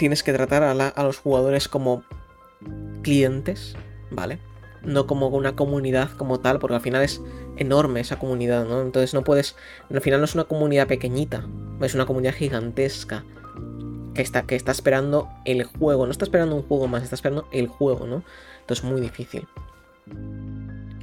tienes 0.00 0.22
que 0.22 0.32
tratar 0.32 0.62
a, 0.62 1.02
los 1.02 1.18
jugadores 1.18 1.68
como 1.68 2.04
clientes, 3.02 3.76
¿vale? 4.10 4.38
No 4.82 5.06
como 5.06 5.28
una 5.28 5.54
comunidad 5.54 6.08
como 6.16 6.40
tal, 6.40 6.58
porque 6.58 6.76
al 6.76 6.80
final 6.80 7.02
es 7.02 7.20
enorme 7.58 8.00
esa 8.00 8.18
comunidad, 8.18 8.64
¿no? 8.64 8.80
Entonces 8.80 9.12
no 9.12 9.24
puedes. 9.24 9.56
Al 9.90 10.00
final 10.00 10.20
no 10.20 10.24
es 10.24 10.34
una 10.34 10.44
comunidad 10.44 10.86
pequeñita, 10.86 11.46
es 11.82 11.94
una 11.94 12.06
comunidad 12.06 12.32
gigantesca. 12.32 13.24
Que 14.14 14.22
está, 14.22 14.42
que 14.42 14.56
está 14.56 14.72
esperando 14.72 15.28
el 15.44 15.64
juego. 15.64 16.06
No 16.06 16.12
está 16.12 16.24
esperando 16.24 16.56
un 16.56 16.62
juego 16.62 16.88
más, 16.88 17.02
está 17.02 17.16
esperando 17.16 17.46
el 17.52 17.68
juego, 17.68 18.06
¿no? 18.06 18.24
Entonces 18.60 18.82
es 18.82 18.90
muy 18.90 19.02
difícil. 19.02 19.46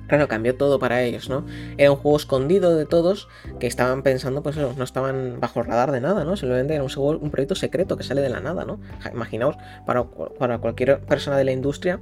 Claro, 0.07 0.27
cambió 0.27 0.55
todo 0.55 0.79
para 0.79 1.03
ellos, 1.03 1.29
¿no? 1.29 1.45
Era 1.77 1.91
un 1.91 1.97
juego 1.97 2.17
escondido 2.17 2.75
de 2.75 2.85
todos 2.85 3.27
que 3.59 3.67
estaban 3.67 4.03
pensando, 4.03 4.41
pues 4.41 4.57
no 4.57 4.83
estaban 4.83 5.39
bajo 5.39 5.59
el 5.59 5.65
radar 5.65 5.91
de 5.91 6.01
nada, 6.01 6.23
¿no? 6.23 6.35
Simplemente 6.37 6.75
era 6.75 6.83
un, 6.83 6.91
un 7.21 7.29
proyecto 7.29 7.55
secreto 7.55 7.97
que 7.97 8.03
sale 8.03 8.21
de 8.21 8.29
la 8.29 8.39
nada, 8.39 8.65
¿no? 8.65 8.79
Imaginaos, 9.13 9.57
para, 9.85 10.05
para 10.05 10.59
cualquier 10.59 11.01
persona 11.01 11.37
de 11.37 11.43
la 11.43 11.51
industria, 11.51 11.99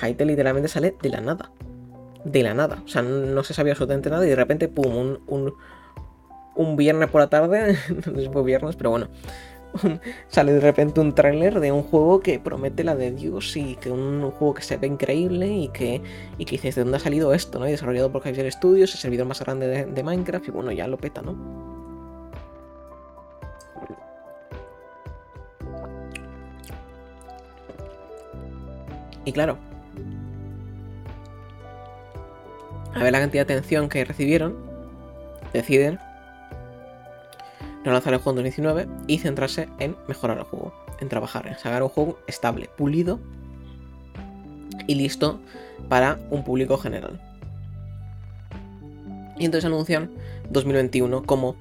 Hytale 0.00 0.32
literalmente 0.32 0.68
sale 0.68 0.96
de 1.00 1.08
la 1.08 1.20
nada. 1.20 1.50
De 2.24 2.42
la 2.42 2.54
nada. 2.54 2.82
O 2.84 2.88
sea, 2.88 3.02
no 3.02 3.42
se 3.42 3.54
sabía 3.54 3.72
absolutamente 3.72 4.10
nada 4.10 4.24
y 4.24 4.28
de 4.28 4.36
repente, 4.36 4.68
pum, 4.68 4.96
un, 4.96 5.20
un, 5.26 5.54
un 6.54 6.76
viernes 6.76 7.10
por 7.10 7.20
la 7.20 7.28
tarde, 7.28 7.76
no 8.06 8.14
sé 8.14 8.22
si 8.22 8.28
fue 8.28 8.42
viernes, 8.42 8.76
pero 8.76 8.90
bueno, 8.90 9.08
sale 10.28 10.52
de 10.52 10.60
repente 10.60 11.00
un 11.00 11.14
tráiler 11.14 11.60
de 11.60 11.72
un 11.72 11.82
juego 11.82 12.20
que 12.20 12.38
promete 12.38 12.84
la 12.84 12.94
de 12.94 13.10
Dios 13.12 13.56
y 13.56 13.76
que 13.76 13.90
un, 13.90 14.30
juego 14.30 14.54
que 14.54 14.62
se 14.62 14.76
ve 14.76 14.86
increíble 14.86 15.48
y 15.48 15.68
que, 15.68 16.02
y 16.38 16.44
que 16.44 16.52
dices, 16.52 16.74
¿de 16.74 16.82
dónde 16.82 16.96
ha 16.98 17.00
salido 17.00 17.32
esto? 17.34 17.58
¿no? 17.58 17.64
Desarrollado 17.64 18.12
por 18.12 18.26
Hyper 18.26 18.50
Studios, 18.52 18.92
el 18.94 19.00
servidor 19.00 19.26
más 19.26 19.40
grande 19.40 19.86
de, 19.86 20.02
Minecraft 20.02 20.48
y 20.48 20.50
bueno, 20.50 20.72
ya 20.72 20.86
lo 20.88 20.98
peta, 20.98 21.22
¿no? 21.22 21.72
Y 29.24 29.32
claro, 29.32 29.56
a 32.92 33.02
ver 33.02 33.12
la 33.12 33.20
cantidad 33.20 33.46
de 33.46 33.54
atención 33.54 33.88
que 33.88 34.04
recibieron, 34.04 34.56
deciden 35.52 36.00
no 37.84 37.92
lanzar 37.92 38.12
el 38.12 38.20
juego 38.20 38.38
en 38.38 38.44
2019 38.44 38.88
y 39.06 39.18
centrarse 39.18 39.68
en 39.78 39.96
mejorar 40.08 40.38
el 40.38 40.44
juego, 40.44 40.72
en 41.00 41.08
trabajar, 41.08 41.46
en 41.46 41.58
sacar 41.58 41.82
un 41.82 41.88
juego 41.88 42.18
estable, 42.26 42.68
pulido 42.76 43.18
y 44.86 44.94
listo 44.94 45.40
para 45.88 46.18
un 46.30 46.44
público 46.44 46.78
general. 46.78 47.20
Y 49.38 49.44
entonces 49.44 49.64
anuncian 49.64 50.10
2021 50.50 51.24
como 51.24 51.56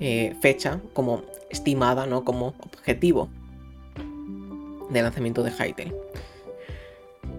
eh, 0.00 0.36
fecha, 0.40 0.80
como 0.92 1.22
estimada, 1.50 2.06
¿no? 2.06 2.24
Como 2.24 2.54
objetivo 2.60 3.28
de 4.90 5.02
lanzamiento 5.02 5.42
de 5.42 5.50
Hytale. 5.50 5.94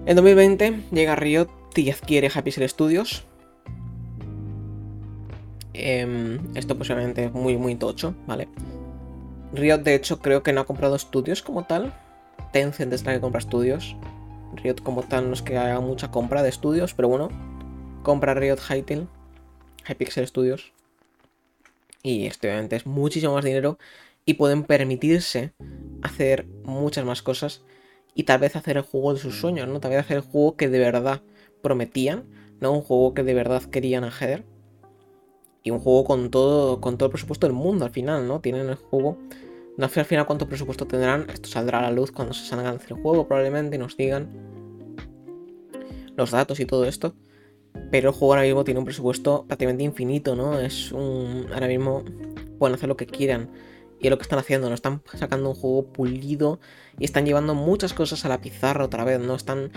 En 0.05 0.15
2020 0.15 0.81
llega 0.91 1.15
Riot 1.15 1.49
y 1.75 1.89
adquiere 1.89 2.29
Happy 2.33 2.51
Cell 2.51 2.67
Studios, 2.67 3.25
Em, 5.77 6.39
esto 6.55 6.77
posiblemente 6.77 7.25
es 7.25 7.33
muy, 7.33 7.57
muy 7.57 7.75
tocho, 7.75 8.15
¿vale? 8.27 8.47
Riot, 9.53 9.79
de 9.79 9.95
hecho, 9.95 10.19
creo 10.19 10.41
que 10.41 10.53
no 10.53 10.61
ha 10.61 10.65
comprado 10.65 10.95
estudios 10.95 11.41
como 11.41 11.65
tal. 11.65 11.93
Tencent 12.53 12.93
es 12.93 13.03
la 13.05 13.13
que 13.13 13.19
compra 13.19 13.39
estudios. 13.39 13.95
Riot 14.55 14.75
como 14.83 15.03
tal 15.03 15.27
no 15.27 15.33
es 15.33 15.41
que 15.41 15.57
haga 15.57 15.79
mucha 15.81 16.11
compra 16.11 16.43
de 16.43 16.49
estudios, 16.49 16.93
pero 16.93 17.09
bueno, 17.09 17.29
compra 18.03 18.33
Riot 18.33 18.57
Hytale, 18.57 19.07
Hypixel 19.87 20.27
Studios. 20.27 20.71
Y 22.03 22.25
esto 22.25 22.47
obviamente 22.47 22.77
es 22.77 22.85
muchísimo 22.85 23.33
más 23.33 23.43
dinero 23.43 23.77
y 24.25 24.35
pueden 24.35 24.63
permitirse 24.63 25.53
hacer 26.01 26.47
muchas 26.63 27.03
más 27.03 27.21
cosas 27.21 27.63
y 28.13 28.23
tal 28.23 28.39
vez 28.39 28.55
hacer 28.55 28.77
el 28.77 28.83
juego 28.83 29.13
de 29.13 29.19
sus 29.19 29.39
sueños, 29.39 29.67
¿no? 29.67 29.79
Tal 29.81 29.91
vez 29.91 29.99
hacer 29.99 30.17
el 30.17 30.23
juego 30.23 30.55
que 30.55 30.69
de 30.69 30.79
verdad 30.79 31.21
prometían, 31.61 32.25
¿no? 32.61 32.71
Un 32.71 32.81
juego 32.81 33.13
que 33.13 33.23
de 33.23 33.33
verdad 33.33 33.63
querían 33.63 34.05
hacer 34.05 34.45
y 35.65 35.71
un 35.71 35.79
juego 35.79 36.05
con 36.05 36.29
todo, 36.29 36.79
con 36.79 36.95
todo 36.95 37.07
el 37.07 37.11
presupuesto 37.11 37.47
del 37.47 37.55
mundo 37.55 37.85
al 37.85 37.91
final, 37.91 38.27
¿no? 38.27 38.39
Tienen 38.39 38.69
el 38.69 38.75
juego. 38.75 39.17
No 39.77 39.89
sé 39.89 39.99
al 39.99 40.05
final 40.05 40.27
cuánto 40.27 40.47
presupuesto 40.47 40.85
tendrán. 40.85 41.25
Esto 41.27 41.49
saldrá 41.49 41.79
a 41.79 41.81
la 41.81 41.91
luz 41.91 42.11
cuando 42.11 42.35
se 42.35 42.45
salga 42.45 42.69
el 42.69 42.79
juego 42.79 43.27
probablemente 43.27 43.75
y 43.75 43.79
nos 43.79 43.97
digan 43.97 44.29
los 46.15 46.29
datos 46.29 46.59
y 46.59 46.65
todo 46.67 46.85
esto. 46.85 47.15
Pero 47.89 48.09
el 48.09 48.15
juego 48.15 48.33
ahora 48.33 48.43
mismo 48.45 48.63
tiene 48.63 48.79
un 48.79 48.85
presupuesto 48.85 49.45
prácticamente 49.47 49.83
infinito, 49.83 50.35
¿no? 50.35 50.59
Es 50.59 50.91
un. 50.91 51.47
Ahora 51.51 51.67
mismo 51.67 52.03
pueden 52.59 52.75
hacer 52.75 52.87
lo 52.87 52.95
que 52.95 53.07
quieran. 53.07 53.49
Y 53.99 54.05
es 54.05 54.11
lo 54.11 54.19
que 54.19 54.23
están 54.23 54.37
haciendo, 54.37 54.69
¿no? 54.69 54.75
Están 54.75 55.01
sacando 55.15 55.49
un 55.49 55.55
juego 55.55 55.91
pulido 55.91 56.59
y 56.99 57.05
están 57.05 57.25
llevando 57.25 57.55
muchas 57.55 57.95
cosas 57.95 58.23
a 58.23 58.29
la 58.29 58.39
pizarra 58.39 58.85
otra 58.85 59.03
vez, 59.03 59.19
¿no? 59.19 59.33
Están. 59.33 59.71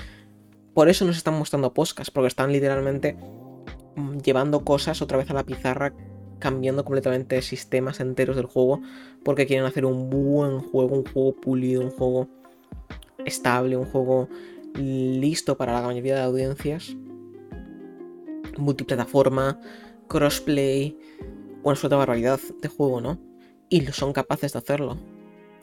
Por 0.74 0.91
eso 0.91 1.07
nos 1.07 1.16
están 1.16 1.32
mostrando 1.39 1.72
podcast, 1.72 2.12
porque 2.12 2.28
están 2.28 2.53
literalmente 2.53 3.16
llevando 4.22 4.64
cosas 4.64 5.03
otra 5.03 5.18
vez 5.18 5.30
a 5.30 5.34
la 5.34 5.44
pizarra, 5.44 5.92
cambiando 6.38 6.84
completamente 6.84 7.42
sistemas 7.42 8.01
enteros 8.01 8.36
del 8.36 8.46
juego, 8.46 8.80
porque 9.24 9.46
quieren 9.46 9.66
hacer 9.66 9.84
un 9.84 10.11
buen 10.11 10.61
juego, 10.61 10.96
un 10.96 11.05
juego 11.05 11.32
pulido, 11.34 11.82
un 11.82 11.90
juego 11.90 12.28
estable, 13.24 13.76
un 13.76 13.86
juego 13.86 14.28
listo 14.74 15.57
para 15.57 15.72
la 15.72 15.82
mayoría 15.82 16.14
de 16.14 16.22
audiencias. 16.22 16.96
Multiplataforma, 18.57 19.61
crossplay, 20.09 20.96
una 21.62 21.72
absoluta 21.72 21.96
barbaridad 21.96 22.40
de 22.61 22.68
juego, 22.68 23.01
¿no? 23.01 23.18
Y 23.68 23.86
son 23.86 24.12
capaces 24.12 24.53
de 24.53 24.59
hacerlo. 24.59 24.99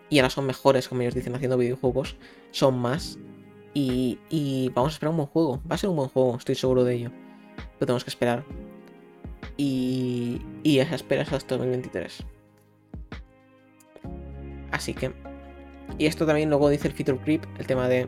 Y 0.09 0.19
ahora 0.19 0.29
son 0.29 0.45
mejores, 0.45 0.87
como 0.87 1.01
ellos 1.01 1.15
dicen, 1.15 1.35
haciendo 1.35 1.57
videojuegos. 1.57 2.15
Son 2.51 2.77
más. 2.77 3.17
Y, 3.73 4.19
y 4.29 4.69
vamos 4.69 4.91
a 4.91 4.95
esperar 4.95 5.11
un 5.11 5.17
buen 5.17 5.29
juego. 5.29 5.61
Va 5.69 5.75
a 5.75 5.77
ser 5.77 5.89
un 5.89 5.97
buen 5.97 6.09
juego, 6.09 6.37
estoy 6.37 6.55
seguro 6.55 6.83
de 6.83 6.95
ello. 6.95 7.11
Pero 7.77 7.87
tenemos 7.87 8.03
que 8.03 8.09
esperar. 8.09 8.43
Y, 9.57 10.41
y 10.63 10.79
esa 10.79 10.95
espera 10.95 11.23
es 11.23 11.31
hasta 11.31 11.57
2023. 11.57 12.25
Así 14.71 14.93
que... 14.93 15.11
Y 15.97 16.07
esto 16.07 16.25
también 16.25 16.49
luego 16.49 16.69
dice 16.69 16.87
el 16.87 16.93
feature 16.93 17.19
creep, 17.23 17.43
el 17.59 17.67
tema 17.67 17.87
de 17.87 18.07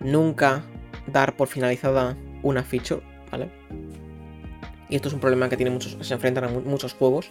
nunca 0.00 0.62
dar 1.06 1.36
por 1.36 1.48
finalizada 1.48 2.16
una 2.42 2.62
feature, 2.62 3.02
¿vale? 3.30 3.50
Y 4.88 4.96
esto 4.96 5.08
es 5.08 5.14
un 5.14 5.20
problema 5.20 5.48
que 5.48 5.56
tiene 5.56 5.70
muchos, 5.70 5.96
se 6.00 6.14
enfrentan 6.14 6.44
a 6.44 6.48
muchos 6.48 6.94
juegos. 6.94 7.30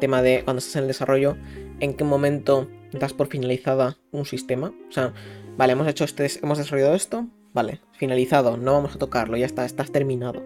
Tema 0.00 0.22
de 0.22 0.42
cuando 0.44 0.58
estás 0.58 0.76
en 0.76 0.82
el 0.82 0.88
desarrollo, 0.88 1.36
en 1.80 1.94
qué 1.94 2.04
momento 2.04 2.68
das 2.92 3.12
por 3.12 3.28
finalizada 3.28 3.96
un 4.10 4.26
sistema. 4.26 4.74
O 4.88 4.92
sea, 4.92 5.14
vale, 5.56 5.72
hemos 5.72 5.86
hecho 5.86 6.04
este, 6.04 6.28
hemos 6.42 6.58
desarrollado 6.58 6.94
esto, 6.94 7.26
vale, 7.52 7.80
finalizado, 7.92 8.56
no 8.56 8.72
vamos 8.72 8.94
a 8.94 8.98
tocarlo, 8.98 9.36
ya 9.36 9.46
está, 9.46 9.64
estás 9.64 9.90
terminado. 9.92 10.42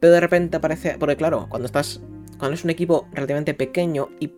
Pero 0.00 0.12
de 0.12 0.20
repente 0.20 0.56
aparece, 0.56 0.96
porque 0.98 1.16
claro, 1.16 1.46
cuando 1.48 1.66
estás, 1.66 2.00
cuando 2.38 2.54
es 2.54 2.64
un 2.64 2.70
equipo 2.70 3.08
relativamente 3.12 3.54
pequeño 3.54 4.10
y 4.20 4.28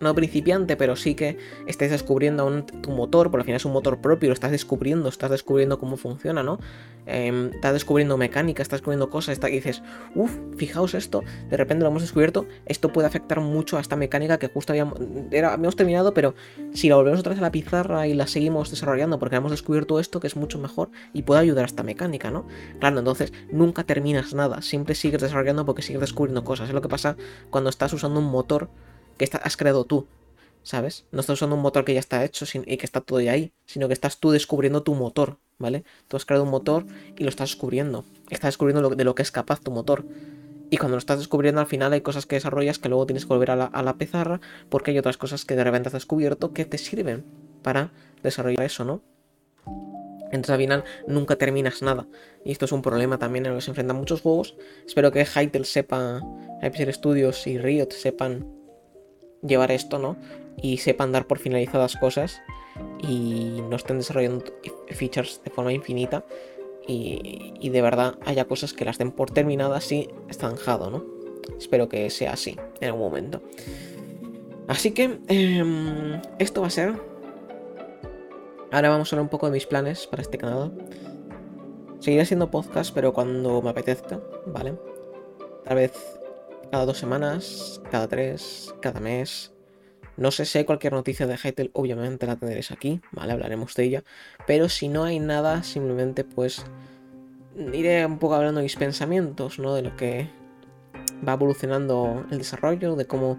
no 0.00 0.14
principiante, 0.14 0.78
pero 0.78 0.96
sí 0.96 1.14
que 1.14 1.36
estés 1.66 1.90
descubriendo 1.90 2.64
tu 2.64 2.90
motor, 2.90 3.30
por 3.30 3.40
al 3.40 3.44
final 3.44 3.56
es 3.56 3.66
un 3.66 3.72
motor 3.72 4.00
propio, 4.00 4.30
lo 4.30 4.32
estás 4.32 4.50
descubriendo, 4.50 5.10
estás 5.10 5.30
descubriendo 5.30 5.78
cómo 5.78 5.98
funciona, 5.98 6.42
¿no? 6.42 6.58
Em, 7.04 7.50
estás 7.52 7.74
descubriendo 7.74 8.16
mecánica, 8.16 8.62
estás 8.62 8.78
descubriendo 8.78 9.10
cosas, 9.10 9.38
y 9.38 9.50
dices, 9.50 9.82
uff, 10.14 10.34
fijaos 10.56 10.94
esto, 10.94 11.22
de 11.50 11.56
repente 11.56 11.82
lo 11.84 11.90
hemos 11.90 12.00
descubierto, 12.00 12.46
esto 12.64 12.90
puede 12.94 13.08
afectar 13.08 13.40
mucho 13.40 13.76
a 13.76 13.80
esta 13.80 13.94
mecánica 13.94 14.38
que 14.38 14.48
justo 14.48 14.72
habíamos, 14.72 14.98
era, 15.30 15.52
habíamos 15.52 15.76
terminado, 15.76 16.14
pero 16.14 16.34
si 16.72 16.88
la 16.88 16.96
volvemos 16.96 17.20
otra 17.20 17.30
vez 17.30 17.38
a 17.38 17.42
la 17.42 17.52
pizarra 17.52 18.06
y 18.06 18.14
la 18.14 18.26
seguimos 18.26 18.70
desarrollando 18.70 19.18
porque 19.18 19.36
hemos 19.36 19.50
descubierto 19.50 20.00
esto 20.00 20.18
que 20.18 20.28
es 20.28 20.36
mucho 20.36 20.58
mejor 20.58 20.90
y 21.12 21.22
puede 21.22 21.42
ayudar 21.42 21.64
a 21.64 21.66
esta 21.66 21.82
mecánica, 21.82 22.30
¿no? 22.30 22.46
Claro, 22.78 23.00
entonces 23.00 23.34
nunca 23.52 23.84
terminas 23.84 24.32
nada, 24.32 24.62
siempre 24.62 24.94
sigues 24.94 25.20
desarrollando 25.20 25.66
porque 25.66 25.82
sigues 25.82 26.00
descubriendo 26.00 26.42
cosas, 26.42 26.68
es 26.68 26.74
lo 26.74 26.80
que 26.80 26.88
pasa 26.88 27.16
cuando 27.50 27.68
estás 27.68 27.92
usando 27.92 28.20
un 28.20 28.30
motor 28.30 28.70
que 29.26 29.38
has 29.42 29.56
creado 29.58 29.84
tú, 29.84 30.06
¿sabes? 30.62 31.04
No 31.12 31.20
estás 31.20 31.34
usando 31.34 31.56
un 31.56 31.62
motor 31.62 31.84
que 31.84 31.92
ya 31.92 32.00
está 32.00 32.24
hecho 32.24 32.46
y 32.54 32.76
que 32.78 32.86
está 32.86 33.02
todo 33.02 33.20
ya 33.20 33.32
ahí, 33.32 33.52
sino 33.66 33.86
que 33.86 33.92
estás 33.92 34.18
tú 34.18 34.30
descubriendo 34.30 34.82
tu 34.82 34.94
motor, 34.94 35.36
¿vale? 35.58 35.84
Tú 36.08 36.16
has 36.16 36.24
creado 36.24 36.44
un 36.44 36.50
motor 36.50 36.86
y 37.18 37.22
lo 37.22 37.28
estás 37.28 37.50
descubriendo. 37.50 38.04
Estás 38.30 38.48
descubriendo 38.48 38.88
de 38.88 39.04
lo 39.04 39.14
que 39.14 39.22
es 39.22 39.30
capaz 39.30 39.60
tu 39.60 39.70
motor. 39.70 40.06
Y 40.70 40.78
cuando 40.78 40.96
lo 40.96 41.00
estás 41.00 41.18
descubriendo 41.18 41.60
al 41.60 41.66
final 41.66 41.92
hay 41.92 42.00
cosas 42.00 42.24
que 42.24 42.36
desarrollas 42.36 42.78
que 42.78 42.88
luego 42.88 43.04
tienes 43.04 43.24
que 43.26 43.28
volver 43.28 43.50
a 43.50 43.56
la, 43.56 43.94
pizarra 43.98 44.40
porque 44.70 44.92
hay 44.92 44.98
otras 44.98 45.18
cosas 45.18 45.44
que 45.44 45.56
de 45.56 45.64
repente 45.64 45.88
has 45.88 45.92
descubierto 45.92 46.52
que 46.54 46.64
te 46.64 46.78
sirven 46.78 47.24
para 47.62 47.92
desarrollar 48.22 48.64
eso, 48.64 48.84
¿no? 48.84 49.02
Entonces 50.32 50.50
al 50.50 50.58
final 50.58 50.84
nunca 51.08 51.36
terminas 51.36 51.82
nada. 51.82 52.06
Y 52.44 52.52
esto 52.52 52.64
es 52.64 52.72
un 52.72 52.82
problema 52.82 53.18
también 53.18 53.44
en 53.44 53.52
lo 53.52 53.58
que 53.58 53.62
se 53.62 53.72
enfrentan 53.72 53.96
muchos 53.96 54.20
juegos. 54.22 54.56
Espero 54.86 55.10
que 55.10 55.24
Hytale 55.26 55.64
sepa, 55.64 56.20
Hypixel 56.62 56.94
Studios 56.94 57.46
y 57.48 57.58
Riot 57.58 57.90
sepan 57.90 58.59
llevar 59.42 59.70
esto, 59.72 59.98
¿no? 59.98 60.16
Y 60.60 60.78
sepan 60.78 61.12
dar 61.12 61.26
por 61.26 61.38
finalizadas 61.38 61.96
cosas 61.96 62.40
y 63.02 63.62
no 63.68 63.76
estén 63.76 63.98
desarrollando 63.98 64.44
features 64.90 65.40
de 65.44 65.50
forma 65.50 65.72
infinita 65.72 66.24
y, 66.86 67.68
de 67.68 67.82
verdad 67.82 68.18
haya 68.24 68.46
cosas 68.46 68.72
que 68.72 68.84
las 68.84 68.98
den 68.98 69.12
por 69.12 69.30
terminadas 69.30 69.90
y 69.92 70.08
zanjado, 70.32 70.90
¿no? 70.90 71.04
Espero 71.58 71.88
que 71.88 72.10
sea 72.10 72.32
así 72.32 72.56
en 72.80 72.88
algún 72.88 73.02
momento. 73.02 73.42
Así 74.66 74.92
que 74.92 75.18
em, 75.28 76.20
esto 76.38 76.60
va 76.60 76.68
a 76.68 76.70
ser. 76.70 76.94
Ahora 78.72 78.88
vamos 78.88 79.12
a 79.12 79.16
hablar 79.16 79.24
un 79.24 79.28
poco 79.28 79.46
de 79.46 79.52
mis 79.52 79.66
planes 79.66 80.06
para 80.06 80.22
este 80.22 80.38
canal. 80.38 80.72
Seguiré 81.98 82.22
haciendo 82.22 82.50
podcast, 82.50 82.94
pero 82.94 83.12
cuando 83.12 83.60
me 83.62 83.70
apetezca, 83.70 84.20
¿vale? 84.46 84.74
Tal 85.64 85.76
vez 85.76 86.19
cada 86.70 86.86
dos 86.86 86.98
semanas, 86.98 87.80
cada 87.90 88.08
tres, 88.08 88.74
cada 88.80 89.00
mes. 89.00 89.52
No 90.16 90.30
sé 90.30 90.44
si 90.44 90.58
hay 90.58 90.64
cualquier 90.64 90.92
noticia 90.92 91.26
de 91.26 91.36
Hytale, 91.36 91.70
obviamente 91.72 92.26
la 92.26 92.36
tendréis 92.36 92.70
aquí, 92.70 93.00
¿vale? 93.12 93.32
Hablaremos 93.32 93.74
de 93.74 93.84
ella. 93.84 94.04
Pero 94.46 94.68
si 94.68 94.88
no 94.88 95.04
hay 95.04 95.18
nada, 95.18 95.62
simplemente 95.62 96.24
pues 96.24 96.64
iré 97.56 98.04
un 98.06 98.18
poco 98.18 98.34
hablando 98.34 98.60
de 98.60 98.64
mis 98.64 98.76
pensamientos, 98.76 99.58
¿no? 99.58 99.74
De 99.74 99.82
lo 99.82 99.96
que 99.96 100.28
va 101.26 101.32
evolucionando 101.32 102.24
el 102.30 102.38
desarrollo, 102.38 102.96
de 102.96 103.06
cómo 103.06 103.38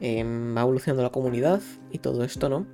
em, 0.00 0.56
va 0.56 0.62
evolucionando 0.62 1.02
la 1.02 1.10
comunidad 1.10 1.60
y 1.92 1.98
todo 1.98 2.24
esto, 2.24 2.48
¿no? 2.48 2.66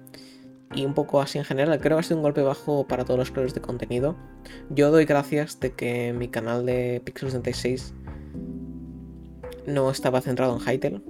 Y 0.75 0.87
un 0.87 0.95
poco 0.95 1.21
así 1.21 1.37
en 1.37 1.45
general, 1.45 1.79
creo 1.81 1.99
que 1.99 2.01
ha 2.01 2.03
sido 2.03 2.17
un 2.17 2.23
golpe 2.23 2.41
bajo 2.41 2.87
para 2.87 3.05
todos 3.05 3.19
los 3.19 3.31
creadores 3.31 3.55
de 3.55 3.61
contenido. 3.61 4.17
Yo 4.71 4.91
doy 4.91 5.05
gracias 5.05 5.61
de 5.61 5.73
que 5.73 6.15
mi 6.15 6.29
canal 6.29 6.65
de 6.65 7.03
Pixel 7.05 7.31
76 7.31 7.93
no 9.67 9.91
estaba 9.91 10.21
centrado 10.21 10.57
en 10.57 10.61
Hytale, 10.61 11.03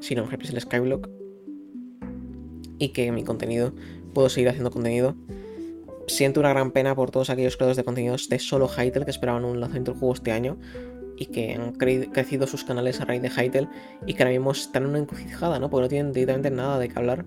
sino 0.00 0.24
en 0.24 0.40
el 0.40 0.60
Skyblock. 0.60 1.08
Y 2.78 2.88
que 2.88 3.10
mi 3.12 3.24
contenido, 3.24 3.72
puedo 4.12 4.28
seguir 4.28 4.48
haciendo 4.48 4.70
contenido. 4.70 5.14
Siento 6.06 6.40
una 6.40 6.50
gran 6.50 6.70
pena 6.70 6.94
por 6.94 7.10
todos 7.10 7.30
aquellos 7.30 7.56
creadores 7.56 7.76
de 7.76 7.84
contenidos 7.84 8.28
de 8.28 8.38
solo 8.38 8.68
Hytale 8.68 9.04
que 9.04 9.10
esperaban 9.10 9.44
un 9.44 9.60
lanzamiento 9.60 9.92
del 9.92 10.00
juego 10.00 10.14
este 10.14 10.32
año 10.32 10.58
y 11.16 11.26
que 11.26 11.54
han 11.54 11.72
crecido 11.72 12.46
sus 12.46 12.64
canales 12.64 13.00
a 13.00 13.04
raíz 13.04 13.22
de 13.22 13.30
Hytale 13.30 13.68
y 14.06 14.14
que 14.14 14.22
ahora 14.22 14.32
mismo 14.32 14.52
están 14.52 14.82
en 14.84 14.90
una 14.90 14.98
encrucijada, 14.98 15.58
¿no? 15.58 15.70
Porque 15.70 15.82
no 15.82 15.88
tienen 15.88 16.12
directamente 16.12 16.50
nada 16.50 16.78
de 16.78 16.88
qué 16.88 16.98
hablar 16.98 17.24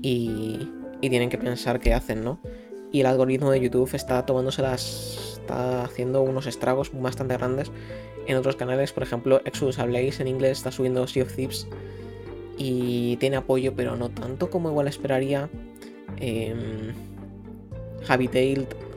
y, 0.00 0.68
y 1.00 1.10
tienen 1.10 1.28
que 1.28 1.38
pensar 1.38 1.80
qué 1.80 1.92
hacen, 1.92 2.24
¿no? 2.24 2.40
Y 2.92 3.00
el 3.00 3.06
algoritmo 3.06 3.50
de 3.50 3.60
YouTube 3.60 3.92
está 3.94 4.24
tomándose 4.24 4.62
las. 4.62 5.38
está 5.40 5.84
haciendo 5.84 6.22
unos 6.22 6.46
estragos 6.46 6.90
bastante 6.92 7.36
grandes 7.36 7.72
en 8.26 8.36
otros 8.36 8.56
canales, 8.56 8.92
por 8.92 9.02
ejemplo, 9.02 9.40
Exodus 9.44 9.78
Blaze 9.78 10.22
en 10.22 10.28
inglés 10.28 10.58
está 10.58 10.70
subiendo 10.70 11.06
Sea 11.06 11.24
of 11.24 11.34
Thieves 11.34 11.66
y 12.56 13.16
tiene 13.16 13.36
apoyo, 13.36 13.74
pero 13.74 13.96
no 13.96 14.10
tanto 14.10 14.50
como 14.50 14.70
igual 14.70 14.86
esperaría. 14.88 15.48
Eh, 16.18 16.54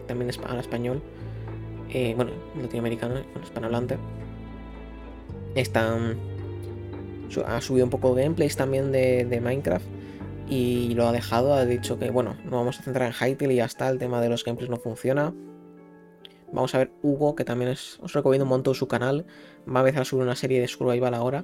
también 0.08 0.30
es 0.30 0.39
español, 0.60 1.02
eh, 1.91 2.14
bueno, 2.16 2.32
latinoamericano, 2.62 3.16
bueno, 3.16 3.43
hispanohablante. 3.43 3.98
Está, 5.56 5.98
ha 7.48 7.62
subido 7.62 7.86
un 7.86 7.89
poco 7.89 8.14
gameplays 8.14 8.56
también 8.56 8.91
de, 8.91 9.41
Minecraft 9.41 9.86
y 10.48 10.93
lo 10.93 11.08
ha 11.08 11.12
dejado, 11.12 11.54
ha 11.54 11.66
dicho 11.66 11.98
que, 11.98 12.12
bueno, 12.12 12.38
no 12.43 12.58
vamos 12.58 12.80
a 12.80 12.84
centrar 12.84 13.08
en 13.08 13.14
Hytale 13.14 13.54
y 13.54 13.58
ya 13.58 13.66
está, 13.66 13.89
el 13.89 13.98
tema 13.98 14.22
de 14.22 14.30
los 14.30 14.43
gameplays 14.43 14.70
no 14.70 14.78
funciona. 14.78 15.34
Vamos 16.52 16.74
a 16.76 16.78
ver 16.78 16.91
Hugo, 17.02 17.36
que 17.36 17.43
también 17.43 17.72
es, 17.72 18.00
os 18.02 18.14
recomiendo 18.14 18.46
un 18.46 18.50
montón 18.50 18.76
su 18.76 18.88
canal. 18.88 19.26
Va 19.68 19.80
a 19.80 19.84
empezar 19.84 20.04
a 20.04 20.06
subir 20.06 20.24
una 20.24 20.36
serie 20.36 20.62
de 20.62 20.68
Survival 20.68 21.14
ahora. 21.14 21.43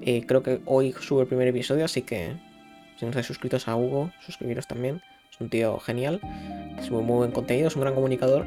Eh, 0.00 0.24
creo 0.26 0.42
que 0.42 0.60
hoy 0.64 0.94
sube 0.98 1.22
el 1.22 1.28
primer 1.28 1.46
episodio, 1.48 1.84
así 1.84 2.02
que 2.02 2.36
si 2.96 3.04
no 3.04 3.10
estáis 3.10 3.26
suscritos 3.26 3.68
a 3.68 3.76
Hugo, 3.76 4.10
suscribiros 4.20 4.66
también. 4.66 5.02
Es 5.30 5.40
un 5.40 5.50
tío 5.50 5.78
genial. 5.78 6.20
Muy, 6.90 7.02
muy 7.02 7.16
buen 7.18 7.30
contenido, 7.30 7.68
es 7.68 7.76
un 7.76 7.82
gran 7.82 7.94
comunicador. 7.94 8.46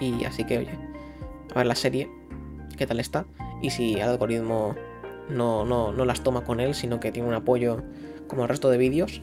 Y 0.00 0.24
así 0.24 0.44
que, 0.44 0.58
oye, 0.58 0.78
a 1.52 1.58
ver 1.58 1.66
la 1.66 1.74
serie, 1.74 2.08
qué 2.78 2.86
tal 2.86 3.00
está. 3.00 3.26
Y 3.60 3.70
si 3.70 3.94
el 3.94 4.08
algoritmo 4.08 4.76
no, 5.28 5.66
no, 5.66 5.92
no 5.92 6.04
las 6.04 6.22
toma 6.22 6.44
con 6.44 6.60
él, 6.60 6.74
sino 6.74 7.00
que 7.00 7.12
tiene 7.12 7.28
un 7.28 7.34
apoyo 7.34 7.82
como 8.30 8.44
el 8.44 8.48
resto 8.48 8.70
de 8.70 8.78
vídeos. 8.78 9.20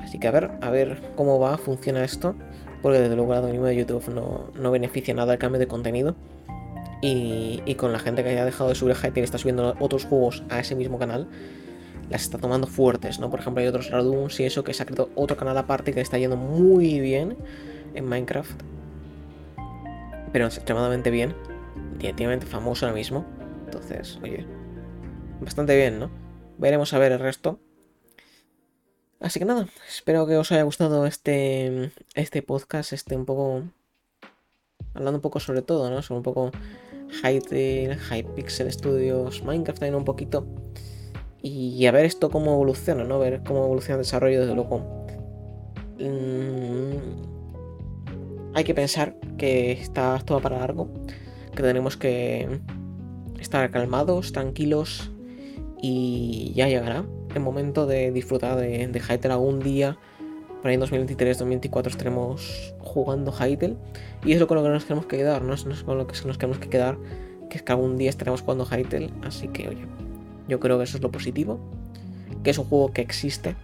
Así 0.00 0.18
que 0.18 0.28
a 0.28 0.30
ver, 0.30 0.52
a 0.62 0.70
ver 0.70 1.02
cómo 1.16 1.38
va, 1.38 1.58
funciona 1.58 2.04
esto 2.04 2.34
porque 2.82 2.98
desde 2.98 3.16
luego 3.16 3.32
el 3.32 3.38
algoritmo 3.38 3.66
de 3.66 3.76
YouTube 3.76 4.52
no, 4.54 4.70
beneficia 4.70 5.14
nada 5.14 5.34
el 5.34 5.38
cambio 5.38 5.58
de 5.58 5.66
contenido. 5.66 6.16
Y, 7.02 7.74
con 7.76 7.92
la 7.92 7.98
gente 7.98 8.22
que 8.22 8.28
haya 8.28 8.44
dejado 8.44 8.68
de 8.68 8.74
subir 8.74 8.94
Hype 8.94 9.20
y 9.20 9.22
está 9.22 9.38
subiendo 9.38 9.74
otros 9.80 10.04
juegos 10.04 10.42
a 10.50 10.60
ese 10.60 10.74
mismo 10.74 10.98
canal, 10.98 11.28
las 12.10 12.22
está 12.22 12.36
tomando 12.36 12.66
fuertes, 12.66 13.20
¿no? 13.20 13.30
Por 13.30 13.40
ejemplo, 13.40 13.62
hay 13.62 13.68
otros 13.68 13.90
Raduns 13.90 14.38
y 14.40 14.44
eso 14.44 14.64
que 14.64 14.74
se 14.74 14.82
ha 14.82 14.86
creado 14.86 15.08
otro 15.14 15.36
canal 15.36 15.56
aparte 15.56 15.94
que 15.94 16.00
está 16.00 16.18
yendo 16.18 16.36
muy 16.36 17.00
bien 17.00 17.38
en 17.94 18.04
Minecraft. 18.06 18.60
Pero 20.32 20.46
extremadamente 20.46 21.10
bien. 21.10 21.34
relativamente 21.98 22.46
famoso 22.46 22.86
ahora 22.86 22.96
mismo. 22.96 23.24
Entonces, 23.64 24.18
oye, 24.22 24.44
bastante 25.40 25.76
bien, 25.76 25.98
¿no? 25.98 26.10
Veremos 26.58 26.92
a 26.92 26.98
ver 26.98 27.12
el 27.12 27.18
resto. 27.18 27.60
Así 29.20 29.38
que 29.38 29.44
nada, 29.44 29.68
espero 29.86 30.26
que 30.26 30.38
os 30.38 30.50
haya 30.50 30.62
gustado 30.62 31.04
este, 31.06 31.92
este 32.14 32.40
podcast, 32.42 32.94
este 32.94 33.14
un 33.16 33.26
poco... 33.26 33.64
Hablando 34.94 35.18
un 35.18 35.22
poco 35.22 35.40
sobre 35.40 35.60
todo, 35.60 35.90
¿no? 35.90 36.00
Sobre 36.00 36.16
un 36.18 36.22
poco 36.22 36.50
Hytale, 37.22 37.98
Hypixel 38.10 38.72
Studios, 38.72 39.44
Minecraft 39.44 39.78
también 39.78 39.94
un 39.94 40.06
poquito. 40.06 40.46
Y 41.42 41.84
a 41.84 41.92
ver 41.92 42.06
esto 42.06 42.30
cómo 42.30 42.54
evoluciona, 42.54 43.04
¿no? 43.04 43.18
Ver 43.18 43.42
cómo 43.44 43.64
evoluciona 43.64 43.96
el 43.96 44.04
desarrollo, 44.04 44.40
desde 44.40 44.54
luego. 44.54 44.78
Mm, 45.98 46.96
hay 48.54 48.64
que 48.64 48.74
pensar 48.74 49.16
que 49.36 49.72
está 49.72 50.18
todo 50.24 50.40
para 50.40 50.58
largo, 50.58 50.88
que 51.54 51.62
tenemos 51.62 51.98
que 51.98 52.60
estar 53.38 53.70
calmados, 53.70 54.32
tranquilos 54.32 55.10
y 55.82 56.52
ya 56.54 56.68
llegará 56.68 57.04
el 57.34 57.44
momento 57.44 57.86
de 57.86 58.10
disfrutar 58.10 58.56
de, 58.56 58.86
de 58.86 59.00
Hytale 59.00 59.34
algún 59.34 59.60
día. 59.60 59.96
Por 60.60 60.68
ahí 60.68 60.74
en 60.74 60.82
2023-2024 60.82 61.86
estaremos 61.86 62.74
jugando 62.80 63.32
Hytale. 63.32 63.76
Y 64.24 64.32
es 64.32 64.40
lo 64.40 64.46
con 64.46 64.58
lo 64.58 64.62
que 64.62 64.68
nos 64.68 64.84
queremos 64.84 65.06
quedar, 65.06 65.42
¿no? 65.42 65.54
Es 65.54 65.64
con 65.84 65.98
lo 65.98 66.06
que 66.06 66.14
nos 66.26 66.36
queremos 66.36 66.58
que 66.58 66.68
quedar. 66.68 66.98
Que 67.48 67.56
es 67.56 67.62
que 67.62 67.72
algún 67.72 67.96
día 67.96 68.10
estaremos 68.10 68.42
jugando 68.42 68.66
Hytale. 68.66 69.10
Así 69.22 69.48
que, 69.48 69.68
oye, 69.68 69.86
yo 70.48 70.60
creo 70.60 70.78
que 70.78 70.84
eso 70.84 70.96
es 70.96 71.02
lo 71.02 71.10
positivo. 71.10 71.58
Que 72.42 72.50
es 72.50 72.58
un 72.58 72.66
juego 72.66 72.92
que 72.92 73.00
existe. 73.00 73.56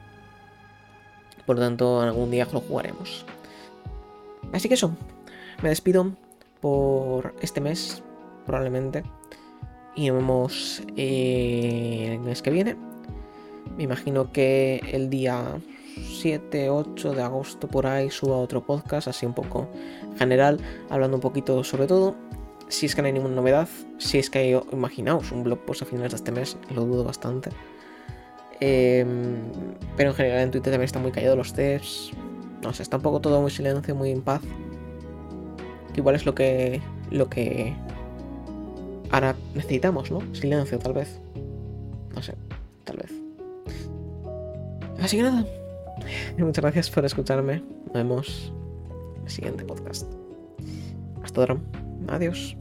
Por 1.45 1.57
lo 1.57 1.63
tanto, 1.63 2.01
algún 2.01 2.31
día 2.31 2.49
lo 2.53 2.61
jugaremos. 2.61 3.27
Así 4.53 4.69
que 4.69 4.75
eso. 4.75 4.97
Me 5.63 5.69
despido 5.69 6.13
por 6.61 7.35
este 7.41 7.61
mes, 7.61 8.03
probablemente. 8.45 9.03
Y 9.95 10.09
nos 10.09 10.17
vemos 10.17 10.83
el 10.97 12.19
mes 12.21 12.43
que 12.43 12.51
viene. 12.51 12.77
Me 13.77 13.83
imagino 13.83 14.33
que 14.33 14.81
el 14.93 15.11
día 15.11 15.61
7, 15.97 16.71
8 16.71 17.13
de 17.13 17.23
agosto 17.23 17.69
por 17.69 17.87
ahí 17.87 18.11
suba 18.11 18.37
otro 18.37 18.65
podcast, 18.65 19.09
así 19.09 19.27
un 19.27 19.35
poco 19.35 19.69
general, 20.19 20.59
hablando 20.89 21.17
un 21.17 21.21
poquito 21.21 21.63
sobre 21.65 21.87
todo. 21.87 22.17
Si 22.69 22.87
es 22.87 22.95
que 22.95 23.03
no 23.03 23.07
hay 23.07 23.13
ninguna 23.13 23.37
novedad, 23.37 23.69
si 23.99 24.19
es 24.19 24.29
que 24.29 24.39
hay, 24.39 24.61
imaginaos, 24.73 25.31
un 25.31 25.45
blog 25.45 25.61
post 25.61 25.83
a 25.83 25.85
finales 25.85 26.13
de 26.13 26.17
este 26.17 26.33
mes, 26.33 26.57
lo 26.75 26.85
dudo 26.85 27.05
bastante. 27.05 27.51
Em, 28.61 29.37
pero 29.97 30.11
en 30.11 30.17
general 30.17 30.41
en 30.41 30.51
Twitter 30.51 30.73
también 30.73 30.87
está 30.87 30.99
muy 30.99 31.13
callado 31.13 31.37
los 31.37 31.55
devs. 31.55 32.11
No 32.63 32.73
sé, 32.73 32.83
está 32.83 32.97
un 32.97 33.03
poco 33.03 33.21
todo 33.21 33.41
muy 33.41 33.51
silencio, 33.51 33.95
muy 33.95 34.11
en 34.11 34.23
paz. 34.23 34.41
Igual 35.95 36.17
es 36.17 36.27
lo 36.27 36.35
que. 36.35 36.81
lo 37.11 37.29
que. 37.29 37.75
Ahora 39.11 39.37
necesitamos, 39.55 40.11
¿no? 40.11 40.23
Silencio, 40.35 40.79
tal 40.79 40.95
vez. 40.95 41.21
No 42.15 42.23
sé, 42.23 42.35
tal 42.85 42.97
vez. 42.97 43.26
Así 45.01 45.17
que 45.17 45.23
nada. 45.23 45.45
Muchas 46.39 46.63
gracias 46.63 46.91
por 46.91 47.05
escucharme. 47.05 47.63
Nos 47.87 47.95
vemos 47.95 48.53
en 49.17 49.23
el 49.25 49.31
siguiente 49.31 49.65
podcast. 49.65 50.13
Hasta 51.23 51.41
ahora. 51.41 51.57
Adiós. 52.09 52.57